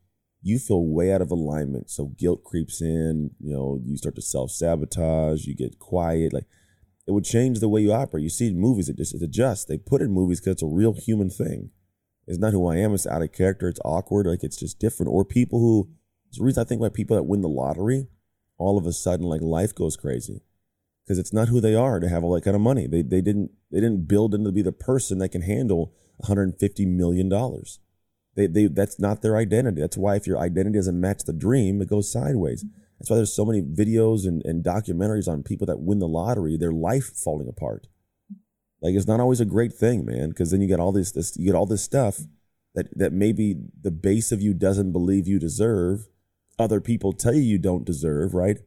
You 0.43 0.59
feel 0.59 0.85
way 0.85 1.13
out 1.13 1.23
of 1.23 1.31
alignment. 1.31 1.89
So 1.89 2.07
guilt 2.19 2.43
creeps 2.43 2.83
in, 2.83 3.31
you 3.39 3.55
know, 3.55 3.79
you 3.85 3.97
start 3.97 4.17
to 4.17 4.23
self 4.23 4.51
sabotage, 4.51 5.47
you 5.47 5.55
get 5.55 5.79
quiet. 5.79 6.33
Like 6.33 6.47
it 7.11 7.13
would 7.13 7.25
change 7.25 7.59
the 7.59 7.69
way 7.69 7.81
you 7.81 7.93
operate. 7.93 8.23
You 8.23 8.31
see 8.31 8.47
in 8.47 8.61
movies, 8.61 8.89
it 8.89 8.97
just 8.97 9.17
it 9.17 9.21
adjusts. 9.21 9.65
They 9.65 9.79
put 9.79 10.01
in 10.01 10.13
movies 10.13 10.39
because 10.39 10.53
it's 10.53 10.63
a 10.63 10.67
real 10.67 10.93
human 10.93 11.29
thing. 11.29 11.71
It's 12.29 12.39
not 12.39 12.53
who 12.53 12.69
I 12.69 12.77
am. 12.77 12.95
It's 12.95 13.05
out 13.05 13.21
of 13.21 13.33
character. 13.33 13.67
It's 13.67 13.81
awkward. 13.85 14.27
Like 14.27 14.45
it's 14.45 14.57
just 14.57 14.79
different. 14.79 15.11
Or 15.11 15.25
people 15.25 15.59
who. 15.59 15.91
It's 16.29 16.39
the 16.39 16.45
reason 16.45 16.61
I 16.61 16.65
think 16.65 16.81
why 16.81 16.89
people 16.89 17.17
that 17.17 17.25
win 17.25 17.41
the 17.41 17.49
lottery, 17.49 18.07
all 18.59 18.79
of 18.79 18.87
a 18.87 18.93
sudden, 18.93 19.27
like 19.27 19.41
life 19.41 19.75
goes 19.75 19.97
crazy, 19.97 20.43
because 21.05 21.19
it's 21.19 21.33
not 21.33 21.49
who 21.49 21.61
they 21.61 21.75
are 21.75 21.99
to 21.99 22.09
have 22.09 22.23
all 22.23 22.33
that 22.35 22.45
kind 22.45 22.55
of 22.55 22.61
money. 22.63 22.87
They 22.87 23.03
they 23.03 23.21
didn't 23.21 23.51
they 23.73 23.81
didn't 23.81 24.07
build 24.07 24.33
into 24.33 24.53
be 24.53 24.63
the 24.63 24.71
person 24.71 25.19
that 25.19 25.31
can 25.31 25.43
handle 25.43 25.93
150 26.19 26.87
million 26.87 27.29
dollars. 27.29 27.81
They 28.37 28.47
they 28.47 28.69
that's 28.69 29.01
not 29.01 29.21
their 29.21 29.37
identity. 29.37 29.81
That's 29.81 29.97
why 29.97 30.15
if 30.15 30.29
your 30.29 30.39
identity 30.39 30.79
doesn't 30.79 31.01
match 31.01 31.25
the 31.25 31.33
dream, 31.33 31.83
it 31.83 31.89
goes 31.89 32.13
sideways. 32.13 32.65
That's 33.01 33.09
why 33.09 33.17
there's 33.17 33.33
so 33.33 33.47
many 33.47 33.63
videos 33.63 34.27
and, 34.27 34.45
and 34.45 34.63
documentaries 34.63 35.27
on 35.27 35.43
people 35.43 35.67
that 35.67 35.81
win 35.81 36.01
the 36.01 36.07
lottery, 36.07 36.59
their 36.59 36.73
life 36.73 37.07
falling 37.17 37.49
apart. 37.49 37.87
Like 38.83 38.95
it's 38.95 39.07
not 39.07 39.21
always 39.21 39.41
a 39.41 39.47
great 39.47 39.73
thing, 39.73 40.05
man, 40.05 40.29
because 40.29 40.51
then 40.51 40.61
you 40.61 40.69
get 40.69 40.81
all 40.81 40.93
this, 40.93 41.13
this 41.13 41.35
you 41.37 41.47
get 41.47 41.55
all 41.55 41.67
this 41.67 41.83
stuff 41.83 42.21
that 42.75 42.97
that 42.99 43.13
maybe 43.13 43.57
the 43.81 43.91
base 43.91 44.33
of 44.33 44.43
you 44.43 44.53
doesn't 44.53 44.93
believe 44.93 45.27
you 45.27 45.39
deserve, 45.39 46.09
other 46.59 46.81
people 46.81 47.15
tell 47.15 47.35
you 47.35 47.41
you 47.41 47.59
don't 47.59 47.87
deserve, 47.87 48.35
right? 48.35 48.59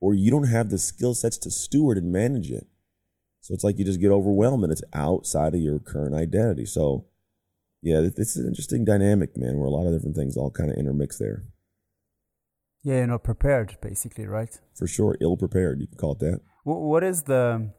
Or 0.00 0.14
you 0.14 0.30
don't 0.30 0.48
have 0.48 0.70
the 0.70 0.78
skill 0.78 1.14
sets 1.14 1.36
to 1.38 1.50
steward 1.50 1.98
and 1.98 2.12
manage 2.12 2.50
it. 2.50 2.68
So 3.40 3.54
it's 3.54 3.64
like 3.64 3.78
you 3.78 3.84
just 3.84 4.00
get 4.00 4.12
overwhelmed 4.12 4.62
and 4.62 4.72
it's 4.72 4.84
outside 4.92 5.54
of 5.54 5.60
your 5.60 5.80
current 5.80 6.14
identity. 6.14 6.64
So 6.64 7.06
yeah, 7.82 8.00
it's 8.16 8.36
an 8.36 8.46
interesting 8.46 8.84
dynamic, 8.84 9.36
man, 9.36 9.58
where 9.58 9.66
a 9.66 9.70
lot 9.70 9.86
of 9.86 9.92
different 9.92 10.14
things 10.14 10.36
all 10.36 10.50
kind 10.50 10.70
of 10.70 10.76
intermix 10.76 11.18
there. 11.18 11.44
Yeah, 12.82 12.96
you're 12.96 13.06
not 13.08 13.24
prepared, 13.24 13.76
basically, 13.82 14.26
right? 14.26 14.58
For 14.74 14.86
sure, 14.86 15.16
ill 15.20 15.36
prepared. 15.36 15.80
You 15.80 15.86
can 15.86 15.98
call 15.98 16.12
it 16.12 16.20
that. 16.20 16.40
What 16.64 17.04
is 17.04 17.24
the, 17.24 17.70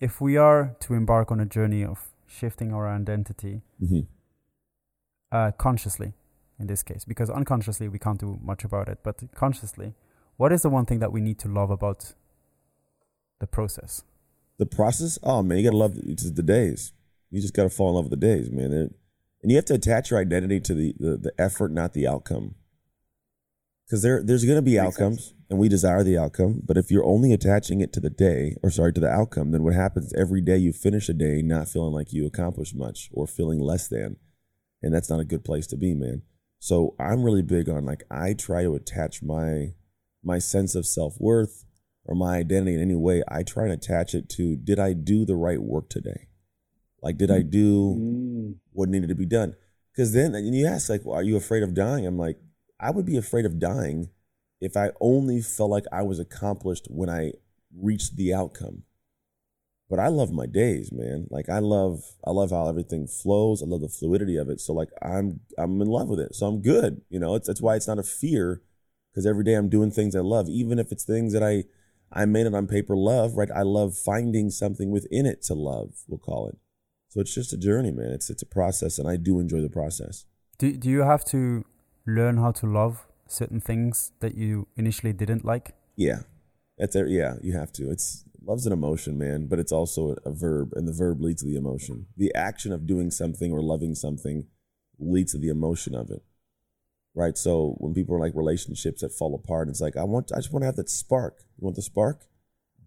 if 0.00 0.20
we 0.20 0.36
are 0.36 0.76
to 0.80 0.94
embark 0.94 1.30
on 1.30 1.38
a 1.38 1.46
journey 1.46 1.84
of 1.84 2.08
shifting 2.26 2.72
our 2.72 2.88
identity 2.88 3.62
mm-hmm. 3.80 4.00
uh, 5.30 5.52
consciously, 5.52 6.14
in 6.58 6.66
this 6.66 6.82
case, 6.82 7.04
because 7.04 7.30
unconsciously 7.30 7.88
we 7.88 7.98
can't 7.98 8.18
do 8.18 8.38
much 8.42 8.64
about 8.64 8.88
it, 8.88 8.98
but 9.04 9.22
consciously, 9.34 9.94
what 10.36 10.52
is 10.52 10.62
the 10.62 10.70
one 10.70 10.86
thing 10.86 10.98
that 10.98 11.12
we 11.12 11.20
need 11.20 11.38
to 11.40 11.48
love 11.48 11.70
about 11.70 12.14
the 13.38 13.46
process? 13.46 14.02
The 14.58 14.66
process? 14.66 15.18
Oh 15.22 15.42
man, 15.42 15.58
you 15.58 15.64
gotta 15.64 15.76
love 15.76 15.94
the 15.94 16.42
days. 16.42 16.92
You 17.30 17.40
just 17.40 17.54
gotta 17.54 17.70
fall 17.70 17.90
in 17.90 17.94
love 17.94 18.10
with 18.10 18.20
the 18.20 18.26
days, 18.26 18.50
man. 18.50 18.72
and 18.72 19.50
you 19.50 19.56
have 19.56 19.64
to 19.66 19.74
attach 19.74 20.10
your 20.10 20.20
identity 20.20 20.60
to 20.60 20.74
the, 20.74 20.94
the, 20.98 21.16
the 21.16 21.32
effort, 21.38 21.72
not 21.72 21.92
the 21.92 22.06
outcome 22.08 22.54
because 23.86 24.02
there 24.02 24.22
there's 24.22 24.44
going 24.44 24.56
to 24.56 24.62
be 24.62 24.78
outcomes 24.78 25.26
sense. 25.26 25.34
and 25.50 25.58
we 25.58 25.68
desire 25.68 26.02
the 26.02 26.18
outcome 26.18 26.62
but 26.64 26.76
if 26.76 26.90
you're 26.90 27.04
only 27.04 27.32
attaching 27.32 27.80
it 27.80 27.92
to 27.92 28.00
the 28.00 28.10
day 28.10 28.56
or 28.62 28.70
sorry 28.70 28.92
to 28.92 29.00
the 29.00 29.08
outcome 29.08 29.50
then 29.50 29.62
what 29.62 29.74
happens 29.74 30.12
every 30.14 30.40
day 30.40 30.56
you 30.56 30.72
finish 30.72 31.08
a 31.08 31.14
day 31.14 31.42
not 31.42 31.68
feeling 31.68 31.92
like 31.92 32.12
you 32.12 32.26
accomplished 32.26 32.74
much 32.74 33.08
or 33.12 33.26
feeling 33.26 33.60
less 33.60 33.88
than 33.88 34.16
and 34.82 34.92
that's 34.92 35.08
not 35.08 35.20
a 35.20 35.24
good 35.24 35.44
place 35.44 35.66
to 35.68 35.76
be 35.76 35.94
man. 35.94 36.22
So 36.58 36.94
i'm 36.98 37.22
really 37.22 37.42
big 37.42 37.68
on 37.68 37.84
like 37.84 38.04
i 38.10 38.34
try 38.34 38.62
to 38.62 38.74
attach 38.74 39.22
my 39.22 39.74
my 40.22 40.38
sense 40.38 40.74
of 40.74 40.86
self-worth 40.86 41.64
or 42.04 42.14
my 42.14 42.36
identity 42.36 42.74
in 42.74 42.82
any 42.82 42.94
way. 42.94 43.22
I 43.28 43.42
try 43.42 43.64
and 43.64 43.72
attach 43.72 44.14
it 44.14 44.28
to 44.30 44.56
did 44.56 44.78
i 44.78 44.92
do 44.92 45.24
the 45.24 45.36
right 45.36 45.60
work 45.60 45.88
today? 45.88 46.28
Like 47.02 47.18
did 47.18 47.30
i 47.30 47.42
do 47.42 47.96
mm. 47.98 48.54
what 48.72 48.88
needed 48.88 49.08
to 49.08 49.14
be 49.14 49.26
done? 49.26 49.54
Because 49.92 50.12
then 50.12 50.34
and 50.34 50.54
you 50.54 50.66
ask 50.66 50.88
like 50.88 51.04
well, 51.04 51.16
are 51.16 51.22
you 51.22 51.36
afraid 51.36 51.62
of 51.62 51.74
dying? 51.74 52.06
I'm 52.06 52.18
like 52.18 52.38
I 52.82 52.90
would 52.90 53.06
be 53.06 53.16
afraid 53.16 53.46
of 53.46 53.58
dying 53.58 54.10
if 54.60 54.76
I 54.76 54.90
only 55.00 55.40
felt 55.40 55.70
like 55.70 55.86
I 55.92 56.02
was 56.02 56.18
accomplished 56.18 56.86
when 56.90 57.08
I 57.08 57.32
reached 57.76 58.16
the 58.16 58.34
outcome. 58.34 58.82
But 59.88 59.98
I 59.98 60.08
love 60.08 60.32
my 60.32 60.46
days, 60.46 60.90
man. 60.90 61.26
Like 61.30 61.48
I 61.48 61.58
love 61.58 62.02
I 62.26 62.30
love 62.30 62.50
how 62.50 62.68
everything 62.68 63.06
flows. 63.06 63.62
I 63.62 63.66
love 63.66 63.82
the 63.82 63.88
fluidity 63.88 64.36
of 64.36 64.48
it. 64.48 64.60
So 64.60 64.72
like 64.72 64.88
I'm 65.02 65.40
I'm 65.58 65.80
in 65.80 65.88
love 65.88 66.08
with 66.08 66.18
it. 66.18 66.34
So 66.34 66.46
I'm 66.46 66.62
good. 66.62 67.02
You 67.10 67.20
know, 67.20 67.34
it's 67.34 67.46
that's 67.46 67.60
why 67.60 67.76
it's 67.76 67.88
not 67.88 67.98
a 67.98 68.02
fear 68.02 68.62
because 69.10 69.26
every 69.26 69.44
day 69.44 69.54
I'm 69.54 69.68
doing 69.68 69.90
things 69.90 70.16
I 70.16 70.20
love, 70.20 70.48
even 70.48 70.78
if 70.78 70.92
it's 70.92 71.04
things 71.04 71.32
that 71.34 71.42
I 71.42 71.64
I 72.10 72.24
made 72.24 72.46
it 72.46 72.54
on 72.54 72.66
paper 72.66 72.96
love, 72.96 73.36
right? 73.36 73.50
I 73.54 73.62
love 73.62 73.96
finding 73.96 74.50
something 74.50 74.90
within 74.90 75.26
it 75.26 75.42
to 75.44 75.54
love, 75.54 75.94
we'll 76.08 76.18
call 76.18 76.48
it. 76.48 76.56
So 77.08 77.20
it's 77.20 77.34
just 77.34 77.52
a 77.52 77.58
journey, 77.58 77.90
man. 77.90 78.12
It's 78.12 78.30
it's 78.30 78.42
a 78.42 78.46
process 78.46 78.98
and 78.98 79.08
I 79.08 79.16
do 79.16 79.40
enjoy 79.40 79.60
the 79.60 79.68
process. 79.68 80.24
Do 80.58 80.74
do 80.74 80.88
you 80.88 81.02
have 81.02 81.24
to 81.26 81.64
learn 82.06 82.36
how 82.38 82.52
to 82.52 82.66
love 82.66 83.06
certain 83.26 83.60
things 83.60 84.12
that 84.20 84.34
you 84.34 84.66
initially 84.76 85.12
didn't 85.12 85.44
like? 85.44 85.74
Yeah. 85.96 86.20
That's 86.78 86.96
it. 86.96 87.08
Yeah, 87.08 87.34
you 87.42 87.52
have 87.52 87.72
to. 87.74 87.90
It's 87.90 88.24
love's 88.44 88.66
an 88.66 88.72
emotion, 88.72 89.18
man, 89.18 89.46
but 89.46 89.58
it's 89.58 89.72
also 89.72 90.16
a 90.24 90.30
verb, 90.32 90.72
and 90.74 90.88
the 90.88 90.92
verb 90.92 91.20
leads 91.20 91.42
to 91.42 91.48
the 91.48 91.56
emotion. 91.56 92.06
The 92.16 92.34
action 92.34 92.72
of 92.72 92.86
doing 92.86 93.10
something 93.10 93.52
or 93.52 93.62
loving 93.62 93.94
something 93.94 94.46
leads 94.98 95.32
to 95.32 95.38
the 95.38 95.48
emotion 95.48 95.94
of 95.94 96.10
it. 96.10 96.22
Right. 97.14 97.36
So 97.36 97.76
when 97.78 97.92
people 97.92 98.14
are 98.14 98.20
like 98.20 98.34
relationships 98.34 99.02
that 99.02 99.12
fall 99.12 99.34
apart, 99.34 99.68
it's 99.68 99.82
like 99.82 99.96
I 99.96 100.04
want 100.04 100.32
I 100.32 100.38
just 100.38 100.52
want 100.52 100.62
to 100.62 100.66
have 100.66 100.76
that 100.76 100.88
spark. 100.88 101.44
You 101.58 101.64
want 101.64 101.76
the 101.76 101.82
spark? 101.82 102.26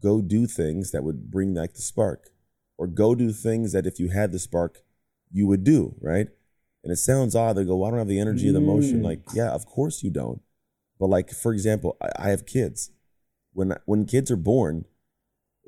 Go 0.02 0.22
do 0.22 0.48
things 0.48 0.92
that 0.92 1.04
would 1.04 1.30
bring 1.30 1.54
back 1.54 1.74
the 1.74 1.82
spark. 1.82 2.32
Or 2.78 2.88
go 2.88 3.16
do 3.16 3.32
things 3.32 3.72
that 3.72 3.86
if 3.86 4.00
you 4.00 4.10
had 4.10 4.32
the 4.32 4.40
spark, 4.40 4.84
you 5.32 5.48
would 5.48 5.64
do, 5.64 5.96
right? 6.02 6.28
And 6.86 6.92
it 6.92 6.98
sounds 6.98 7.36
odd. 7.36 7.54
They 7.54 7.66
go, 7.66 7.78
well, 7.78 7.88
I 7.88 7.90
don't 7.90 7.98
have 7.98 8.08
the 8.08 8.20
energy, 8.20 8.48
or 8.48 8.52
the 8.52 8.60
emotion. 8.60 9.02
Mm. 9.02 9.04
Like, 9.04 9.22
yeah, 9.34 9.50
of 9.50 9.66
course 9.66 10.04
you 10.04 10.12
don't. 10.12 10.40
But 11.00 11.08
like, 11.08 11.32
for 11.32 11.52
example, 11.52 11.98
I, 12.00 12.28
I 12.28 12.30
have 12.30 12.46
kids. 12.46 12.92
When 13.54 13.76
when 13.86 14.06
kids 14.06 14.30
are 14.30 14.38
born, 14.38 14.86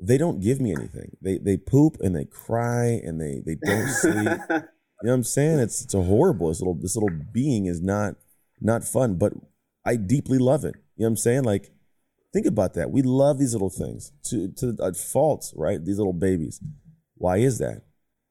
they 0.00 0.16
don't 0.16 0.40
give 0.40 0.60
me 0.60 0.72
anything. 0.72 1.16
They 1.20 1.38
they 1.38 1.56
poop 1.56 1.96
and 2.00 2.14
they 2.14 2.24
cry 2.24 3.00
and 3.04 3.20
they 3.20 3.42
they 3.44 3.56
don't 3.56 3.88
sleep. 3.88 4.14
you 4.50 4.56
know 4.58 4.62
what 5.00 5.12
I'm 5.12 5.24
saying? 5.24 5.58
It's 5.58 5.82
it's 5.82 5.94
a 5.94 6.02
horrible. 6.02 6.48
This 6.50 6.60
little 6.60 6.74
this 6.74 6.94
little 6.94 7.18
being 7.32 7.66
is 7.66 7.82
not 7.82 8.14
not 8.60 8.84
fun, 8.84 9.16
but 9.16 9.32
I 9.84 9.96
deeply 9.96 10.38
love 10.38 10.64
it. 10.64 10.76
You 10.96 11.02
know 11.02 11.06
what 11.06 11.08
I'm 11.08 11.16
saying? 11.16 11.42
Like, 11.42 11.72
think 12.32 12.46
about 12.46 12.74
that. 12.74 12.92
We 12.92 13.02
love 13.02 13.40
these 13.40 13.54
little 13.54 13.70
things 13.70 14.12
to 14.26 14.52
to 14.58 14.76
a 14.78 14.92
fault, 14.94 15.52
right? 15.56 15.84
These 15.84 15.98
little 15.98 16.12
babies. 16.12 16.60
Why 17.16 17.38
is 17.38 17.58
that? 17.58 17.82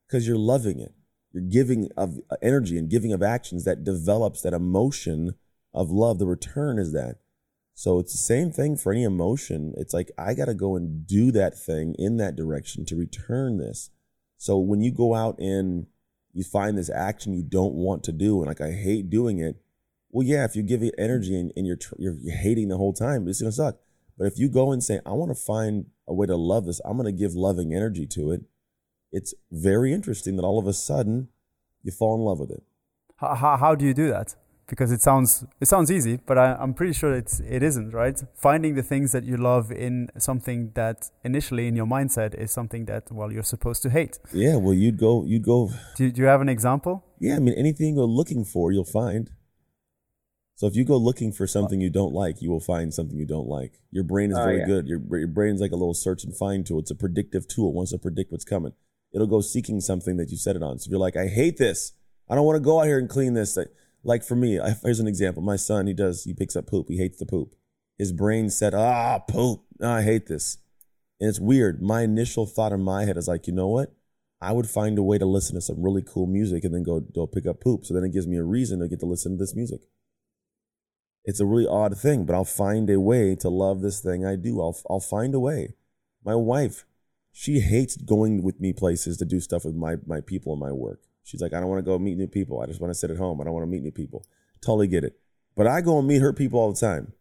Because 0.08 0.26
you're 0.26 0.38
loving 0.38 0.80
it 0.80 0.94
giving 1.42 1.90
of 1.98 2.20
uh, 2.30 2.36
energy 2.42 2.78
and 2.78 2.90
giving 2.90 3.14
of 3.14 3.24
actions 3.24 3.66
that 3.66 3.84
develops 3.84 4.42
that 4.42 4.54
emotion 4.54 5.36
of 5.74 5.92
love. 5.92 6.20
The 6.20 6.26
return 6.26 6.80
is 6.80 6.94
that. 6.94 7.18
So 7.74 8.00
it's 8.00 8.12
the 8.12 8.18
same 8.18 8.52
thing 8.52 8.76
for 8.76 8.92
any 8.92 9.04
emotion. 9.04 9.74
It's 9.78 9.94
like 9.94 10.12
I 10.18 10.34
got 10.34 10.46
to 10.46 10.56
go 10.56 10.76
and 10.76 11.06
do 11.06 11.32
that 11.32 11.58
thing 11.58 11.96
in 12.00 12.18
that 12.18 12.36
direction 12.36 12.86
to 12.86 12.96
return 12.96 13.58
this. 13.58 13.92
So 14.38 14.58
when 14.58 14.82
you 14.82 14.92
go 14.92 15.14
out 15.14 15.38
and 15.40 15.86
you 16.34 16.44
find 16.44 16.78
this 16.78 16.90
action 16.90 17.34
you 17.34 17.44
don't 17.44 17.76
want 17.76 18.04
to 18.06 18.12
do, 18.12 18.40
and 18.40 18.48
like 18.48 18.62
I 18.62 18.72
hate 18.72 19.10
doing 19.10 19.40
it, 19.40 19.62
well, 20.10 20.26
yeah, 20.26 20.44
if 20.44 20.56
you 20.56 20.64
give 20.64 20.82
it 20.82 20.96
energy 20.98 21.40
and, 21.40 21.52
and 21.56 21.68
you're, 21.68 21.78
you're, 21.98 22.18
you're 22.20 22.36
hating 22.36 22.70
the 22.70 22.78
whole 22.78 22.94
time, 22.94 23.28
it's 23.28 23.42
gonna 23.42 23.52
suck. 23.52 23.78
But 24.18 24.26
if 24.26 24.40
you 24.40 24.50
go 24.50 24.72
and 24.72 24.84
say, 24.84 25.00
I 25.06 25.12
want 25.12 25.30
to 25.30 25.36
find 25.36 25.86
a 26.08 26.14
way 26.14 26.26
to 26.26 26.36
love 26.36 26.66
this, 26.66 26.82
I'm 26.84 26.98
gonna 26.98 27.12
give 27.12 27.36
loving 27.36 27.74
energy 27.74 28.08
to 28.08 28.32
it 28.32 28.42
it's 29.12 29.34
very 29.52 29.94
interesting 29.94 30.36
that 30.36 30.44
all 30.44 30.60
of 30.60 30.68
a 30.68 30.74
sudden 30.74 31.30
you 31.84 31.92
fall 31.92 32.16
in 32.16 32.22
love 32.22 32.40
with 32.40 32.52
it. 32.52 32.64
How, 33.18 33.36
how, 33.36 33.58
how 33.58 33.76
do 33.76 33.86
you 33.86 33.94
do 33.94 34.10
that? 34.10 34.36
Because 34.68 34.92
it 34.92 35.02
sounds 35.02 35.46
it 35.62 35.70
sounds 35.70 35.90
easy, 35.90 36.20
but 36.26 36.38
I, 36.38 36.58
I'm 36.60 36.74
pretty 36.74 36.92
sure 36.92 37.16
it's 37.16 37.40
it 37.40 37.64
isn't 37.64 37.94
right. 37.94 38.22
Finding 38.36 38.76
the 38.76 38.84
things 38.84 39.14
that 39.14 39.24
you 39.24 39.38
love 39.38 39.72
in 39.72 40.10
something 40.18 40.72
that 40.74 41.10
initially 41.24 41.70
in 41.70 41.76
your 41.78 41.86
mindset 41.86 42.36
is 42.36 42.52
something 42.52 42.84
that 42.86 43.10
well 43.10 43.32
you're 43.32 43.44
supposed 43.44 43.82
to 43.84 43.90
hate. 43.90 44.20
Yeah, 44.34 44.58
well 44.58 44.74
you'd 44.74 44.98
go 44.98 45.24
you'd 45.24 45.46
go. 45.46 45.72
Do, 45.96 46.12
do 46.12 46.22
you 46.22 46.28
have 46.28 46.42
an 46.42 46.50
example? 46.50 47.06
Yeah, 47.18 47.38
I 47.38 47.40
mean 47.40 47.54
anything 47.58 47.88
you 47.92 47.96
go 47.96 48.06
looking 48.06 48.44
for, 48.44 48.74
you'll 48.74 48.84
find. 48.84 49.32
So 50.56 50.68
if 50.68 50.76
you 50.76 50.84
go 50.84 50.98
looking 50.98 51.32
for 51.32 51.48
something 51.48 51.80
you 51.80 51.90
don't 51.90 52.14
like, 52.14 52.42
you 52.42 52.50
will 52.50 52.60
find 52.60 52.94
something 52.94 53.18
you 53.18 53.28
don't 53.28 53.48
like. 53.48 53.80
Your 53.92 54.04
brain 54.04 54.32
is 54.32 54.38
oh, 54.38 54.44
very 54.44 54.60
yeah. 54.60 54.66
good. 54.66 54.88
Your 54.88 55.00
your 55.18 55.28
brain's 55.28 55.62
like 55.62 55.72
a 55.72 55.78
little 55.78 55.94
search 55.94 56.26
and 56.26 56.36
find 56.36 56.66
tool. 56.66 56.80
It's 56.80 56.92
a 56.92 56.96
predictive 56.96 57.48
tool. 57.48 57.70
It 57.70 57.76
wants 57.76 57.92
to 57.92 57.98
predict 57.98 58.34
what's 58.34 58.44
coming 58.44 58.74
it'll 59.14 59.28
go 59.28 59.42
seeking 59.42 59.82
something 59.82 60.18
that 60.18 60.30
you 60.30 60.38
set 60.38 60.56
it 60.56 60.64
on. 60.64 60.80
So 60.80 60.88
if 60.88 60.92
you're 60.92 61.00
like, 61.00 61.18
I 61.18 61.28
hate 61.28 61.58
this. 61.58 61.94
I 62.30 62.36
don't 62.36 62.46
want 62.46 62.58
to 62.58 62.64
go 62.64 62.82
out 62.82 62.88
here 62.88 63.00
and 63.00 63.10
clean 63.10 63.34
this. 63.34 63.58
Like 64.04 64.24
for 64.24 64.36
me, 64.36 64.60
I, 64.60 64.76
here's 64.84 65.00
an 65.00 65.08
example. 65.08 65.42
My 65.42 65.56
son, 65.56 65.88
he 65.88 65.94
does, 65.94 66.24
he 66.24 66.34
picks 66.34 66.56
up 66.56 66.68
poop. 66.68 66.88
He 66.90 66.98
hates 66.98 67.18
the 67.18 67.26
poop. 67.26 67.56
his 67.98 68.12
brain 68.12 68.50
said, 68.50 68.74
ah, 68.74 69.20
poop. 69.20 69.62
No, 69.80 69.92
I 69.92 70.02
hate 70.04 70.28
this. 70.28 70.58
And 71.20 71.30
it's 71.30 71.40
weird. 71.40 71.82
My 71.82 72.02
initial 72.02 72.46
thought 72.46 72.72
in 72.72 72.82
my 72.82 73.06
head 73.06 73.18
is 73.18 73.28
like, 73.28 73.48
you 73.48 73.54
know 73.54 73.68
what? 73.68 73.94
I 74.40 74.52
would 74.52 74.70
find 74.70 74.98
a 74.98 75.04
way 75.04 75.18
to 75.18 75.26
listen 75.26 75.56
to 75.56 75.62
some 75.62 75.82
really 75.82 76.04
cool 76.04 76.28
music 76.28 76.64
and 76.64 76.74
then 76.74 76.84
go 76.84 77.00
go 77.00 77.26
pick 77.26 77.48
up 77.48 77.60
poop. 77.60 77.86
So 77.86 77.94
then 77.94 78.04
it 78.04 78.14
gives 78.14 78.28
me 78.28 78.38
a 78.38 78.44
reason 78.44 78.80
to 78.80 78.88
get 78.88 79.00
to 79.00 79.06
listen 79.06 79.32
to 79.34 79.38
this 79.38 79.56
music. 79.56 79.82
It's 81.26 81.40
a 81.40 81.46
really 81.46 81.68
odd 81.68 81.98
thing, 81.98 82.26
but 82.26 82.36
I'll 82.36 82.46
find 82.46 82.90
a 82.90 83.00
way 83.00 83.36
to 83.38 83.50
love 83.50 83.82
this 83.82 84.00
thing 84.00 84.26
I 84.26 84.36
do. 84.36 84.62
I'll 84.62 84.78
I'll 84.90 85.00
find 85.00 85.34
a 85.34 85.40
way. 85.40 85.74
My 86.24 86.36
wife, 86.36 86.86
she 87.40 87.60
hates 87.60 87.96
going 87.98 88.42
with 88.42 88.60
me 88.60 88.74
places 88.74 89.16
to 89.18 89.24
do 89.24 89.40
stuff 89.40 89.64
with 89.64 89.76
my 89.76 89.98
my 90.08 90.22
people 90.22 90.54
and 90.54 90.60
my 90.60 90.72
work. 90.72 91.04
She's 91.24 91.40
like, 91.40 91.54
I 91.54 91.60
don't 91.60 91.70
want 91.70 91.78
to 91.78 91.92
go 91.92 92.00
meet 92.00 92.18
new 92.18 92.28
people. 92.28 92.60
I 92.62 92.66
just 92.66 92.82
want 92.82 92.90
to 92.90 92.98
sit 92.98 93.12
at 93.12 93.18
home. 93.18 93.40
I 93.40 93.44
don't 93.44 93.54
want 93.54 93.64
to 93.64 93.70
meet 93.70 93.84
new 93.84 93.92
people. 93.92 94.26
Totally 94.60 94.88
get 94.88 95.04
it. 95.04 95.20
But 95.56 95.68
I 95.68 95.82
go 95.82 96.00
and 96.00 96.08
meet 96.08 96.24
her 96.24 96.34
people 96.34 96.60
all 96.60 96.74
the 96.74 96.80
time. 96.80 97.14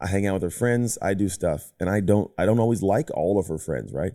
I 0.00 0.06
hang 0.06 0.26
out 0.26 0.34
with 0.34 0.42
her 0.42 0.50
friends, 0.50 0.96
I 1.02 1.12
do 1.12 1.28
stuff, 1.28 1.72
and 1.78 1.90
I 1.90 2.00
don't 2.00 2.30
I 2.38 2.46
don't 2.46 2.60
always 2.60 2.82
like 2.82 3.10
all 3.10 3.38
of 3.38 3.48
her 3.48 3.58
friends, 3.58 3.92
right? 3.92 4.12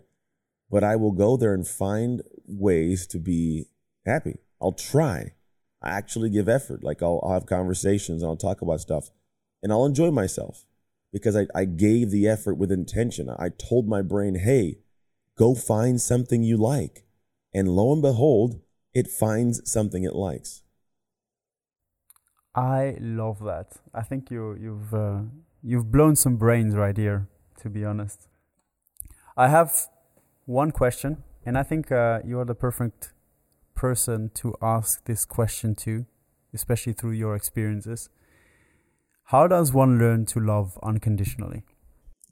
But 0.70 0.82
I 0.82 0.96
will 0.96 1.12
go 1.12 1.36
there 1.36 1.54
and 1.54 1.66
find 1.66 2.22
ways 2.48 3.06
to 3.08 3.18
be 3.20 3.66
happy. 4.04 4.38
I'll 4.60 4.72
try. 4.72 5.34
I 5.80 5.90
actually 5.90 6.30
give 6.30 6.48
effort. 6.48 6.82
Like 6.82 7.00
I'll, 7.00 7.20
I'll 7.22 7.34
have 7.34 7.46
conversations 7.46 8.22
and 8.22 8.28
I'll 8.28 8.36
talk 8.36 8.60
about 8.60 8.80
stuff 8.80 9.10
and 9.62 9.70
I'll 9.70 9.86
enjoy 9.86 10.10
myself 10.10 10.66
because 11.12 11.36
I, 11.36 11.46
I 11.54 11.64
gave 11.64 12.10
the 12.10 12.26
effort 12.26 12.54
with 12.54 12.72
intention. 12.72 13.30
I 13.30 13.50
told 13.50 13.86
my 13.86 14.02
brain, 14.02 14.34
hey, 14.34 14.78
go 15.36 15.54
find 15.54 16.00
something 16.00 16.42
you 16.42 16.56
like. 16.56 17.04
And 17.52 17.68
lo 17.68 17.92
and 17.92 18.02
behold, 18.02 18.60
it 18.92 19.08
finds 19.08 19.60
something 19.70 20.04
it 20.04 20.14
likes. 20.14 20.62
I 22.54 22.96
love 23.00 23.42
that. 23.44 23.76
I 23.92 24.02
think 24.02 24.30
you 24.30 24.56
you've 24.60 24.94
uh, 24.94 25.22
you've 25.62 25.90
blown 25.90 26.16
some 26.16 26.36
brains 26.36 26.74
right 26.74 26.96
here. 26.96 27.28
To 27.62 27.70
be 27.70 27.84
honest, 27.84 28.28
I 29.36 29.48
have 29.48 29.88
one 30.44 30.70
question, 30.70 31.24
and 31.44 31.56
I 31.56 31.62
think 31.62 31.90
uh, 31.90 32.20
you 32.24 32.38
are 32.38 32.44
the 32.44 32.54
perfect 32.54 33.12
person 33.74 34.30
to 34.34 34.54
ask 34.62 35.04
this 35.04 35.24
question 35.24 35.74
to, 35.76 36.06
especially 36.52 36.92
through 36.92 37.12
your 37.12 37.34
experiences. 37.34 38.08
How 39.28 39.48
does 39.48 39.72
one 39.72 39.98
learn 39.98 40.26
to 40.26 40.40
love 40.40 40.78
unconditionally? 40.82 41.64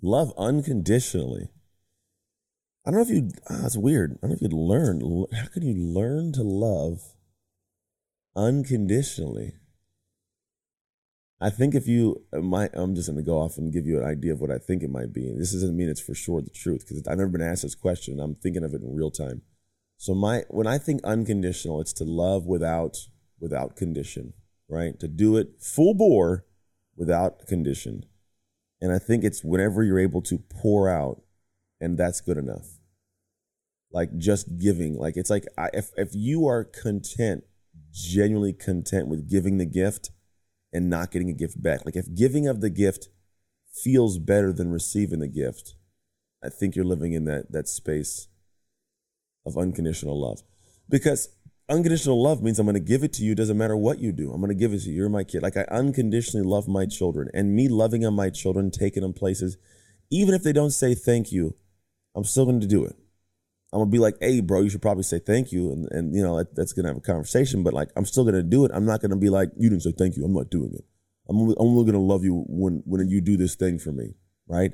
Love 0.03 0.33
unconditionally. 0.37 1.49
I 2.85 2.91
don't 2.91 2.99
know 2.99 3.03
if 3.03 3.11
you. 3.11 3.31
Oh, 3.49 3.63
that's 3.63 3.77
weird. 3.77 4.19
I 4.19 4.27
don't 4.27 4.31
know 4.31 4.37
if 4.37 4.43
you'd 4.43 4.53
learn. 4.53 5.01
How 5.33 5.47
can 5.47 5.63
you 5.63 5.75
learn 5.75 6.33
to 6.33 6.43
love 6.43 7.15
unconditionally? 8.35 9.55
I 11.41 11.51
think 11.51 11.75
if 11.75 11.89
you 11.89 12.25
uh, 12.33 12.41
might, 12.41 12.71
I'm 12.73 12.95
just 12.95 13.09
going 13.09 13.17
to 13.17 13.23
go 13.23 13.41
off 13.41 13.59
and 13.59 13.73
give 13.73 13.85
you 13.85 13.99
an 13.99 14.05
idea 14.05 14.33
of 14.33 14.41
what 14.41 14.53
I 14.53 14.59
think 14.59 14.83
it 14.83 14.91
might 14.91 15.13
be. 15.13 15.33
This 15.37 15.53
doesn't 15.53 15.77
mean 15.77 15.89
it's 15.89 16.01
for 16.01 16.15
sure 16.15 16.41
the 16.41 16.51
truth 16.51 16.85
because 16.87 17.03
I've 17.07 17.19
never 17.19 17.31
been 17.31 17.43
asked 17.43 17.63
this 17.63 17.75
question. 17.75 18.21
I'm 18.21 18.37
thinking 18.37 18.63
of 18.63 18.75
it 18.75 18.83
in 18.83 18.95
real 18.95 19.11
time. 19.11 19.43
So 19.97 20.15
my 20.15 20.43
when 20.49 20.67
I 20.67 20.79
think 20.79 21.03
unconditional, 21.05 21.81
it's 21.81 21.93
to 21.95 22.05
love 22.05 22.47
without 22.47 22.97
without 23.41 23.77
condition, 23.77 24.35
right? 24.69 24.99
To 25.01 25.09
do 25.09 25.37
it 25.37 25.61
full 25.61 25.95
bore 25.95 26.45
without 26.97 27.47
condition. 27.47 28.05
And 28.81 28.93
I 28.93 28.99
think 28.99 29.23
it's 29.23 29.45
whenever 29.45 29.83
you're 29.83 29.99
able 29.99 30.23
to 30.23 30.39
pour 30.39 30.89
out, 30.89 31.23
and 31.83 31.99
that's 31.99 32.21
good 32.21 32.39
enough. 32.39 32.79
Like 33.93 34.17
just 34.17 34.59
giving, 34.59 34.97
like 34.97 35.17
it's 35.17 35.29
like 35.29 35.45
I, 35.59 35.69
if 35.75 35.91
if 35.99 36.11
you 36.15 36.47
are 36.47 36.65
content, 36.65 37.45
genuinely 37.93 38.55
content 38.55 39.09
with 39.09 39.29
giving 39.29 39.59
the 39.59 39.67
gift 39.67 40.11
and 40.73 40.89
not 40.89 41.11
getting 41.11 41.29
a 41.29 41.35
gift 41.35 41.63
back. 41.63 41.85
Like 41.85 41.97
if 41.97 42.15
giving 42.15 42.47
of 42.49 42.63
the 42.63 42.71
gift 42.71 43.09
feels 43.71 44.19
better 44.19 44.53
than 44.53 44.71
receiving 44.71 45.19
the 45.19 45.29
gift, 45.29 45.75
I 46.43 46.49
think 46.49 46.75
you're 46.75 46.87
living 46.87 47.13
in 47.13 47.27
that 47.27 47.53
that 47.53 47.69
space 47.69 48.29
of 49.45 49.59
unconditional 49.59 50.19
love. 50.19 50.43
Because 50.89 51.29
unconditional 51.69 52.23
love 52.23 52.43
means 52.43 52.59
I'm 52.59 52.67
going 52.67 52.75
to 52.75 52.81
give 52.81 53.03
it 53.03 53.13
to 53.15 53.25
you. 53.25 53.35
Doesn't 53.35 53.59
matter 53.59 53.77
what 53.77 53.99
you 53.99 54.13
do. 54.13 54.33
I'm 54.33 54.41
going 54.41 54.49
to 54.49 54.55
give 54.55 54.73
it 54.73 54.83
to 54.83 54.91
you. 54.91 54.97
You're 54.97 55.09
my 55.09 55.25
kid. 55.25 55.43
Like 55.43 55.57
I 55.57 55.67
unconditionally 55.71 56.47
love 56.47 56.67
my 56.67 56.87
children, 56.87 57.29
and 57.35 57.55
me 57.55 57.69
loving 57.69 58.07
on 58.07 58.15
my 58.15 58.31
children, 58.31 58.71
taking 58.71 59.03
them 59.03 59.13
places, 59.13 59.59
even 60.11 60.35
if 60.35 60.43
they 60.43 60.53
don't 60.53 60.71
say 60.71 60.95
thank 60.95 61.33
you, 61.33 61.57
I'm 62.15 62.25
still 62.25 62.45
going 62.45 62.61
to 62.61 62.67
do 62.67 62.85
it. 62.85 62.97
I'm 63.73 63.81
gonna 63.81 63.91
be 63.91 63.99
like, 63.99 64.17
hey, 64.21 64.41
bro, 64.41 64.61
you 64.61 64.69
should 64.69 64.83
probably 64.83 65.03
say 65.03 65.19
thank 65.19 65.51
you, 65.51 65.73
and 65.73 65.89
and 65.91 66.15
you 66.15 66.23
know 66.23 66.37
that, 66.37 66.55
that's 66.55 66.75
gonna 66.75 66.89
have 66.89 66.99
a 66.99 67.01
conversation. 67.01 67.63
But 67.63 67.73
like, 67.73 67.89
I'm 67.97 68.05
still 68.05 68.25
gonna 68.25 68.43
do 68.43 68.67
it. 68.67 68.71
I'm 68.75 68.85
not 68.85 69.01
gonna 69.01 69.17
be 69.17 69.31
like, 69.31 69.51
you 69.57 69.71
didn't 69.71 69.83
say 69.83 69.93
thank 69.97 70.17
you. 70.17 70.25
I'm 70.25 70.35
not 70.35 70.51
doing 70.51 70.75
it. 70.75 70.85
I'm 71.29 71.39
only, 71.39 71.55
I'm 71.59 71.69
only 71.69 71.91
gonna 71.91 72.05
love 72.05 72.23
you 72.23 72.45
when 72.49 72.83
when 72.85 73.09
you 73.09 73.23
do 73.23 73.39
this 73.39 73.55
thing 73.55 73.79
for 73.79 73.91
me, 73.91 74.15
right? 74.47 74.73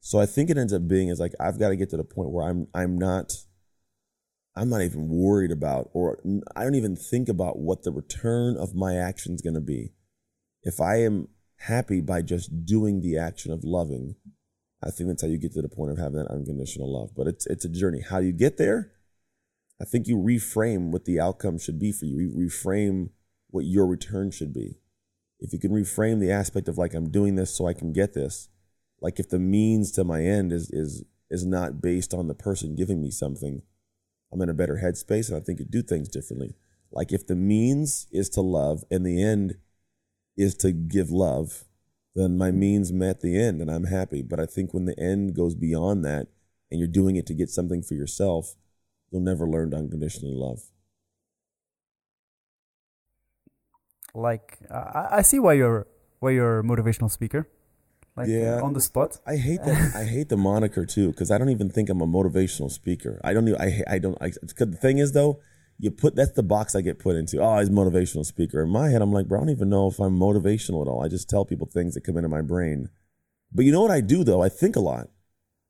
So 0.00 0.20
I 0.20 0.26
think 0.26 0.50
it 0.50 0.58
ends 0.58 0.74
up 0.74 0.86
being 0.86 1.08
is 1.08 1.18
like 1.18 1.32
I've 1.40 1.58
got 1.58 1.70
to 1.70 1.76
get 1.76 1.88
to 1.90 1.96
the 1.96 2.04
point 2.04 2.30
where 2.30 2.46
I'm 2.46 2.68
I'm 2.74 2.98
not 2.98 3.32
I'm 4.54 4.68
not 4.68 4.82
even 4.82 5.08
worried 5.08 5.50
about, 5.50 5.88
or 5.94 6.18
I 6.54 6.64
don't 6.64 6.74
even 6.74 6.96
think 6.96 7.30
about 7.30 7.58
what 7.58 7.82
the 7.82 7.92
return 7.92 8.58
of 8.58 8.74
my 8.74 8.96
action 8.96 9.34
is 9.34 9.40
gonna 9.40 9.62
be. 9.62 9.94
If 10.62 10.82
I 10.82 10.96
am 10.96 11.28
happy 11.60 12.02
by 12.02 12.20
just 12.20 12.66
doing 12.66 13.00
the 13.00 13.16
action 13.16 13.52
of 13.52 13.64
loving, 13.64 14.16
I 14.82 14.90
think 14.90 15.08
that's 15.08 15.22
how 15.22 15.28
you 15.28 15.38
get 15.38 15.52
to 15.54 15.62
the 15.62 15.68
point 15.68 15.90
of 15.90 15.98
having 15.98 16.18
that 16.18 16.30
unconditional 16.30 16.92
love. 16.92 17.10
But 17.16 17.26
it's 17.26 17.46
it's 17.46 17.64
a 17.64 17.68
journey. 17.68 18.00
How 18.00 18.20
do 18.20 18.26
you 18.26 18.32
get 18.32 18.56
there? 18.56 18.92
I 19.80 19.84
think 19.84 20.06
you 20.06 20.16
reframe 20.16 20.90
what 20.90 21.04
the 21.04 21.20
outcome 21.20 21.58
should 21.58 21.78
be 21.78 21.92
for 21.92 22.04
you. 22.04 22.18
You 22.18 22.30
reframe 22.30 23.10
what 23.50 23.64
your 23.64 23.86
return 23.86 24.30
should 24.30 24.52
be. 24.52 24.78
If 25.40 25.52
you 25.52 25.58
can 25.58 25.70
reframe 25.70 26.20
the 26.20 26.32
aspect 26.32 26.68
of 26.68 26.78
like 26.78 26.94
I'm 26.94 27.10
doing 27.10 27.36
this 27.36 27.54
so 27.54 27.66
I 27.66 27.74
can 27.74 27.92
get 27.92 28.12
this, 28.12 28.48
like 29.00 29.20
if 29.20 29.28
the 29.28 29.38
means 29.38 29.92
to 29.92 30.04
my 30.04 30.22
end 30.22 30.52
is 30.52 30.70
is 30.70 31.04
is 31.30 31.44
not 31.44 31.80
based 31.80 32.14
on 32.14 32.26
the 32.26 32.34
person 32.34 32.74
giving 32.74 33.02
me 33.02 33.10
something, 33.10 33.62
I'm 34.32 34.42
in 34.42 34.48
a 34.48 34.54
better 34.54 34.80
headspace 34.82 35.28
and 35.28 35.36
I 35.36 35.40
think 35.40 35.58
you 35.58 35.64
do 35.64 35.82
things 35.82 36.08
differently. 36.08 36.54
Like 36.90 37.12
if 37.12 37.26
the 37.26 37.36
means 37.36 38.06
is 38.10 38.28
to 38.30 38.40
love 38.40 38.84
and 38.90 39.04
the 39.04 39.22
end 39.22 39.56
is 40.36 40.54
to 40.56 40.72
give 40.72 41.10
love, 41.10 41.64
then 42.18 42.36
my 42.36 42.50
means 42.50 42.92
met 42.92 43.20
the 43.20 43.40
end 43.40 43.60
and 43.60 43.70
I'm 43.70 43.84
happy. 43.84 44.22
But 44.22 44.40
I 44.40 44.46
think 44.46 44.74
when 44.74 44.84
the 44.86 44.98
end 44.98 45.34
goes 45.34 45.54
beyond 45.54 46.04
that 46.04 46.26
and 46.70 46.78
you're 46.78 46.88
doing 46.88 47.16
it 47.16 47.26
to 47.26 47.34
get 47.34 47.50
something 47.50 47.82
for 47.82 47.94
yourself, 47.94 48.54
you'll 49.10 49.22
never 49.22 49.46
learn 49.46 49.70
to 49.70 49.76
unconditionally 49.76 50.34
love. 50.34 50.60
Like 54.14 54.58
I, 54.70 55.08
I 55.18 55.22
see 55.22 55.38
why 55.38 55.52
you're 55.54 55.86
why 56.18 56.30
you're 56.30 56.60
a 56.60 56.62
motivational 56.62 57.10
speaker. 57.10 57.48
Like 58.16 58.28
yeah, 58.28 58.60
on 58.60 58.72
the 58.72 58.80
spot. 58.80 59.18
I 59.24 59.36
hate 59.36 59.62
that. 59.64 59.94
I 59.94 60.04
hate 60.04 60.28
the 60.28 60.36
moniker 60.36 60.84
too 60.84 61.12
because 61.12 61.30
I 61.30 61.38
don't 61.38 61.50
even 61.50 61.70
think 61.70 61.88
I'm 61.88 62.00
a 62.00 62.06
motivational 62.06 62.70
speaker. 62.70 63.20
I 63.22 63.32
don't. 63.32 63.46
Even, 63.46 63.60
I 63.60 63.82
I 63.86 63.98
don't. 64.00 64.18
I, 64.20 64.30
the 64.30 64.78
thing 64.80 64.98
is 64.98 65.12
though, 65.12 65.38
you 65.78 65.90
put 65.90 66.16
that's 66.16 66.32
the 66.32 66.42
box 66.42 66.74
I 66.74 66.80
get 66.80 66.98
put 66.98 67.16
into. 67.16 67.40
Oh, 67.40 67.58
he's 67.58 67.70
motivational 67.70 68.26
speaker. 68.26 68.62
In 68.62 68.70
my 68.70 68.88
head, 68.88 69.00
I'm 69.00 69.12
like, 69.12 69.28
bro, 69.28 69.38
I 69.38 69.40
don't 69.42 69.50
even 69.50 69.70
know 69.70 69.88
if 69.88 69.98
I'm 70.00 70.18
motivational 70.18 70.82
at 70.82 70.88
all. 70.88 71.04
I 71.04 71.08
just 71.08 71.30
tell 71.30 71.44
people 71.44 71.66
things 71.66 71.94
that 71.94 72.04
come 72.04 72.16
into 72.16 72.28
my 72.28 72.42
brain. 72.42 72.88
But 73.52 73.64
you 73.64 73.72
know 73.72 73.80
what 73.80 73.90
I 73.90 74.00
do 74.00 74.24
though? 74.24 74.42
I 74.42 74.48
think 74.48 74.76
a 74.76 74.80
lot. 74.80 75.08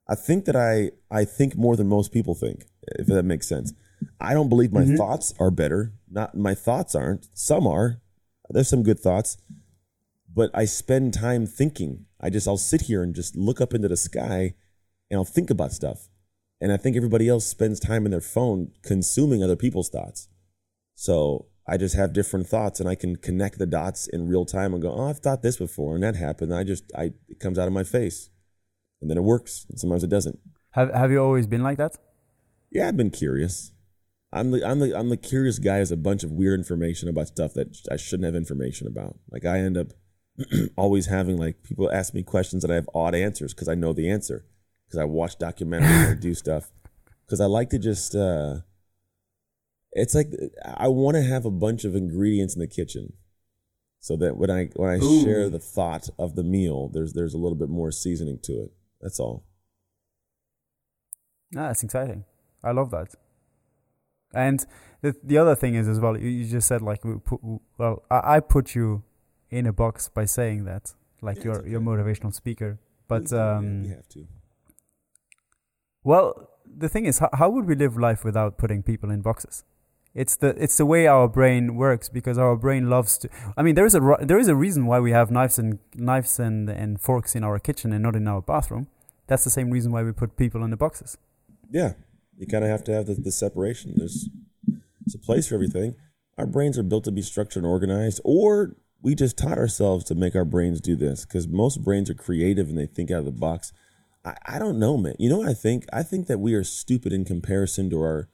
I 0.08 0.14
think 0.14 0.46
that 0.46 0.56
I 0.56 0.92
I 1.10 1.24
think 1.24 1.56
more 1.56 1.76
than 1.76 1.88
most 1.88 2.12
people 2.12 2.34
think, 2.34 2.64
if 2.98 3.06
that 3.06 3.24
makes 3.24 3.48
sense. 3.48 3.74
I 4.20 4.32
don't 4.32 4.48
believe 4.48 4.72
my 4.72 4.82
mm-hmm. 4.82 4.96
thoughts 4.96 5.34
are 5.38 5.50
better. 5.50 5.92
Not 6.10 6.34
my 6.34 6.54
thoughts 6.54 6.94
aren't. 6.94 7.28
Some 7.34 7.66
are. 7.66 8.00
There's 8.48 8.68
some 8.68 8.82
good 8.82 9.00
thoughts. 9.00 9.36
But 10.34 10.50
I 10.54 10.64
spend 10.64 11.14
time 11.14 11.46
thinking. 11.46 12.06
I 12.20 12.30
just 12.30 12.48
I'll 12.48 12.56
sit 12.56 12.82
here 12.82 13.02
and 13.02 13.14
just 13.14 13.36
look 13.36 13.60
up 13.60 13.74
into 13.74 13.88
the 13.88 13.96
sky 13.96 14.54
and 15.10 15.18
I'll 15.18 15.24
think 15.24 15.50
about 15.50 15.72
stuff. 15.72 16.08
And 16.60 16.72
I 16.72 16.76
think 16.76 16.96
everybody 16.96 17.28
else 17.28 17.46
spends 17.46 17.78
time 17.78 18.04
in 18.04 18.10
their 18.10 18.20
phone 18.20 18.72
consuming 18.82 19.42
other 19.42 19.56
people's 19.56 19.88
thoughts. 19.88 20.28
So 20.94 21.46
I 21.66 21.76
just 21.76 21.94
have 21.94 22.12
different 22.12 22.48
thoughts 22.48 22.80
and 22.80 22.88
I 22.88 22.94
can 22.94 23.16
connect 23.16 23.58
the 23.58 23.66
dots 23.66 24.08
in 24.08 24.28
real 24.28 24.44
time 24.44 24.72
and 24.72 24.82
go, 24.82 24.92
oh, 24.92 25.08
I've 25.08 25.20
thought 25.20 25.42
this 25.42 25.58
before 25.58 25.94
and 25.94 26.02
that 26.02 26.16
happened. 26.16 26.50
And 26.50 26.58
I 26.58 26.64
just, 26.64 26.90
I, 26.96 27.12
it 27.28 27.38
comes 27.38 27.58
out 27.58 27.68
of 27.68 27.72
my 27.72 27.84
face 27.84 28.30
and 29.00 29.08
then 29.08 29.18
it 29.18 29.22
works. 29.22 29.66
And 29.68 29.78
sometimes 29.78 30.02
it 30.02 30.10
doesn't. 30.10 30.38
Have, 30.70 30.92
have 30.92 31.12
you 31.12 31.22
always 31.22 31.46
been 31.46 31.62
like 31.62 31.78
that? 31.78 31.96
Yeah, 32.70 32.88
I've 32.88 32.96
been 32.96 33.10
curious. 33.10 33.72
I'm 34.32 34.50
the, 34.50 34.66
I'm 34.66 34.80
the, 34.80 34.98
I'm 34.98 35.08
the 35.08 35.16
curious 35.16 35.58
guy 35.58 35.78
as 35.78 35.92
a 35.92 35.96
bunch 35.96 36.24
of 36.24 36.32
weird 36.32 36.58
information 36.58 37.08
about 37.08 37.28
stuff 37.28 37.54
that 37.54 37.78
I 37.90 37.96
shouldn't 37.96 38.26
have 38.26 38.34
information 38.34 38.86
about. 38.86 39.18
Like 39.30 39.44
I 39.44 39.60
end 39.60 39.76
up 39.76 39.92
always 40.76 41.06
having 41.06 41.36
like 41.36 41.62
people 41.62 41.90
ask 41.90 42.12
me 42.14 42.22
questions 42.22 42.62
that 42.62 42.70
I 42.70 42.74
have 42.74 42.88
odd 42.94 43.14
answers 43.14 43.54
because 43.54 43.68
I 43.68 43.74
know 43.74 43.92
the 43.92 44.10
answer 44.10 44.44
because 44.88 44.98
I 45.00 45.04
watch 45.04 45.38
documentaries 45.38 46.10
or 46.10 46.14
do 46.14 46.34
stuff 46.34 46.72
because 47.26 47.40
I 47.40 47.46
like 47.46 47.70
to 47.70 47.78
just. 47.78 48.14
Uh, 48.14 48.60
it's 49.92 50.14
like 50.14 50.28
I 50.64 50.88
want 50.88 51.16
to 51.16 51.22
have 51.22 51.44
a 51.44 51.50
bunch 51.50 51.84
of 51.84 51.94
ingredients 51.94 52.54
in 52.54 52.60
the 52.60 52.66
kitchen, 52.66 53.12
so 54.00 54.16
that 54.16 54.36
when 54.36 54.50
I 54.50 54.70
when 54.76 54.90
I 54.90 54.96
Ooh. 55.02 55.22
share 55.24 55.48
the 55.48 55.58
thought 55.58 56.08
of 56.18 56.34
the 56.36 56.42
meal, 56.44 56.88
there's 56.92 57.12
there's 57.14 57.34
a 57.34 57.38
little 57.38 57.56
bit 57.56 57.68
more 57.68 57.90
seasoning 57.90 58.38
to 58.44 58.52
it. 58.64 58.72
That's 59.00 59.18
all. 59.20 59.44
Ah, 61.56 61.68
that's 61.68 61.82
exciting. 61.82 62.24
I 62.62 62.72
love 62.72 62.90
that. 62.90 63.14
And 64.34 64.64
the 65.00 65.14
the 65.22 65.38
other 65.38 65.54
thing 65.54 65.74
is 65.74 65.88
as 65.88 66.00
well. 66.00 66.16
You, 66.18 66.28
you 66.28 66.44
just 66.46 66.68
said 66.68 66.82
like 66.82 67.04
we 67.04 67.14
put 67.18 67.40
well, 67.78 68.02
I, 68.10 68.36
I 68.36 68.40
put 68.40 68.74
you 68.74 69.02
in 69.50 69.66
a 69.66 69.72
box 69.72 70.08
by 70.08 70.26
saying 70.26 70.64
that 70.64 70.94
like 71.22 71.38
Yeah, 71.38 71.44
your 71.44 71.54
it's 71.60 71.68
your 71.68 71.80
okay. 71.80 71.86
motivational 72.02 72.34
speaker. 72.34 72.78
But 73.08 73.30
We- 73.32 73.38
um, 73.38 73.82
we 73.84 73.88
have 73.88 74.08
to. 74.10 74.26
Well, 76.04 76.50
the 76.64 76.88
thing 76.88 77.06
is, 77.06 77.18
how, 77.18 77.30
how 77.32 77.50
would 77.50 77.66
we 77.66 77.74
live 77.74 77.96
life 77.96 78.24
without 78.24 78.58
putting 78.58 78.82
people 78.82 79.10
in 79.10 79.20
boxes? 79.20 79.64
It's 80.14 80.36
the 80.36 80.48
it's 80.48 80.76
the 80.76 80.86
way 80.86 81.06
our 81.06 81.28
brain 81.28 81.76
works 81.76 82.08
because 82.08 82.38
our 82.38 82.56
brain 82.56 82.88
loves 82.88 83.18
to. 83.18 83.28
I 83.56 83.62
mean, 83.62 83.74
there 83.74 83.86
is 83.86 83.94
a 83.94 84.16
there 84.20 84.38
is 84.38 84.48
a 84.48 84.56
reason 84.56 84.86
why 84.86 85.00
we 85.00 85.12
have 85.12 85.30
knives 85.30 85.58
and 85.58 85.78
knives 85.94 86.40
and, 86.40 86.68
and 86.68 87.00
forks 87.00 87.36
in 87.36 87.44
our 87.44 87.58
kitchen 87.58 87.92
and 87.92 88.02
not 88.02 88.16
in 88.16 88.26
our 88.26 88.40
bathroom. 88.40 88.88
That's 89.26 89.44
the 89.44 89.50
same 89.50 89.70
reason 89.70 89.92
why 89.92 90.02
we 90.02 90.12
put 90.12 90.36
people 90.36 90.64
in 90.64 90.70
the 90.70 90.76
boxes. 90.76 91.18
Yeah, 91.70 91.92
you 92.36 92.46
kind 92.46 92.64
of 92.64 92.70
have 92.70 92.82
to 92.84 92.92
have 92.92 93.06
the, 93.06 93.14
the 93.14 93.30
separation. 93.30 93.92
There's 93.96 94.28
it's 95.04 95.14
a 95.14 95.18
place 95.18 95.48
for 95.48 95.54
everything. 95.54 95.94
Our 96.36 96.46
brains 96.46 96.78
are 96.78 96.82
built 96.82 97.04
to 97.04 97.12
be 97.12 97.22
structured 97.22 97.62
and 97.62 97.70
organized, 97.70 98.20
or 98.24 98.76
we 99.02 99.14
just 99.14 99.36
taught 99.36 99.58
ourselves 99.58 100.04
to 100.04 100.14
make 100.14 100.34
our 100.34 100.44
brains 100.44 100.80
do 100.80 100.96
this 100.96 101.24
because 101.24 101.46
most 101.46 101.84
brains 101.84 102.10
are 102.10 102.14
creative 102.14 102.68
and 102.68 102.78
they 102.78 102.86
think 102.86 103.10
out 103.10 103.20
of 103.20 103.24
the 103.24 103.30
box. 103.32 103.72
I, 104.28 104.56
I 104.56 104.58
don't 104.58 104.78
know, 104.78 104.96
man. 104.96 105.14
You 105.18 105.30
know 105.30 105.38
what 105.38 105.48
I 105.48 105.54
think? 105.54 105.84
I 105.92 106.02
think 106.02 106.26
that 106.26 106.38
we 106.38 106.54
are 106.54 106.64
stupid 106.64 107.12
in 107.12 107.24
comparison 107.24 107.88
to 107.90 108.00
our, 108.00 108.28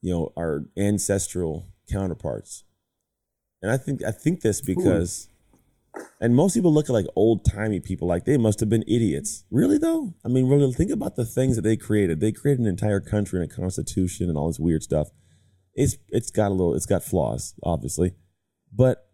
you 0.00 0.12
know, 0.12 0.32
our 0.36 0.64
ancestral 0.76 1.66
counterparts. 1.90 2.64
And 3.62 3.70
I 3.70 3.76
think 3.76 4.02
I 4.04 4.10
think 4.10 4.40
this 4.40 4.60
because 4.60 5.28
and 6.20 6.34
most 6.34 6.54
people 6.54 6.72
look 6.72 6.88
at 6.88 6.92
like 6.92 7.06
old 7.16 7.44
timey 7.44 7.80
people 7.80 8.08
like 8.08 8.24
they 8.24 8.36
must 8.36 8.60
have 8.60 8.68
been 8.68 8.84
idiots. 8.86 9.44
Really 9.50 9.78
though? 9.78 10.14
I 10.24 10.28
mean, 10.28 10.48
really 10.48 10.72
think 10.72 10.90
about 10.90 11.16
the 11.16 11.24
things 11.24 11.56
that 11.56 11.62
they 11.62 11.76
created. 11.76 12.20
They 12.20 12.32
created 12.32 12.60
an 12.60 12.66
entire 12.66 13.00
country 13.00 13.40
and 13.40 13.50
a 13.50 13.54
constitution 13.54 14.28
and 14.28 14.36
all 14.36 14.48
this 14.48 14.60
weird 14.60 14.82
stuff. 14.82 15.08
It's 15.74 15.96
it's 16.08 16.30
got 16.30 16.48
a 16.48 16.54
little 16.54 16.74
it's 16.74 16.86
got 16.86 17.02
flaws, 17.02 17.54
obviously. 17.62 18.14
But 18.72 19.08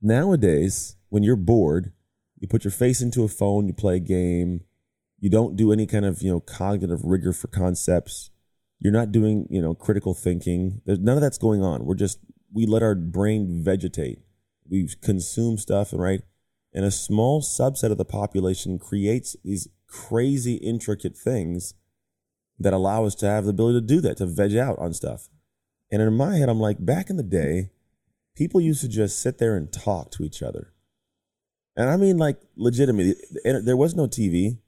nowadays, 0.00 0.96
when 1.08 1.22
you're 1.22 1.36
bored, 1.36 1.92
you 2.38 2.48
put 2.48 2.64
your 2.64 2.70
face 2.70 3.00
into 3.00 3.24
a 3.24 3.28
phone, 3.28 3.66
you 3.66 3.72
play 3.72 3.96
a 3.96 4.00
game, 4.00 4.62
you 5.20 5.30
don't 5.30 5.56
do 5.56 5.72
any 5.72 5.86
kind 5.86 6.04
of, 6.04 6.22
you 6.22 6.30
know, 6.30 6.40
cognitive 6.40 7.00
rigor 7.04 7.32
for 7.32 7.48
concepts. 7.48 8.30
You're 8.78 8.92
not 8.92 9.10
doing, 9.10 9.46
you 9.50 9.60
know, 9.60 9.74
critical 9.74 10.14
thinking. 10.14 10.80
There's 10.86 11.00
none 11.00 11.16
of 11.16 11.20
that's 11.20 11.38
going 11.38 11.62
on. 11.62 11.84
We're 11.84 11.94
just 11.94 12.18
we 12.52 12.66
let 12.66 12.82
our 12.82 12.94
brain 12.94 13.62
vegetate 13.62 14.20
we 14.70 14.88
consume 15.02 15.58
stuff 15.58 15.92
and 15.92 16.00
right 16.00 16.22
and 16.72 16.84
a 16.84 16.90
small 16.90 17.40
subset 17.40 17.90
of 17.90 17.98
the 17.98 18.04
population 18.04 18.78
creates 18.78 19.36
these 19.44 19.68
crazy 19.86 20.54
intricate 20.56 21.16
things 21.16 21.74
that 22.58 22.72
allow 22.72 23.04
us 23.04 23.14
to 23.14 23.26
have 23.26 23.44
the 23.44 23.50
ability 23.50 23.80
to 23.80 23.86
do 23.86 24.00
that 24.00 24.18
to 24.18 24.26
veg 24.26 24.56
out 24.56 24.78
on 24.78 24.92
stuff 24.92 25.28
and 25.90 26.02
in 26.02 26.12
my 26.14 26.36
head 26.36 26.48
i'm 26.48 26.60
like 26.60 26.84
back 26.84 27.10
in 27.10 27.16
the 27.16 27.22
day 27.22 27.70
people 28.36 28.60
used 28.60 28.80
to 28.80 28.88
just 28.88 29.20
sit 29.20 29.38
there 29.38 29.56
and 29.56 29.72
talk 29.72 30.10
to 30.10 30.22
each 30.22 30.42
other 30.42 30.72
and 31.76 31.88
i 31.88 31.96
mean 31.96 32.18
like 32.18 32.38
legitimately 32.56 33.14
there 33.44 33.76
was 33.76 33.94
no 33.94 34.06
tv 34.06 34.58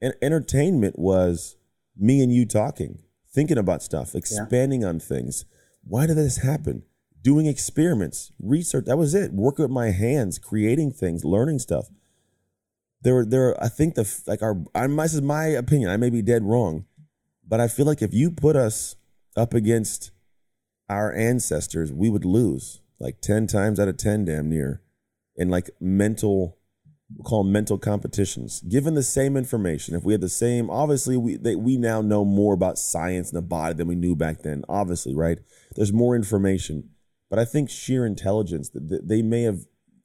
and 0.00 0.14
entertainment 0.22 0.98
was 0.98 1.56
me 1.96 2.22
and 2.22 2.32
you 2.32 2.46
talking 2.46 3.02
thinking 3.32 3.58
about 3.58 3.82
stuff 3.82 4.14
expanding 4.14 4.84
on 4.84 4.98
things 4.98 5.44
why 5.84 6.06
did 6.06 6.16
this 6.16 6.38
happen 6.38 6.82
doing 7.22 7.46
experiments, 7.46 8.32
research. 8.40 8.86
That 8.86 8.98
was 8.98 9.14
it. 9.14 9.32
Working 9.32 9.64
with 9.64 9.72
my 9.72 9.90
hands, 9.90 10.38
creating 10.38 10.92
things, 10.92 11.24
learning 11.24 11.58
stuff. 11.58 11.88
There 13.02 13.14
were 13.14 13.24
there. 13.24 13.62
I 13.62 13.68
think 13.68 13.94
the 13.94 14.22
like 14.26 14.42
our. 14.42 14.62
I'm, 14.74 14.96
this 14.96 15.14
is 15.14 15.22
my 15.22 15.46
opinion. 15.46 15.90
I 15.90 15.96
may 15.96 16.10
be 16.10 16.22
dead 16.22 16.44
wrong, 16.44 16.84
but 17.46 17.60
I 17.60 17.68
feel 17.68 17.86
like 17.86 18.02
if 18.02 18.12
you 18.12 18.30
put 18.30 18.56
us 18.56 18.96
up 19.36 19.54
against 19.54 20.10
our 20.88 21.14
ancestors, 21.14 21.92
we 21.92 22.10
would 22.10 22.24
lose 22.24 22.80
like 22.98 23.20
ten 23.20 23.46
times 23.46 23.80
out 23.80 23.88
of 23.88 23.96
ten, 23.96 24.26
damn 24.26 24.50
near, 24.50 24.82
in 25.36 25.48
like 25.48 25.70
mental. 25.80 26.58
We'll 27.16 27.24
call 27.24 27.42
them 27.42 27.52
mental 27.52 27.76
competitions. 27.76 28.60
Given 28.60 28.94
the 28.94 29.02
same 29.02 29.36
information, 29.36 29.94
if 29.94 30.04
we 30.04 30.12
had 30.12 30.20
the 30.20 30.28
same, 30.28 30.70
obviously 30.70 31.16
we 31.16 31.36
they, 31.36 31.56
we 31.56 31.76
now 31.76 32.00
know 32.00 32.24
more 32.24 32.54
about 32.54 32.78
science 32.78 33.30
and 33.30 33.36
the 33.36 33.46
body 33.46 33.74
than 33.74 33.88
we 33.88 33.96
knew 33.96 34.14
back 34.14 34.42
then. 34.42 34.64
Obviously, 34.68 35.14
right? 35.14 35.38
There's 35.74 35.92
more 35.92 36.14
information 36.14 36.90
but 37.30 37.38
I 37.38 37.44
think 37.44 37.70
sheer 37.70 38.04
intelligence 38.04 38.68
that 38.70 38.88
that 38.88 39.08
they 39.08 39.22
may 39.22 39.42
have 39.42 39.60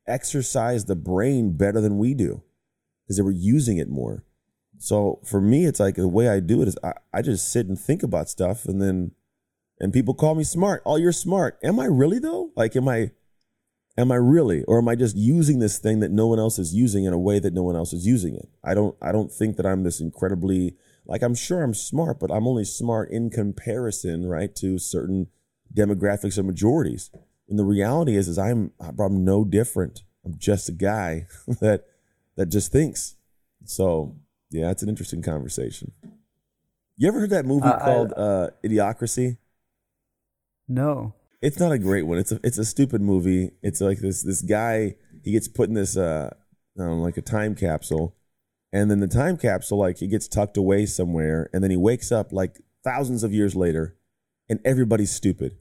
exercised 0.08 0.88
the 0.88 0.96
brain 0.96 1.58
better 1.58 1.82
than 1.82 1.98
we 1.98 2.14
do 2.14 2.44
because 3.04 3.18
they 3.18 3.24
were 3.24 3.32
using 3.32 3.80
it 3.80 3.90
more. 3.90 4.24
So 4.78 5.20
for 5.26 5.42
me, 5.42 5.66
it's 5.66 5.80
like 5.80 5.96
the 5.96 6.08
way 6.08 6.30
I 6.30 6.40
do 6.40 6.62
it 6.62 6.68
is 6.68 6.78
I, 6.84 6.94
I 7.12 7.22
just 7.24 7.52
sit 7.52 7.66
and 7.68 7.80
think 7.80 8.04
about 8.04 8.30
stuff 8.30 8.66
and 8.66 8.82
then 8.82 9.12
and 9.80 9.92
people 9.92 10.14
call 10.14 10.36
me 10.36 10.44
smart. 10.44 10.84
Oh, 10.86 10.96
you're 10.96 11.12
smart. 11.12 11.58
Am 11.64 11.80
I 11.80 11.86
really 11.86 12.20
though? 12.20 12.52
Like 12.56 12.76
am 12.76 12.88
I 12.88 13.12
am 13.98 14.12
I 14.12 14.16
really 14.16 14.64
or 14.64 14.78
am 14.80 14.88
I 14.90 14.96
just 14.96 15.16
using 15.16 15.60
this 15.60 15.80
thing 15.80 16.00
that 16.02 16.12
no 16.12 16.28
one 16.28 16.40
else 16.40 16.60
is 16.60 16.74
using 16.74 17.06
in 17.06 17.14
a 17.14 17.20
way 17.20 17.40
that 17.40 17.54
no 17.54 17.64
one 17.64 17.76
else 17.76 17.94
is 17.94 18.06
using 18.06 18.36
it? 18.36 18.50
I 18.64 18.74
don't 18.74 18.96
I 19.02 19.12
don't 19.12 19.32
think 19.32 19.58
that 19.58 19.66
I'm 19.66 19.84
this 19.84 20.00
incredibly 20.00 20.76
like 21.06 21.22
I'm 21.22 21.36
sure 21.36 21.62
I'm 21.64 21.74
smart, 21.74 22.20
but 22.20 22.32
I'm 22.32 22.48
only 22.48 22.66
smart 22.66 23.12
in 23.12 23.30
comparison, 23.30 24.26
right, 24.28 24.54
to 24.56 24.78
certain 24.80 25.28
demographics 25.74 26.38
or 26.38 26.44
majorities. 26.44 27.12
And 27.48 27.60
the 27.60 27.66
reality 27.66 28.16
is, 28.16 28.28
is 28.28 28.38
I'm 28.40 28.72
I'm 28.80 29.24
no 29.24 29.44
different. 29.46 30.02
I'm 30.26 30.36
just 30.38 30.68
a 30.70 30.72
guy 30.72 31.28
that 31.62 31.86
that 32.36 32.48
just 32.48 32.72
thinks. 32.72 33.16
So 33.66 34.16
yeah, 34.50 34.72
it's 34.72 34.84
an 34.84 34.90
interesting 34.90 35.22
conversation. 35.22 35.92
You 36.98 37.08
ever 37.10 37.20
heard 37.20 37.30
that 37.32 37.46
movie 37.46 37.68
Uh, 37.68 37.76
I- 37.76 37.80
called 37.80 38.14
uh, 38.16 38.50
Idiocracy? 38.64 39.38
No. 40.68 41.14
It's 41.46 41.60
not 41.60 41.72
a 41.72 41.78
great 41.78 42.08
one. 42.08 42.18
It's 42.18 42.32
a 42.32 42.40
it's 42.44 42.58
a 42.58 42.66
stupid 42.66 43.02
movie. 43.02 43.52
It's 43.62 43.80
like 43.80 44.00
this 44.00 44.24
this 44.24 44.42
guy 44.42 44.96
he 45.24 45.32
gets 45.32 45.48
put 45.48 45.70
in 45.70 45.76
this 45.76 45.96
uh 45.96 46.34
I 46.80 46.84
like 46.86 47.18
a 47.18 47.22
time 47.22 47.54
capsule, 47.54 48.16
and 48.74 48.90
then 48.90 49.00
the 49.00 49.08
time 49.08 49.38
capsule 49.38 49.78
like 49.78 50.00
he 50.00 50.08
gets 50.08 50.28
tucked 50.28 50.58
away 50.58 50.88
somewhere, 50.88 51.52
and 51.54 51.64
then 51.64 51.70
he 51.70 51.78
wakes 51.78 52.12
up 52.12 52.34
like 52.34 52.62
thousands 52.84 53.24
of 53.24 53.32
years 53.32 53.56
later, 53.56 53.96
and 54.50 54.60
everybody's 54.66 55.12
stupid, 55.12 55.60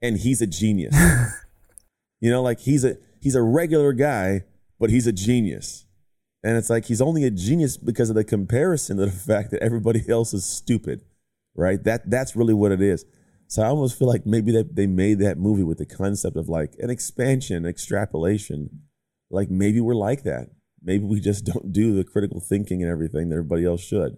and 0.00 0.16
he's 0.16 0.40
a 0.40 0.46
genius. 0.46 0.96
you 2.20 2.30
know, 2.30 2.40
like 2.40 2.60
he's 2.60 2.82
a 2.82 2.96
he's 3.20 3.34
a 3.34 3.42
regular 3.42 3.92
guy, 3.92 4.44
but 4.80 4.88
he's 4.88 5.06
a 5.06 5.12
genius. 5.12 5.84
And 6.42 6.56
it's 6.56 6.70
like 6.70 6.86
he's 6.86 7.02
only 7.02 7.24
a 7.24 7.30
genius 7.30 7.76
because 7.76 8.08
of 8.08 8.16
the 8.16 8.24
comparison 8.24 8.96
to 8.96 9.04
the 9.04 9.12
fact 9.28 9.50
that 9.50 9.62
everybody 9.62 10.02
else 10.08 10.32
is 10.32 10.46
stupid, 10.46 11.02
right? 11.54 11.84
That 11.84 12.08
that's 12.08 12.34
really 12.34 12.54
what 12.54 12.72
it 12.72 12.80
is. 12.80 13.04
So 13.48 13.62
I 13.62 13.66
almost 13.66 13.98
feel 13.98 14.08
like 14.08 14.26
maybe 14.26 14.52
that 14.52 14.74
they 14.74 14.86
made 14.86 15.18
that 15.20 15.38
movie 15.38 15.62
with 15.62 15.78
the 15.78 15.86
concept 15.86 16.36
of 16.36 16.48
like 16.48 16.74
an 16.78 16.90
expansion, 16.90 17.64
extrapolation. 17.64 18.82
Like 19.30 19.50
maybe 19.50 19.80
we're 19.80 19.94
like 19.94 20.24
that. 20.24 20.48
Maybe 20.82 21.04
we 21.04 21.20
just 21.20 21.44
don't 21.52 21.72
do 21.72 21.94
the 21.94 22.04
critical 22.04 22.40
thinking 22.40 22.82
and 22.82 22.90
everything 22.90 23.28
that 23.28 23.36
everybody 23.36 23.64
else 23.64 23.82
should. 23.82 24.16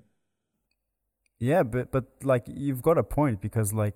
Yeah, 1.39 1.63
but 1.63 1.93
but 1.93 2.05
like 2.23 2.45
you've 2.47 2.83
got 2.83 2.99
a 2.99 3.05
point 3.05 3.41
because 3.41 3.73
like 3.73 3.95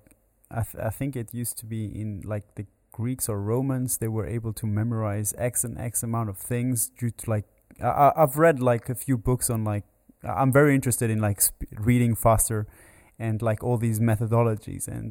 I 0.49 0.63
th- 0.63 0.83
I 0.83 0.89
think 0.89 1.15
it 1.15 1.33
used 1.33 1.57
to 1.59 1.65
be 1.65 1.85
in 1.85 2.21
like 2.25 2.55
the 2.55 2.65
Greeks 2.91 3.27
or 3.27 3.41
Romans 3.41 3.97
they 3.97 4.07
were 4.07 4.25
able 4.25 4.53
to 4.53 4.65
memorize 4.65 5.33
X 5.37 5.63
and 5.63 5.77
X 5.77 6.03
amount 6.03 6.29
of 6.29 6.37
things 6.37 6.89
due 6.89 7.09
to 7.09 7.29
like 7.29 7.45
I, 7.81 8.11
I've 8.15 8.37
read 8.37 8.61
like 8.61 8.87
a 8.87 8.95
few 8.95 9.17
books 9.17 9.49
on 9.49 9.65
like 9.65 9.83
I'm 10.23 10.53
very 10.53 10.73
interested 10.73 11.09
in 11.09 11.19
like 11.19 11.41
sp- 11.41 11.67
reading 11.75 12.15
faster 12.15 12.67
and 13.27 13.41
like 13.49 13.59
all 13.67 13.77
these 13.87 13.99
methodologies 14.11 14.83
and 14.95 15.05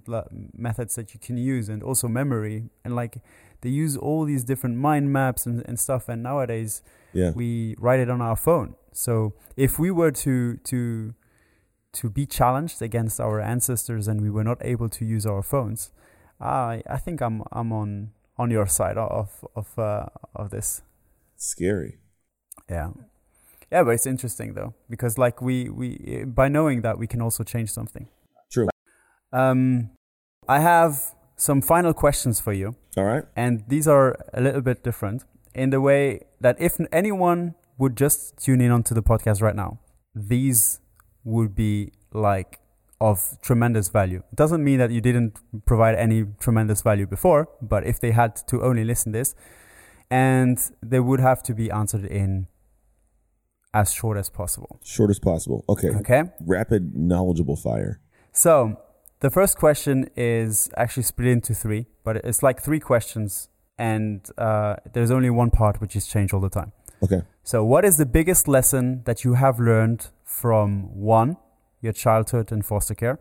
methods 0.69 0.93
that 0.97 1.09
you 1.15 1.21
can 1.27 1.37
use 1.55 1.67
and 1.73 1.83
also 1.83 2.07
memory. 2.09 2.59
And 2.85 2.93
like 3.03 3.15
they 3.63 3.71
use 3.85 3.95
all 4.07 4.23
these 4.33 4.45
different 4.51 4.77
mind 4.89 5.07
maps 5.19 5.47
and, 5.49 5.57
and 5.69 5.77
stuff. 5.87 6.09
And 6.13 6.23
nowadays 6.23 6.83
Yeah. 7.13 7.33
we 7.41 7.75
write 7.85 8.01
it 8.05 8.11
on 8.11 8.21
our 8.29 8.37
phone. 8.37 8.69
So 8.93 9.13
if 9.57 9.73
we 9.79 9.91
were 10.01 10.13
to 10.25 10.35
to 10.71 10.79
to 12.01 12.09
be 12.19 12.25
challenged 12.39 12.79
against 12.89 13.21
our 13.21 13.39
ancestors 13.55 14.09
and 14.11 14.21
we 14.27 14.31
were 14.37 14.45
not 14.51 14.59
able 14.73 14.89
to 14.99 15.03
use 15.17 15.25
our 15.33 15.43
phones 15.43 15.81
i 16.41 16.83
i 16.97 16.99
think 17.05 17.21
i'm 17.27 17.37
i'm 17.59 17.71
on 17.83 17.91
on 18.43 18.51
your 18.51 18.67
side 18.79 18.97
of 18.97 19.29
of 19.55 19.67
uh, 19.79 20.07
of 20.35 20.49
this. 20.51 20.83
Scary. 21.37 21.93
yeah 22.71 22.89
yeah 23.73 23.83
but 23.83 23.91
it's 23.91 24.07
interesting 24.07 24.55
though 24.55 24.75
because 24.89 25.19
like 25.19 25.43
we 25.43 25.69
we 25.71 26.25
by 26.27 26.49
knowing 26.49 26.83
that 26.83 26.99
we 26.99 27.07
can 27.07 27.21
also 27.21 27.43
change 27.43 27.71
something 27.71 28.07
True. 28.53 28.69
um 29.33 29.91
i 30.49 30.61
have 30.61 31.15
some 31.37 31.61
final 31.61 31.93
questions 31.93 32.39
for 32.39 32.53
you 32.53 32.77
All 32.97 33.05
right. 33.05 33.25
and 33.35 33.65
these 33.67 33.89
are 33.89 34.17
a 34.33 34.41
little 34.41 34.61
bit 34.61 34.85
different 34.85 35.25
in 35.55 35.71
the 35.71 35.81
way 35.81 36.21
that 36.41 36.57
if 36.61 36.79
anyone 36.93 37.55
would 37.79 37.97
just 37.97 38.37
tune 38.39 38.61
in 38.61 38.71
onto 38.71 38.95
the 38.95 39.03
podcast 39.03 39.43
right 39.43 39.57
now, 39.57 39.79
these 40.15 40.81
would 41.25 41.55
be 41.55 41.93
like 42.13 42.61
of 43.01 43.39
tremendous 43.43 43.89
value. 43.89 44.23
It 44.33 44.37
doesn't 44.37 44.63
mean 44.63 44.79
that 44.79 44.91
you 44.91 45.01
didn't 45.01 45.41
provide 45.67 45.97
any 45.97 46.27
tremendous 46.39 46.83
value 46.83 47.07
before, 47.07 47.49
but 47.61 47.85
if 47.85 48.01
they 48.01 48.13
had 48.13 48.37
to 48.49 48.63
only 48.63 48.85
listen 48.85 49.13
this, 49.13 49.35
and 50.11 50.59
they 50.83 51.01
would 51.01 51.21
have 51.21 51.43
to 51.45 51.55
be 51.55 51.71
answered 51.71 52.05
in 52.05 52.47
as 53.75 53.93
short 53.93 54.19
as 54.19 54.29
possible. 54.29 54.79
Short 54.85 55.11
as 55.11 55.19
possible. 55.19 55.65
Okay. 55.69 55.91
Okay? 55.91 56.25
Rapid, 56.41 56.95
knowledgeable 56.95 57.57
fire. 57.57 58.01
So 58.33 58.79
the 59.21 59.31
first 59.31 59.57
question 59.57 60.11
is 60.17 60.69
actually 60.77 61.05
split 61.05 61.29
into 61.29 61.55
three, 61.55 61.87
but 62.05 62.17
it's 62.17 62.43
like 62.43 62.61
three 62.61 62.81
questions, 62.81 63.49
and 63.79 64.21
uh, 64.37 64.77
there's 64.93 65.11
only 65.11 65.31
one 65.31 65.51
part 65.51 65.81
which 65.81 65.95
is 65.97 66.07
changed 66.07 66.35
all 66.35 66.41
the 66.41 66.51
time. 66.51 66.73
Okay. 67.03 67.23
So, 67.43 67.65
what 67.65 67.85
is 67.85 67.97
the 67.97 68.07
biggest 68.07 68.47
lesson 68.47 69.03
that 69.05 69.25
you 69.25 69.35
have 69.35 69.59
learned 69.59 70.09
from 70.25 70.95
one, 70.95 71.37
your 71.81 71.93
childhood 71.93 72.53
and 72.53 72.65
foster 72.65 72.95
care, 72.95 73.19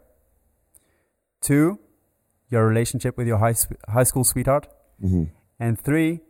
two, 1.41 1.79
your 2.49 2.67
relationship 2.67 3.17
with 3.17 3.27
your 3.27 3.37
high, 3.37 3.55
high 3.89 4.03
school 4.03 4.23
sweetheart, 4.23 4.67
hmm 4.99 5.25
and 5.59 5.79
three, 5.79 6.21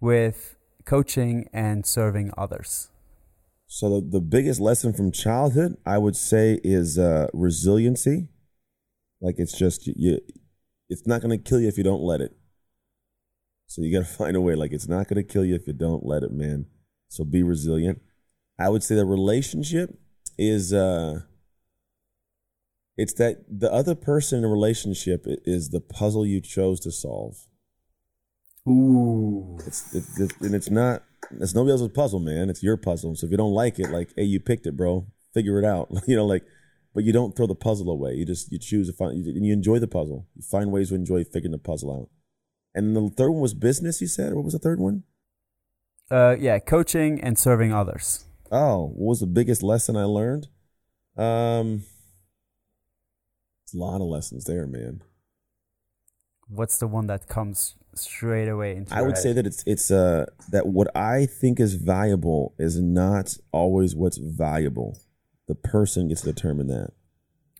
with 0.00 0.56
coaching 0.84 1.48
and 1.52 1.86
serving 1.86 2.32
others? 2.36 2.88
So 3.74 3.88
the, 3.88 4.06
the 4.06 4.20
biggest 4.20 4.60
lesson 4.60 4.92
from 4.92 5.12
childhood, 5.12 5.78
I 5.86 5.96
would 5.96 6.14
say, 6.14 6.60
is 6.62 6.98
uh, 6.98 7.28
resiliency. 7.32 8.28
Like 9.22 9.36
it's 9.38 9.56
just 9.56 9.86
you, 9.86 10.18
it's 10.90 11.06
not 11.06 11.22
going 11.22 11.30
to 11.30 11.42
kill 11.42 11.58
you 11.58 11.68
if 11.68 11.78
you 11.78 11.82
don't 11.82 12.02
let 12.02 12.20
it. 12.20 12.36
So 13.68 13.80
you 13.80 13.90
got 13.98 14.06
to 14.06 14.12
find 14.18 14.36
a 14.36 14.42
way. 14.42 14.56
Like 14.56 14.72
it's 14.72 14.88
not 14.88 15.08
going 15.08 15.26
to 15.26 15.32
kill 15.32 15.46
you 15.46 15.54
if 15.54 15.66
you 15.66 15.72
don't 15.72 16.04
let 16.04 16.22
it, 16.22 16.32
man. 16.32 16.66
So 17.08 17.24
be 17.24 17.42
resilient. 17.42 18.02
I 18.58 18.68
would 18.68 18.82
say 18.82 18.94
the 18.94 19.06
relationship 19.06 19.98
is 20.36 20.74
uh, 20.74 21.20
it's 22.98 23.14
that 23.14 23.42
the 23.48 23.72
other 23.72 23.94
person 23.94 24.40
in 24.40 24.44
a 24.44 24.48
relationship 24.48 25.24
is 25.26 25.70
the 25.70 25.80
puzzle 25.80 26.26
you 26.26 26.42
chose 26.42 26.78
to 26.80 26.92
solve. 26.92 27.46
Ooh. 28.68 29.56
It's, 29.66 29.94
it's, 29.94 30.20
it's 30.20 30.40
and 30.42 30.54
it's 30.54 30.68
not 30.68 31.04
it's 31.40 31.54
nobody 31.54 31.72
else's 31.72 31.88
puzzle, 31.88 32.20
man. 32.20 32.50
It's 32.50 32.62
your 32.62 32.76
puzzle. 32.76 33.14
So 33.14 33.26
if 33.26 33.30
you 33.30 33.36
don't 33.36 33.52
like 33.52 33.78
it, 33.78 33.90
like, 33.90 34.12
hey, 34.16 34.24
you 34.24 34.40
picked 34.40 34.66
it, 34.66 34.76
bro. 34.76 35.06
Figure 35.34 35.58
it 35.58 35.64
out. 35.64 35.88
you 36.06 36.16
know, 36.16 36.26
like, 36.26 36.44
but 36.94 37.04
you 37.04 37.12
don't 37.12 37.36
throw 37.36 37.46
the 37.46 37.54
puzzle 37.54 37.90
away. 37.90 38.14
You 38.14 38.26
just 38.26 38.52
you 38.52 38.58
choose 38.58 38.88
to 38.88 38.92
find 38.92 39.16
you, 39.24 39.32
and 39.32 39.46
you 39.46 39.52
enjoy 39.52 39.78
the 39.78 39.88
puzzle. 39.88 40.26
You 40.34 40.42
find 40.42 40.70
ways 40.70 40.90
to 40.90 40.94
enjoy 40.94 41.24
figuring 41.24 41.52
the 41.52 41.58
puzzle 41.58 41.92
out. 41.92 42.08
And 42.74 42.96
the 42.96 43.10
third 43.10 43.30
one 43.30 43.40
was 43.40 43.54
business. 43.54 44.00
You 44.00 44.06
said, 44.06 44.34
what 44.34 44.44
was 44.44 44.52
the 44.52 44.58
third 44.58 44.80
one? 44.80 45.04
Uh, 46.10 46.36
yeah, 46.38 46.58
coaching 46.58 47.20
and 47.20 47.38
serving 47.38 47.72
others. 47.72 48.26
Oh, 48.50 48.88
what 48.94 49.10
was 49.10 49.20
the 49.20 49.26
biggest 49.26 49.62
lesson 49.62 49.96
I 49.96 50.04
learned? 50.04 50.48
Um, 51.16 51.84
a 53.72 53.76
lot 53.76 53.96
of 53.96 54.08
lessons 54.08 54.44
there, 54.44 54.66
man. 54.66 55.02
What's 56.48 56.78
the 56.78 56.86
one 56.86 57.06
that 57.06 57.28
comes 57.28 57.76
straight 57.94 58.48
away 58.48 58.76
into 58.76 58.94
I 58.94 59.02
would 59.02 59.18
say 59.18 59.32
that 59.32 59.46
it's 59.46 59.62
it's 59.66 59.90
uh 59.90 60.26
that 60.50 60.66
what 60.66 60.94
I 60.96 61.26
think 61.26 61.60
is 61.60 61.74
valuable 61.74 62.54
is 62.58 62.80
not 62.80 63.36
always 63.52 63.94
what's 63.94 64.18
valuable. 64.18 64.98
The 65.48 65.54
person 65.54 66.08
gets 66.08 66.22
to 66.22 66.32
determine 66.32 66.68
that. 66.68 66.92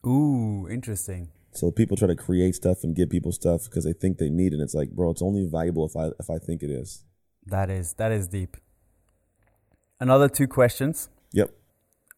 Ooh, 0.06 0.66
interesting. 0.70 1.28
So 1.52 1.70
people 1.70 1.96
try 1.96 2.08
to 2.08 2.16
create 2.16 2.54
stuff 2.54 2.82
and 2.82 2.96
give 2.96 3.10
people 3.10 3.30
stuff 3.30 3.64
because 3.64 3.84
they 3.84 3.92
think 3.92 4.18
they 4.18 4.30
need 4.30 4.52
it. 4.52 4.56
And 4.56 4.62
it's 4.62 4.74
like, 4.74 4.90
bro, 4.90 5.10
it's 5.10 5.22
only 5.22 5.46
valuable 5.46 5.84
if 5.86 5.96
I 5.96 6.06
if 6.18 6.30
I 6.30 6.38
think 6.38 6.62
it 6.62 6.70
is. 6.70 7.04
That 7.46 7.70
is 7.70 7.94
that 7.94 8.12
is 8.12 8.28
deep. 8.28 8.56
Another 10.00 10.28
two 10.28 10.48
questions. 10.48 11.10
Yep. 11.32 11.50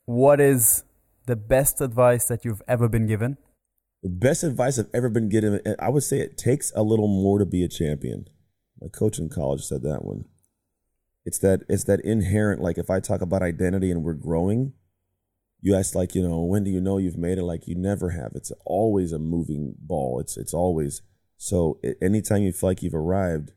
What 0.07 0.41
is 0.41 0.85
the 1.27 1.37
best 1.37 1.81
advice 1.81 2.27
that 2.27 2.45
you've 2.45 2.63
ever 2.69 2.89
been 2.89 3.07
given? 3.07 3.37
Best 4.07 4.45
advice 4.45 4.79
I've 4.79 4.91
ever 4.93 5.09
been 5.09 5.31
given, 5.31 5.61
I 5.79 5.89
would 5.89 6.03
say 6.03 6.21
it 6.21 6.37
takes 6.37 6.71
a 6.77 6.83
little 6.83 7.09
more 7.09 7.39
to 7.39 7.47
be 7.47 7.65
a 7.65 7.69
champion. 7.69 8.29
My 8.81 8.89
coach 8.89 9.19
in 9.19 9.31
college 9.31 9.63
said 9.63 9.83
that 9.83 10.05
one. 10.05 10.27
It's 11.25 11.39
that 11.39 11.63
it's 11.71 11.85
that 11.85 12.01
inherent, 12.01 12.61
like 12.61 12.77
if 12.77 12.91
I 12.91 13.01
talk 13.01 13.23
about 13.23 13.43
identity 13.43 13.91
and 13.91 14.05
we're 14.05 14.13
growing, 14.13 14.75
you 15.63 15.75
ask 15.75 15.95
like, 15.95 16.15
you 16.15 16.23
know, 16.23 16.43
when 16.43 16.65
do 16.65 16.71
you 16.71 16.83
know 16.83 16.99
you've 16.99 17.17
made 17.17 17.39
it? 17.39 17.45
Like 17.45 17.67
you 17.67 17.75
never 17.75 18.11
have. 18.11 18.33
It's 18.35 18.53
always 18.67 19.11
a 19.13 19.19
moving 19.19 19.75
ball. 19.79 20.21
It's 20.21 20.37
it's 20.37 20.53
always 20.53 21.01
so 21.39 21.81
anytime 22.03 22.43
you 22.43 22.53
feel 22.53 22.71
like 22.71 22.83
you've 22.83 22.95
arrived, 22.95 23.53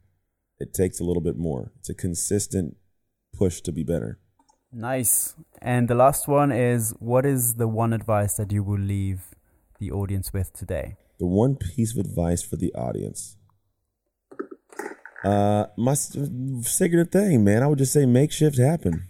it 0.60 0.74
takes 0.74 1.02
a 1.02 1.04
little 1.04 1.22
bit 1.22 1.38
more. 1.38 1.74
It's 1.80 1.90
a 1.90 1.94
consistent 1.94 2.78
push 3.34 3.60
to 3.62 3.74
be 3.74 3.84
better. 3.84 4.20
Nice. 4.72 5.36
And 5.62 5.90
the 5.90 5.96
last 5.96 6.28
one 6.28 6.54
is 6.54 6.94
what 7.00 7.26
is 7.26 7.56
the 7.56 7.68
one 7.68 7.92
advice 7.92 8.36
that 8.36 8.52
you 8.54 8.64
will 8.64 8.80
leave 8.80 9.36
the 9.80 9.92
audience 9.92 10.34
with 10.34 10.54
today? 10.54 10.98
the 11.20 11.26
one 11.26 11.56
piece 11.56 11.98
of 11.98 12.06
advice 12.06 12.44
for 12.44 12.56
the 12.56 12.74
audience. 12.74 13.38
Uh, 15.24 15.66
my 15.78 15.96
second 15.96 17.12
thing, 17.12 17.44
man, 17.44 17.64
I 17.64 17.68
would 17.68 17.80
just 17.80 17.94
say 17.94 18.06
make 18.06 18.32
shift 18.32 18.58
happen. 18.58 19.08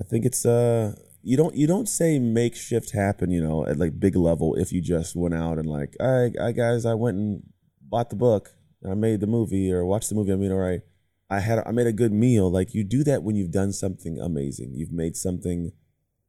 I 0.00 0.04
think 0.04 0.26
it's 0.26 0.44
uh, 0.44 0.94
you 1.22 1.36
don't 1.36 1.54
you 1.54 1.66
don't 1.66 1.88
say 1.88 2.18
make 2.18 2.54
shift 2.54 2.92
happen, 2.92 3.30
you 3.30 3.42
know, 3.42 3.66
at 3.66 3.78
like 3.78 3.98
big 3.98 4.16
level 4.16 4.54
if 4.54 4.72
you 4.72 4.82
just 4.82 5.16
went 5.16 5.34
out 5.34 5.58
and 5.58 5.66
like, 5.66 5.96
right, 5.98 6.32
I 6.40 6.52
guys, 6.52 6.84
I 6.84 6.94
went 6.94 7.16
and 7.16 7.42
bought 7.80 8.10
the 8.10 8.16
book, 8.16 8.50
I 8.88 8.94
made 8.94 9.20
the 9.20 9.26
movie 9.26 9.72
or 9.72 9.86
watched 9.86 10.10
the 10.10 10.14
movie. 10.14 10.32
I 10.32 10.36
mean, 10.36 10.52
all 10.52 10.58
right, 10.58 10.82
I 11.30 11.40
had 11.40 11.62
I 11.66 11.70
made 11.72 11.86
a 11.86 11.92
good 11.92 12.12
meal. 12.12 12.50
Like 12.50 12.74
you 12.74 12.84
do 12.84 13.02
that 13.04 13.22
when 13.22 13.34
you've 13.34 13.50
done 13.50 13.72
something 13.72 14.20
amazing. 14.20 14.74
You've 14.74 14.92
made 14.92 15.16
something 15.16 15.72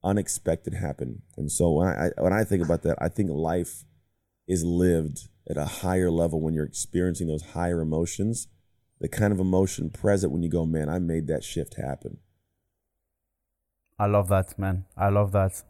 unexpected 0.04 0.74
happen. 0.74 1.22
And 1.36 1.52
so 1.52 1.72
when 1.72 1.88
I, 1.88 2.12
when 2.18 2.34
I 2.34 2.44
think 2.44 2.64
about 2.64 2.84
that, 2.84 2.98
I 3.02 3.10
think 3.10 3.30
life 3.32 3.84
is 4.48 4.64
lived 4.64 5.28
at 5.50 5.58
a 5.58 5.66
higher 5.66 6.10
level 6.12 6.42
when 6.42 6.54
you're 6.54 6.66
experiencing 6.66 7.28
those 7.28 7.52
higher 7.54 7.82
emotions, 7.82 8.48
the 9.00 9.08
kind 9.08 9.34
of 9.34 9.40
emotion 9.40 9.90
present 9.90 10.32
when 10.32 10.44
you 10.44 10.50
go, 10.50 10.66
man, 10.66 10.90
I 10.90 11.00
made 11.00 11.28
that 11.28 11.44
shift 11.44 11.76
happen. 11.76 12.18
I 14.00 14.06
love 14.06 14.30
that, 14.30 14.58
man. 14.60 14.86
I 14.96 15.10
love 15.10 15.32
that. 15.32 15.64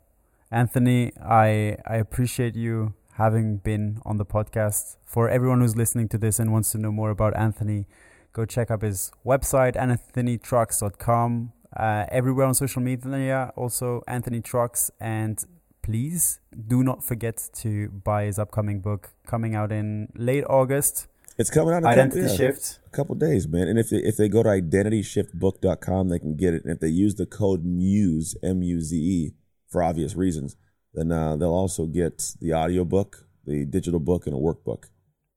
Anthony, 0.52 1.12
I 1.22 1.78
I 1.86 1.96
appreciate 1.98 2.56
you 2.56 2.94
having 3.14 3.58
been 3.58 4.00
on 4.06 4.18
the 4.18 4.26
podcast. 4.26 4.98
For 5.06 5.30
everyone 5.30 5.62
who's 5.62 5.76
listening 5.76 6.08
to 6.10 6.18
this 6.18 6.40
and 6.40 6.52
wants 6.52 6.72
to 6.72 6.78
know 6.78 6.92
more 6.92 7.10
about 7.10 7.36
Anthony, 7.36 7.88
go 8.34 8.46
check 8.46 8.70
out 8.70 8.82
his 8.82 9.12
website, 9.26 9.76
anthonytrucks.com. 9.76 11.54
Uh, 11.78 12.06
everywhere 12.12 12.48
on 12.48 12.56
social 12.56 12.82
media, 12.82 13.54
also 13.56 14.02
Anthony 14.08 14.42
Trucks. 14.42 14.90
And 15.00 15.44
please 15.84 16.40
do 16.68 16.84
not 16.84 17.04
forget 17.04 17.50
to 17.54 17.90
buy 17.90 18.26
his 18.26 18.40
upcoming 18.40 18.82
book 18.82 19.12
coming 19.28 19.56
out 19.56 19.72
in 19.72 20.10
late 20.16 20.44
August. 20.50 21.08
It's 21.38 21.52
coming 21.52 21.74
out 21.74 21.84
in 21.84 21.86
a 21.86 21.90
Identity 21.90 22.22
couple, 22.22 22.32
yeah, 22.32 22.52
Shift. 22.52 22.80
a 22.88 22.90
couple 22.90 23.16
days, 23.16 23.48
man. 23.48 23.68
And 23.68 23.78
if 23.78 23.92
they, 23.92 23.98
if 23.98 24.18
they 24.18 24.28
go 24.28 24.42
to 24.42 24.50
identityshiftbook.com, 24.50 26.10
they 26.10 26.18
can 26.18 26.36
get 26.36 26.56
it. 26.56 26.64
And 26.64 26.74
if 26.74 26.80
they 26.80 26.88
use 26.88 27.14
the 27.14 27.28
code 27.28 27.64
MUSE, 27.64 28.36
M 28.42 28.64
U 28.64 28.82
Z 28.82 28.98
E, 28.98 29.34
for 29.70 29.84
obvious 29.84 30.16
reasons, 30.16 30.56
then 30.96 31.12
uh, 31.12 31.36
they'll 31.36 31.54
also 31.54 31.86
get 31.86 32.34
the 32.42 32.54
audiobook, 32.54 33.28
the 33.46 33.66
digital 33.66 34.00
book, 34.00 34.26
and 34.26 34.36
a 34.36 34.40
workbook. 34.40 34.86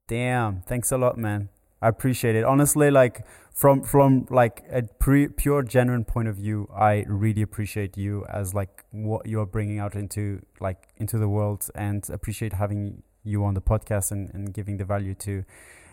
Damn, 0.09 0.63
thanks 0.63 0.91
a 0.91 0.97
lot, 0.97 1.19
man. 1.19 1.51
I 1.83 1.89
appreciate 1.89 2.37
it. 2.37 2.45
Honestly, 2.45 2.91
like 2.91 3.25
from 3.53 3.83
from 3.83 4.27
like 4.31 4.65
a 4.71 4.83
pre, 4.83 5.29
pure 5.29 5.63
genuine 5.63 6.05
point 6.05 6.29
of 6.29 6.37
view, 6.37 6.69
I 6.75 7.05
really 7.09 7.43
appreciate 7.43 7.97
you 7.97 8.25
as 8.29 8.55
like 8.55 8.85
what 8.91 9.27
you're 9.27 9.47
bringing 9.47 9.79
out 9.79 9.95
into 9.95 10.43
like 10.61 10.89
into 10.99 11.19
the 11.19 11.29
world, 11.29 11.69
and 11.75 12.09
appreciate 12.11 12.53
having 12.53 13.03
you 13.23 13.45
on 13.45 13.55
the 13.55 13.61
podcast 13.61 14.13
and, 14.13 14.31
and 14.35 14.53
giving 14.53 14.77
the 14.77 14.85
value 14.85 15.15
to, 15.15 15.45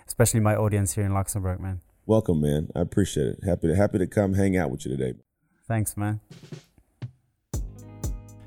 especially 0.08 0.40
my 0.40 0.56
audience 0.56 0.94
here 0.94 1.06
in 1.06 1.14
Luxembourg, 1.14 1.60
man. 1.60 1.82
Welcome, 2.06 2.42
man. 2.42 2.70
I 2.76 2.82
appreciate 2.82 3.28
it. 3.28 3.40
Happy 3.46 3.68
to 3.68 3.76
happy 3.76 3.98
to 3.98 4.08
come 4.08 4.34
hang 4.34 4.58
out 4.58 4.72
with 4.72 4.86
you 4.86 4.96
today. 4.96 5.18
Thanks, 5.68 5.98
man. 5.98 6.22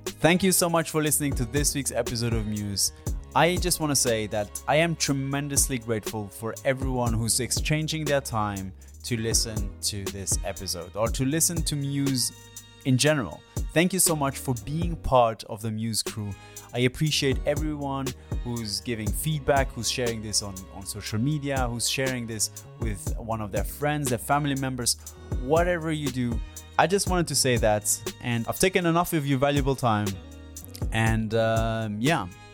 Thank 0.05 0.43
you 0.43 0.53
so 0.53 0.68
much 0.68 0.91
for 0.91 1.03
listening 1.03 1.32
to 1.34 1.47
this 1.47 1.74
week's 1.74 1.93
episode 1.93 2.34
of 2.34 2.47
Muse. 2.47 2.93
I 3.35 3.55
just 3.55 3.78
want 3.78 3.93
to 3.93 3.97
say 3.97 4.26
that 4.28 4.61
I 4.66 4.74
am 4.76 4.97
tremendously 4.97 5.78
grateful 5.78 6.26
for 6.26 6.53
everyone 6.64 7.14
who's 7.14 7.39
exchanging 7.39 8.05
their 8.05 8.20
time 8.20 8.72
to 9.05 9.16
listen 9.16 9.70
to 9.83 10.03
this 10.07 10.37
episode 10.45 10.97
or 10.97 11.07
to 11.09 11.24
listen 11.24 11.62
to 11.62 11.76
Muse 11.76 12.33
in 12.87 12.99
general. 12.99 13.41
Thank 13.72 13.93
you 13.93 14.01
so 14.01 14.16
much 14.16 14.39
for 14.39 14.55
being 14.64 14.97
part 14.97 15.45
of 15.45 15.62
the 15.62 15.70
Muse 15.70 16.03
crew. 16.03 16.31
I 16.74 16.81
appreciate 16.81 17.39
everyone 17.47 18.09
who's 18.43 18.81
giving 18.81 19.09
feedback, 19.09 19.70
who's 19.74 19.89
sharing 19.89 20.22
this 20.22 20.43
on, 20.43 20.57
on 20.74 20.85
social 20.85 21.20
media, 21.20 21.68
who's 21.68 21.89
sharing 21.89 22.26
this 22.26 22.51
with 22.81 23.16
one 23.16 23.41
of 23.41 23.53
their 23.53 23.64
friends, 23.64 24.09
their 24.09 24.18
family 24.18 24.57
members, 24.57 24.97
whatever 25.43 25.93
you 25.93 26.09
do. 26.09 26.39
I 26.81 26.89
just 26.89 27.09
wanted 27.09 27.28
to 27.28 27.37
say 27.37 27.59
that, 27.59 27.97
and 28.22 28.45
I've 28.49 28.59
taken 28.59 28.87
enough 28.87 29.12
of 29.12 29.24
your 29.24 29.39
valuable 29.39 29.76
time. 29.76 30.09
And 30.93 31.33
um, 31.35 31.97
yeah, 32.01 32.26